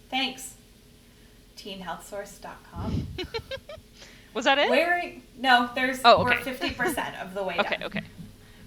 Thanks. 0.09 0.55
teenhealthsource.com. 1.57 3.07
Was 4.33 4.45
that 4.45 4.57
it? 4.57 4.69
Wearing 4.69 5.23
no, 5.37 5.69
there's 5.75 5.99
Oh, 6.05 6.23
we're 6.23 6.37
fifty 6.37 6.71
percent 6.71 7.15
of 7.21 7.33
the 7.33 7.43
way 7.43 7.55
okay, 7.59 7.75
done. 7.77 7.83
okay. 7.83 8.01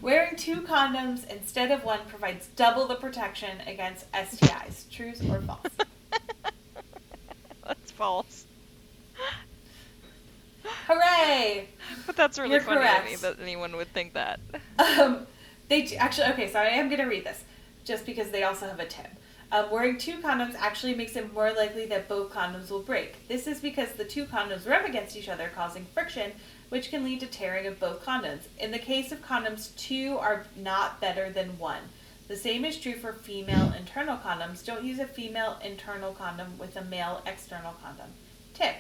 Wearing 0.03 0.37
two 0.37 0.61
condoms 0.61 1.27
instead 1.29 1.71
of 1.71 1.85
one 1.85 2.01
provides 2.07 2.49
double 2.57 2.87
the 2.87 2.97
protection 2.97 3.61
against 3.67 4.11
STIs. 4.13 4.91
True 4.91 5.15
or 5.31 5.41
false? 5.41 5.61
That's 7.67 7.91
false. 7.93 8.45
Hooray! 10.87 11.69
But 12.07 12.17
that's 12.17 12.39
really 12.39 12.53
You're 12.53 12.61
funny 12.61 12.81
to 12.87 13.05
me 13.11 13.17
that 13.17 13.41
anyone 13.41 13.77
would 13.77 13.89
think 13.93 14.15
that. 14.15 14.41
Um, 14.79 15.27
they 15.69 15.85
actually 15.97 16.29
okay. 16.33 16.51
So 16.51 16.59
I 16.59 16.67
am 16.67 16.89
going 16.89 17.01
to 17.01 17.07
read 17.07 17.25
this 17.25 17.43
just 17.85 18.07
because 18.07 18.31
they 18.31 18.43
also 18.45 18.67
have 18.67 18.81
a 18.81 18.87
tip. 18.87 19.07
Um, 19.53 19.71
wearing 19.71 19.99
two 19.99 20.19
condoms 20.19 20.55
actually 20.57 20.95
makes 20.95 21.17
it 21.17 21.33
more 21.33 21.53
likely 21.53 21.87
that 21.87 22.09
both 22.09 22.33
condoms 22.33 22.71
will 22.71 22.83
break. 22.83 23.29
This 23.29 23.47
is 23.47 23.61
because 23.61 23.93
the 23.93 24.05
two 24.05 24.25
condoms 24.25 24.69
rub 24.69 24.85
against 24.85 25.17
each 25.17 25.29
other, 25.29 25.51
causing 25.55 25.87
friction, 25.95 26.33
which 26.71 26.91
can 26.91 27.05
lead 27.05 27.21
to 27.21 27.27
tearing 27.27 27.67
of 27.67 27.79
both 27.79 28.05
condoms. 28.05 28.49
In 28.59 28.73
the 28.73 28.79
case 28.79 29.13
of 29.13 29.25
condoms, 29.25 29.77
two 29.77 30.17
are 30.19 30.47
not 30.57 31.01
better 31.01 31.31
than 31.31 31.59
one. 31.59 31.83
The 32.27 32.37
same 32.37 32.65
is 32.65 32.81
true 32.81 32.95
for 32.95 33.13
female 33.13 33.75
internal 33.79 34.17
condoms. 34.17 34.65
Don't 34.65 34.85
use 34.85 34.99
a 34.99 35.07
female 35.07 35.59
internal 35.63 36.13
condom 36.13 36.59
with 36.59 36.75
a 36.77 36.85
male 36.85 37.23
external 37.27 37.75
condom. 37.83 38.09
Tip. 38.55 38.77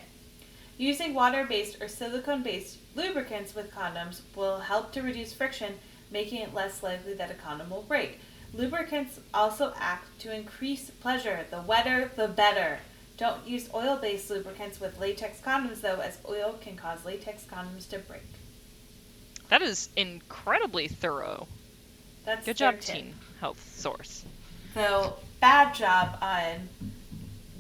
Using 0.78 1.14
water 1.14 1.44
based 1.44 1.80
or 1.80 1.86
silicone 1.86 2.42
based 2.42 2.78
lubricants 2.96 3.54
with 3.54 3.72
condoms 3.72 4.22
will 4.34 4.58
help 4.58 4.92
to 4.92 5.02
reduce 5.02 5.32
friction, 5.32 5.74
making 6.10 6.40
it 6.40 6.54
less 6.54 6.82
likely 6.82 7.14
that 7.14 7.30
a 7.30 7.34
condom 7.34 7.70
will 7.70 7.82
break. 7.82 8.18
Lubricants 8.56 9.18
also 9.32 9.72
act 9.78 10.18
to 10.20 10.34
increase 10.34 10.90
pleasure. 10.90 11.44
The 11.50 11.62
wetter, 11.62 12.10
the 12.16 12.28
better. 12.28 12.78
Don't 13.16 13.46
use 13.46 13.68
oil 13.74 13.96
based 13.96 14.30
lubricants 14.30 14.80
with 14.80 14.98
latex 14.98 15.40
condoms, 15.40 15.80
though, 15.80 16.00
as 16.00 16.18
oil 16.28 16.56
can 16.60 16.76
cause 16.76 17.04
latex 17.04 17.44
condoms 17.44 17.88
to 17.90 17.98
break. 17.98 18.22
That 19.48 19.62
is 19.62 19.88
incredibly 19.96 20.88
thorough. 20.88 21.46
That's 22.24 22.46
Good 22.46 22.56
job, 22.56 22.80
tip. 22.80 22.96
Teen 22.96 23.14
Health 23.40 23.62
Source. 23.76 24.24
So, 24.72 25.18
bad 25.40 25.74
job 25.74 26.18
on 26.22 26.68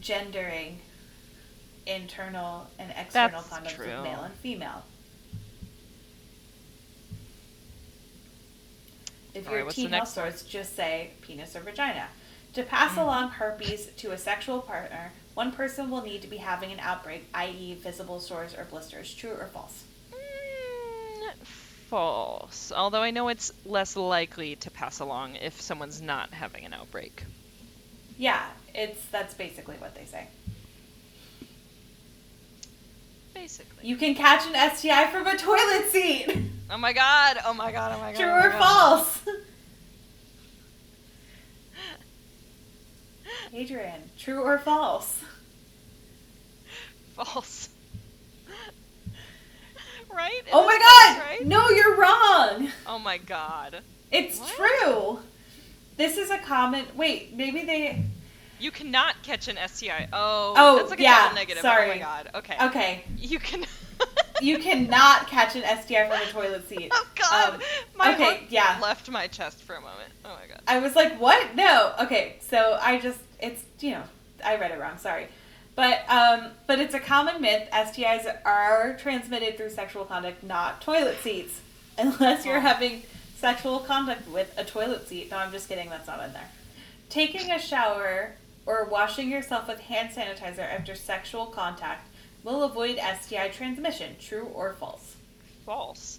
gendering 0.00 0.80
internal 1.86 2.66
and 2.78 2.92
external 2.96 3.42
That's 3.42 3.66
condoms 3.66 3.74
true. 3.74 3.86
with 3.86 4.02
male 4.04 4.22
and 4.22 4.34
female. 4.34 4.82
If 9.34 9.46
All 9.48 9.54
you're 9.54 9.64
right, 9.64 9.72
a 9.72 9.74
teen 9.74 9.90
health 9.90 10.08
source, 10.08 10.42
just 10.42 10.76
say 10.76 11.10
penis 11.22 11.56
or 11.56 11.60
vagina. 11.60 12.06
To 12.54 12.62
pass 12.62 12.94
Mm. 12.94 13.02
along 13.02 13.30
herpes 13.30 13.86
to 13.96 14.12
a 14.12 14.18
sexual 14.18 14.60
partner, 14.60 15.12
one 15.34 15.50
person 15.50 15.90
will 15.90 16.02
need 16.02 16.22
to 16.22 16.28
be 16.28 16.36
having 16.36 16.70
an 16.70 16.78
outbreak, 16.78 17.24
i.e., 17.34 17.74
visible 17.74 18.20
sores 18.20 18.54
or 18.54 18.64
blisters. 18.64 19.12
True 19.12 19.32
or 19.32 19.48
false? 19.48 19.82
Mm, 20.12 21.34
false. 21.88 22.70
Although 22.70 23.02
I 23.02 23.10
know 23.10 23.28
it's 23.28 23.52
less 23.64 23.96
likely 23.96 24.54
to 24.56 24.70
pass 24.70 25.00
along 25.00 25.34
if 25.36 25.60
someone's 25.60 26.00
not 26.00 26.32
having 26.32 26.64
an 26.64 26.72
outbreak. 26.72 27.24
Yeah, 28.16 28.46
it's 28.74 29.04
that's 29.06 29.34
basically 29.34 29.76
what 29.76 29.96
they 29.96 30.04
say. 30.04 30.28
Basically. 33.34 33.86
You 33.86 33.96
can 33.96 34.14
catch 34.14 34.46
an 34.46 34.54
STI 34.76 35.08
from 35.10 35.26
a 35.26 35.36
toilet 35.36 35.90
seat. 35.90 36.36
Oh 36.70 36.78
my 36.78 36.92
god! 36.92 37.38
Oh 37.44 37.52
my 37.52 37.70
god! 37.72 37.92
Oh 37.96 38.00
my 38.00 38.12
god! 38.12 38.18
True 38.20 38.30
oh 38.30 38.38
or 38.46 38.50
god. 38.50 38.58
false? 38.58 39.20
Adrian, 43.52 44.00
true 44.18 44.40
or 44.42 44.58
false? 44.58 45.20
False. 47.14 47.68
right? 50.12 50.42
Oh 50.52 50.60
Isn't 50.60 50.66
my 50.66 50.78
false, 50.78 51.18
god! 51.18 51.18
Right? 51.30 51.46
No, 51.46 51.68
you're 51.70 51.96
wrong! 51.96 52.68
Oh 52.86 52.98
my 52.98 53.18
god. 53.18 53.80
It's 54.10 54.38
What? 54.40 54.56
true! 54.56 55.18
This 55.96 56.16
is 56.18 56.30
a 56.30 56.38
common. 56.38 56.86
Wait, 56.96 57.34
maybe 57.36 57.62
they. 57.64 58.04
You 58.60 58.70
cannot 58.70 59.22
catch 59.22 59.48
an 59.48 59.58
STI. 59.68 60.08
Oh, 60.12 60.54
Oh, 60.56 60.76
that's 60.78 60.90
like 60.90 61.00
a 61.00 61.02
yeah, 61.02 61.22
double 61.24 61.34
negative. 61.36 61.64
Oh 61.64 61.68
sorry. 61.68 61.88
my 61.88 61.98
god. 61.98 62.30
Okay. 62.34 62.56
Okay, 62.62 63.04
You 63.18 63.38
can. 63.38 63.64
you 64.40 64.58
cannot 64.58 65.26
catch 65.28 65.54
an 65.56 65.62
STI 65.62 66.08
from 66.08 66.20
a 66.20 66.26
toilet 66.32 66.68
seat. 66.68 66.88
oh 66.94 67.06
god. 67.14 67.54
Um, 67.54 67.60
my 67.96 68.14
okay, 68.14 68.42
yeah. 68.48 68.78
left 68.82 69.08
my 69.10 69.26
chest 69.26 69.62
for 69.62 69.74
a 69.76 69.80
moment. 69.80 70.10
Oh 70.24 70.30
my 70.40 70.46
god. 70.48 70.60
I 70.66 70.78
was 70.80 70.96
like, 70.96 71.20
what? 71.20 71.54
No. 71.54 71.92
Okay, 72.00 72.36
so 72.40 72.78
I 72.80 72.98
just, 72.98 73.20
it's, 73.40 73.62
you 73.80 73.92
know, 73.92 74.02
I 74.44 74.56
read 74.56 74.70
it 74.72 74.78
wrong, 74.80 74.98
sorry. 74.98 75.28
But, 75.76 76.08
um, 76.08 76.50
but 76.66 76.78
it's 76.78 76.94
a 76.94 77.00
common 77.00 77.40
myth. 77.40 77.68
STIs 77.72 78.32
are 78.44 78.96
transmitted 79.00 79.56
through 79.56 79.70
sexual 79.70 80.04
contact, 80.04 80.42
not 80.44 80.80
toilet 80.80 81.18
seats. 81.20 81.60
Unless 81.98 82.44
you're 82.46 82.58
Oh. 82.58 82.60
having 82.60 83.02
sexual 83.36 83.80
contact 83.80 84.28
with 84.28 84.52
a 84.56 84.64
toilet 84.64 85.06
seat. 85.08 85.30
No, 85.30 85.36
I'm 85.38 85.52
just 85.52 85.68
kidding, 85.68 85.90
that's 85.90 86.06
not 86.06 86.22
in 86.24 86.32
there. 86.32 86.48
Taking 87.10 87.50
a 87.50 87.58
shower 87.58 88.32
or 88.66 88.84
washing 88.86 89.30
yourself 89.30 89.68
with 89.68 89.80
hand 89.80 90.10
sanitizer 90.10 90.60
after 90.60 90.94
sexual 90.94 91.46
contact 91.46 92.08
will 92.42 92.62
avoid 92.62 92.98
STI 93.20 93.48
transmission. 93.48 94.16
True 94.20 94.50
or 94.54 94.74
false? 94.74 95.16
False. 95.64 96.18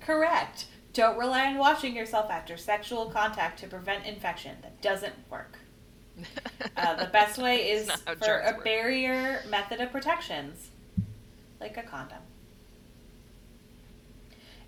Correct. 0.00 0.66
Don't 0.92 1.18
rely 1.18 1.46
on 1.46 1.58
washing 1.58 1.96
yourself 1.96 2.30
after 2.30 2.56
sexual 2.56 3.06
contact 3.06 3.58
to 3.60 3.66
prevent 3.66 4.06
infection. 4.06 4.56
That 4.62 4.80
doesn't 4.80 5.14
work. 5.30 5.58
Uh, 6.76 6.94
the 6.96 7.06
best 7.06 7.38
way 7.38 7.70
is 7.70 7.90
for 7.90 8.40
a 8.40 8.52
work. 8.52 8.64
barrier 8.64 9.42
method 9.48 9.80
of 9.80 9.92
protections, 9.92 10.68
like 11.60 11.76
a 11.76 11.82
condom. 11.82 12.18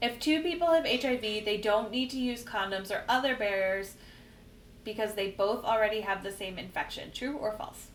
If 0.01 0.20
two 0.20 0.43
people 0.43 0.68
have 0.68 0.87
HIV, 0.87 1.20
they 1.20 1.59
don't 1.61 1.91
need 1.91 2.11
to 2.11 2.18
use 2.18 2.45
condoms 2.45 2.91
or 2.91 3.03
other 3.09 3.35
barriers 3.35 3.95
because 4.87 5.14
they 5.14 5.32
both 5.32 5.64
already 5.64 6.01
have 6.01 6.22
the 6.22 6.32
same 6.32 6.59
infection. 6.59 7.11
True 7.12 7.37
or 7.37 7.53
false? 7.53 7.89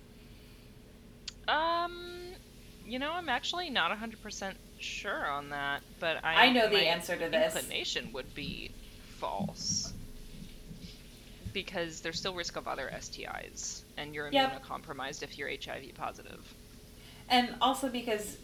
Um, 1.47 2.33
you 2.85 2.99
know, 2.99 3.13
I'm 3.13 3.29
actually 3.29 3.71
not 3.71 3.97
100% 3.97 4.53
sure 4.77 5.25
on 5.25 5.49
that, 5.49 5.81
but 5.99 6.23
I 6.23 6.47
I 6.47 6.51
know 6.51 6.69
the 6.69 6.87
answer 6.87 7.15
to 7.15 7.29
this. 7.29 7.55
Inclination 7.55 8.11
would 8.13 8.35
be 8.35 8.71
false. 9.17 9.93
Because 11.53 12.01
there's 12.01 12.19
still 12.19 12.35
risk 12.35 12.55
of 12.57 12.67
other 12.67 12.91
STIs, 12.93 13.81
and 13.97 14.13
you're 14.13 14.29
Yep. 14.31 14.61
immunocompromised 14.61 15.23
if 15.23 15.37
you're 15.37 15.49
HIV 15.49 15.95
positive. 15.95 16.53
And 17.29 17.55
also 17.61 17.89
because 17.89 18.37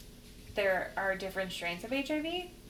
there 0.56 0.94
are 0.98 1.16
different 1.16 1.52
strains 1.52 1.84
of 1.84 1.92
HIV. 1.92 2.26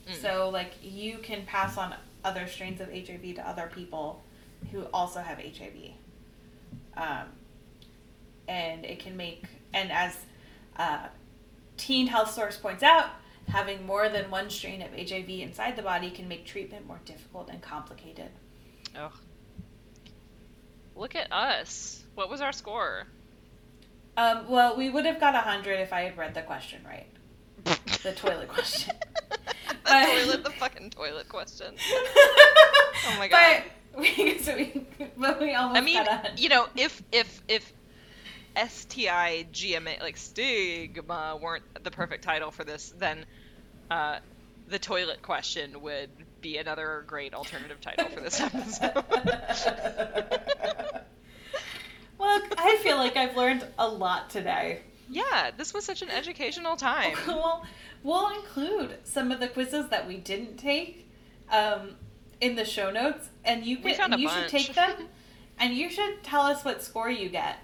Mm. 0.07 0.21
So, 0.21 0.49
like, 0.49 0.73
you 0.81 1.19
can 1.19 1.45
pass 1.45 1.77
on 1.77 1.95
other 2.23 2.47
strains 2.47 2.81
of 2.81 2.91
HIV 2.91 3.35
to 3.35 3.47
other 3.47 3.71
people 3.73 4.23
who 4.71 4.83
also 4.93 5.19
have 5.21 5.37
HIV. 5.37 5.91
Um, 6.95 7.27
and 8.47 8.85
it 8.85 8.99
can 8.99 9.15
make, 9.17 9.45
and 9.73 9.91
as 9.91 10.15
uh, 10.77 11.07
Teen 11.77 12.07
Health 12.07 12.31
Source 12.31 12.57
points 12.57 12.83
out, 12.83 13.09
having 13.47 13.85
more 13.85 14.09
than 14.09 14.29
one 14.29 14.49
strain 14.49 14.81
of 14.81 14.91
HIV 14.91 15.29
inside 15.29 15.75
the 15.75 15.81
body 15.81 16.09
can 16.09 16.27
make 16.27 16.45
treatment 16.45 16.85
more 16.87 16.99
difficult 17.05 17.49
and 17.49 17.61
complicated. 17.61 18.29
Ugh. 18.97 19.11
Look 20.95 21.15
at 21.15 21.31
us. 21.31 22.03
What 22.15 22.29
was 22.29 22.41
our 22.41 22.51
score? 22.51 23.05
Um, 24.17 24.49
well, 24.49 24.75
we 24.75 24.89
would 24.89 25.05
have 25.05 25.19
got 25.19 25.35
100 25.35 25.79
if 25.79 25.93
I 25.93 26.01
had 26.01 26.17
read 26.17 26.33
the 26.33 26.41
question 26.41 26.79
right. 26.85 27.05
The 28.03 28.13
toilet 28.13 28.47
question. 28.47 28.95
the 29.29 29.77
But- 29.83 30.05
toilet, 30.07 30.43
the 30.43 30.49
fucking 30.51 30.89
toilet 30.91 31.29
question. 31.29 31.75
Oh 33.09 33.15
my 33.19 33.27
god. 33.29 33.61
But 33.63 33.71
so 34.41 34.55
we, 34.57 34.85
but 35.17 35.39
we 35.41 35.53
almost 35.53 35.77
I 35.77 35.81
mean, 35.81 36.05
you 36.37 36.49
know, 36.49 36.67
if 36.75 37.01
if 37.11 37.41
if 37.47 37.73
STI 38.55 39.47
GMA 39.53 40.01
like 40.01 40.17
stigma 40.17 41.37
weren't 41.41 41.63
the 41.83 41.91
perfect 41.91 42.23
title 42.23 42.51
for 42.51 42.63
this, 42.63 42.93
then 42.97 43.25
uh, 43.89 44.19
the 44.67 44.79
toilet 44.79 45.21
question 45.21 45.81
would 45.81 46.09
be 46.41 46.57
another 46.57 47.03
great 47.07 47.33
alternative 47.33 47.79
title 47.81 48.07
for 48.09 48.19
this 48.19 48.39
episode. 48.41 48.93
well, 52.17 52.41
I 52.57 52.77
feel 52.81 52.97
like 52.97 53.15
I've 53.17 53.35
learned 53.35 53.65
a 53.77 53.87
lot 53.87 54.29
today. 54.29 54.81
yeah, 55.09 55.51
this 55.55 55.73
was 55.73 55.85
such 55.85 56.01
an 56.01 56.09
educational 56.09 56.75
time. 56.75 57.15
well, 57.27 57.65
we'll 58.03 58.29
include 58.29 58.97
some 59.03 59.31
of 59.31 59.39
the 59.39 59.47
quizzes 59.47 59.89
that 59.89 60.07
we 60.07 60.17
didn't 60.17 60.57
take 60.57 61.07
um, 61.51 61.95
in 62.41 62.55
the 62.55 62.65
show 62.65 62.91
notes, 62.91 63.27
and 63.45 63.65
you 63.65 63.77
can 63.77 64.19
you 64.19 64.27
bunch. 64.27 64.39
should 64.41 64.49
take 64.49 64.73
them, 64.75 65.07
and 65.59 65.73
you 65.73 65.89
should 65.89 66.23
tell 66.23 66.41
us 66.41 66.63
what 66.63 66.81
score 66.83 67.09
you 67.09 67.29
get. 67.29 67.57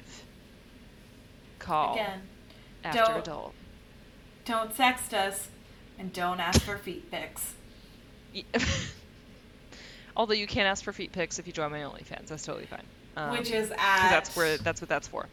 Call 1.59 1.95
Again, 1.95 2.21
after 2.85 2.99
don't- 2.99 3.19
adult. 3.19 3.55
don't 4.45 4.75
sext 4.77 5.13
us, 5.15 5.49
and 5.99 6.13
don't 6.13 6.41
ask 6.41 6.61
for 6.63 6.77
feet 6.79 7.11
pics. 7.11 7.55
Although 10.17 10.35
you 10.35 10.47
can 10.47 10.67
ask 10.67 10.85
for 10.85 10.93
feet 10.93 11.13
pics 11.13 11.39
if 11.39 11.47
you 11.47 11.53
join 11.53 11.71
my 11.73 11.81
OnlyFans, 11.81 12.27
that's 12.27 12.45
totally 12.45 12.67
fine. 12.67 12.83
Um, 13.17 13.31
which 13.33 13.51
is 13.51 13.71
at. 13.71 14.11
that's 14.11 14.37
where 14.37 14.59
that's 14.59 14.81
what 14.81 14.89
that's 14.89 15.09
for. 15.09 15.29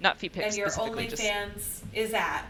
Not 0.00 0.18
feet 0.18 0.32
pics 0.32 0.48
and 0.48 0.56
your 0.56 0.68
specifically. 0.70 1.08
Just 1.08 1.22
OnlyFans 1.22 1.80
is 1.94 2.12
at. 2.14 2.44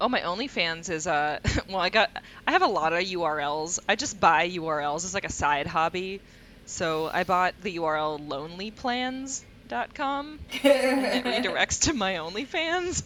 Oh, 0.00 0.08
my 0.08 0.20
OnlyFans 0.20 0.88
is 0.90 1.06
uh 1.06 1.38
well, 1.68 1.78
I 1.78 1.90
got 1.90 2.10
I 2.46 2.52
have 2.52 2.62
a 2.62 2.66
lot 2.66 2.92
of 2.92 3.00
URLs. 3.00 3.78
I 3.88 3.96
just 3.96 4.20
buy 4.20 4.50
URLs 4.50 5.04
as 5.04 5.14
like 5.14 5.24
a 5.24 5.32
side 5.32 5.66
hobby. 5.66 6.20
So 6.66 7.10
I 7.12 7.24
bought 7.24 7.54
the 7.62 7.76
URL 7.76 8.24
lonelyplans.com 8.26 10.38
and 10.62 10.62
it 10.62 11.24
redirects 11.24 11.82
to 11.82 11.92
my 11.92 12.14
OnlyFans. 12.14 12.96
so 13.02 13.04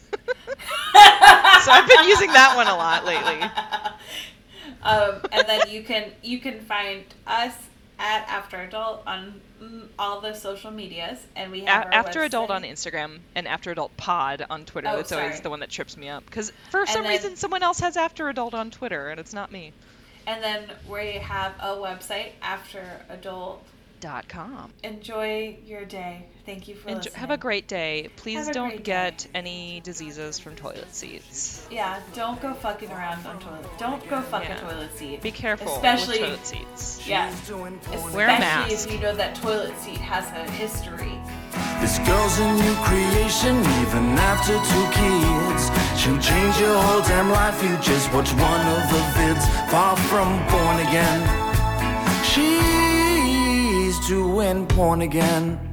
I've 1.70 1.88
been 1.88 2.08
using 2.08 2.32
that 2.32 2.56
one 2.56 2.66
a 2.66 2.76
lot 2.76 3.04
lately. 3.04 3.42
um, 4.82 5.20
and 5.30 5.46
then 5.46 5.68
you 5.68 5.82
can 5.82 6.10
you 6.22 6.38
can 6.38 6.60
find 6.60 7.04
us 7.26 7.54
at 8.00 8.26
After 8.28 8.56
Adult 8.56 9.02
on 9.06 9.40
mm, 9.62 9.86
all 9.98 10.20
the 10.20 10.34
social 10.34 10.70
medias, 10.70 11.18
and 11.36 11.52
we 11.52 11.60
have 11.60 11.86
A- 11.86 11.94
after 11.94 12.22
adult 12.22 12.50
on 12.50 12.62
Instagram 12.62 13.18
and 13.34 13.46
after 13.46 13.70
adult 13.70 13.96
pod 13.96 14.44
on 14.48 14.64
Twitter. 14.64 14.88
Oh, 14.88 14.96
That's 14.96 15.12
always 15.12 15.40
the 15.40 15.50
one 15.50 15.60
that 15.60 15.70
trips 15.70 15.96
me 15.96 16.08
up 16.08 16.24
because 16.24 16.52
for 16.70 16.86
some 16.86 17.02
then- 17.02 17.12
reason 17.12 17.36
someone 17.36 17.62
else 17.62 17.80
has 17.80 17.96
after 17.96 18.28
adult 18.28 18.54
on 18.54 18.70
Twitter 18.70 19.10
and 19.10 19.20
it's 19.20 19.34
not 19.34 19.52
me. 19.52 19.72
And 20.26 20.42
then 20.42 20.70
we 20.88 21.12
have 21.14 21.54
a 21.60 21.74
website, 21.76 22.32
After 22.42 22.84
Adult. 23.08 23.64
Dot 24.00 24.26
com. 24.28 24.72
Enjoy 24.82 25.58
your 25.66 25.84
day. 25.84 26.24
Thank 26.46 26.68
you 26.68 26.74
for 26.74 26.88
Enjo- 26.88 26.96
listening. 26.96 27.14
have 27.16 27.30
a 27.30 27.36
great 27.36 27.68
day. 27.68 28.08
Please 28.16 28.46
Have 28.46 28.54
don't 28.54 28.82
get 28.82 29.18
day. 29.18 29.28
any 29.34 29.80
diseases 29.84 30.38
from 30.38 30.56
toilet 30.56 30.94
seats. 30.94 31.66
Yeah, 31.70 32.00
don't 32.14 32.40
go 32.40 32.54
fucking 32.54 32.90
around 32.90 33.26
on 33.26 33.38
toilet. 33.40 33.66
Don't 33.78 34.08
go 34.08 34.22
fuck 34.22 34.44
Yeah. 34.44 34.56
a 34.56 34.60
toilet 34.60 34.96
seat. 34.96 35.20
Be 35.20 35.30
careful 35.30 35.74
Especially- 35.74 36.18
with 36.20 36.28
toilet 36.30 36.46
seats. 36.46 37.06
Yeah. 37.06 37.28
She's 37.28 37.46
doing 37.48 37.78
Especially 37.82 38.14
Wear 38.14 38.28
a 38.28 38.38
mask. 38.40 38.72
if 38.72 38.90
you 38.90 38.98
know 39.00 39.14
that 39.14 39.34
toilet 39.34 39.78
seat 39.78 39.98
has 39.98 40.24
a 40.32 40.50
history. 40.52 41.12
This 41.82 41.98
girl's 41.98 42.38
a 42.38 42.52
new 42.54 42.74
creation, 42.88 43.58
even 43.82 44.16
after 44.16 44.54
two 44.54 44.86
kids. 44.96 45.70
She'll 46.00 46.18
change 46.18 46.58
your 46.58 46.80
whole 46.80 47.02
damn 47.02 47.30
life. 47.30 47.62
You 47.62 47.76
just 47.82 48.10
watch 48.14 48.32
one 48.32 48.66
of 48.66 48.90
the 48.90 49.02
vids, 49.14 49.44
far 49.70 49.94
from 50.08 50.38
born 50.48 50.80
again. 50.88 51.20
She's 54.10 54.18
doing 54.18 54.66
porn 54.66 55.02
again. 55.02 55.69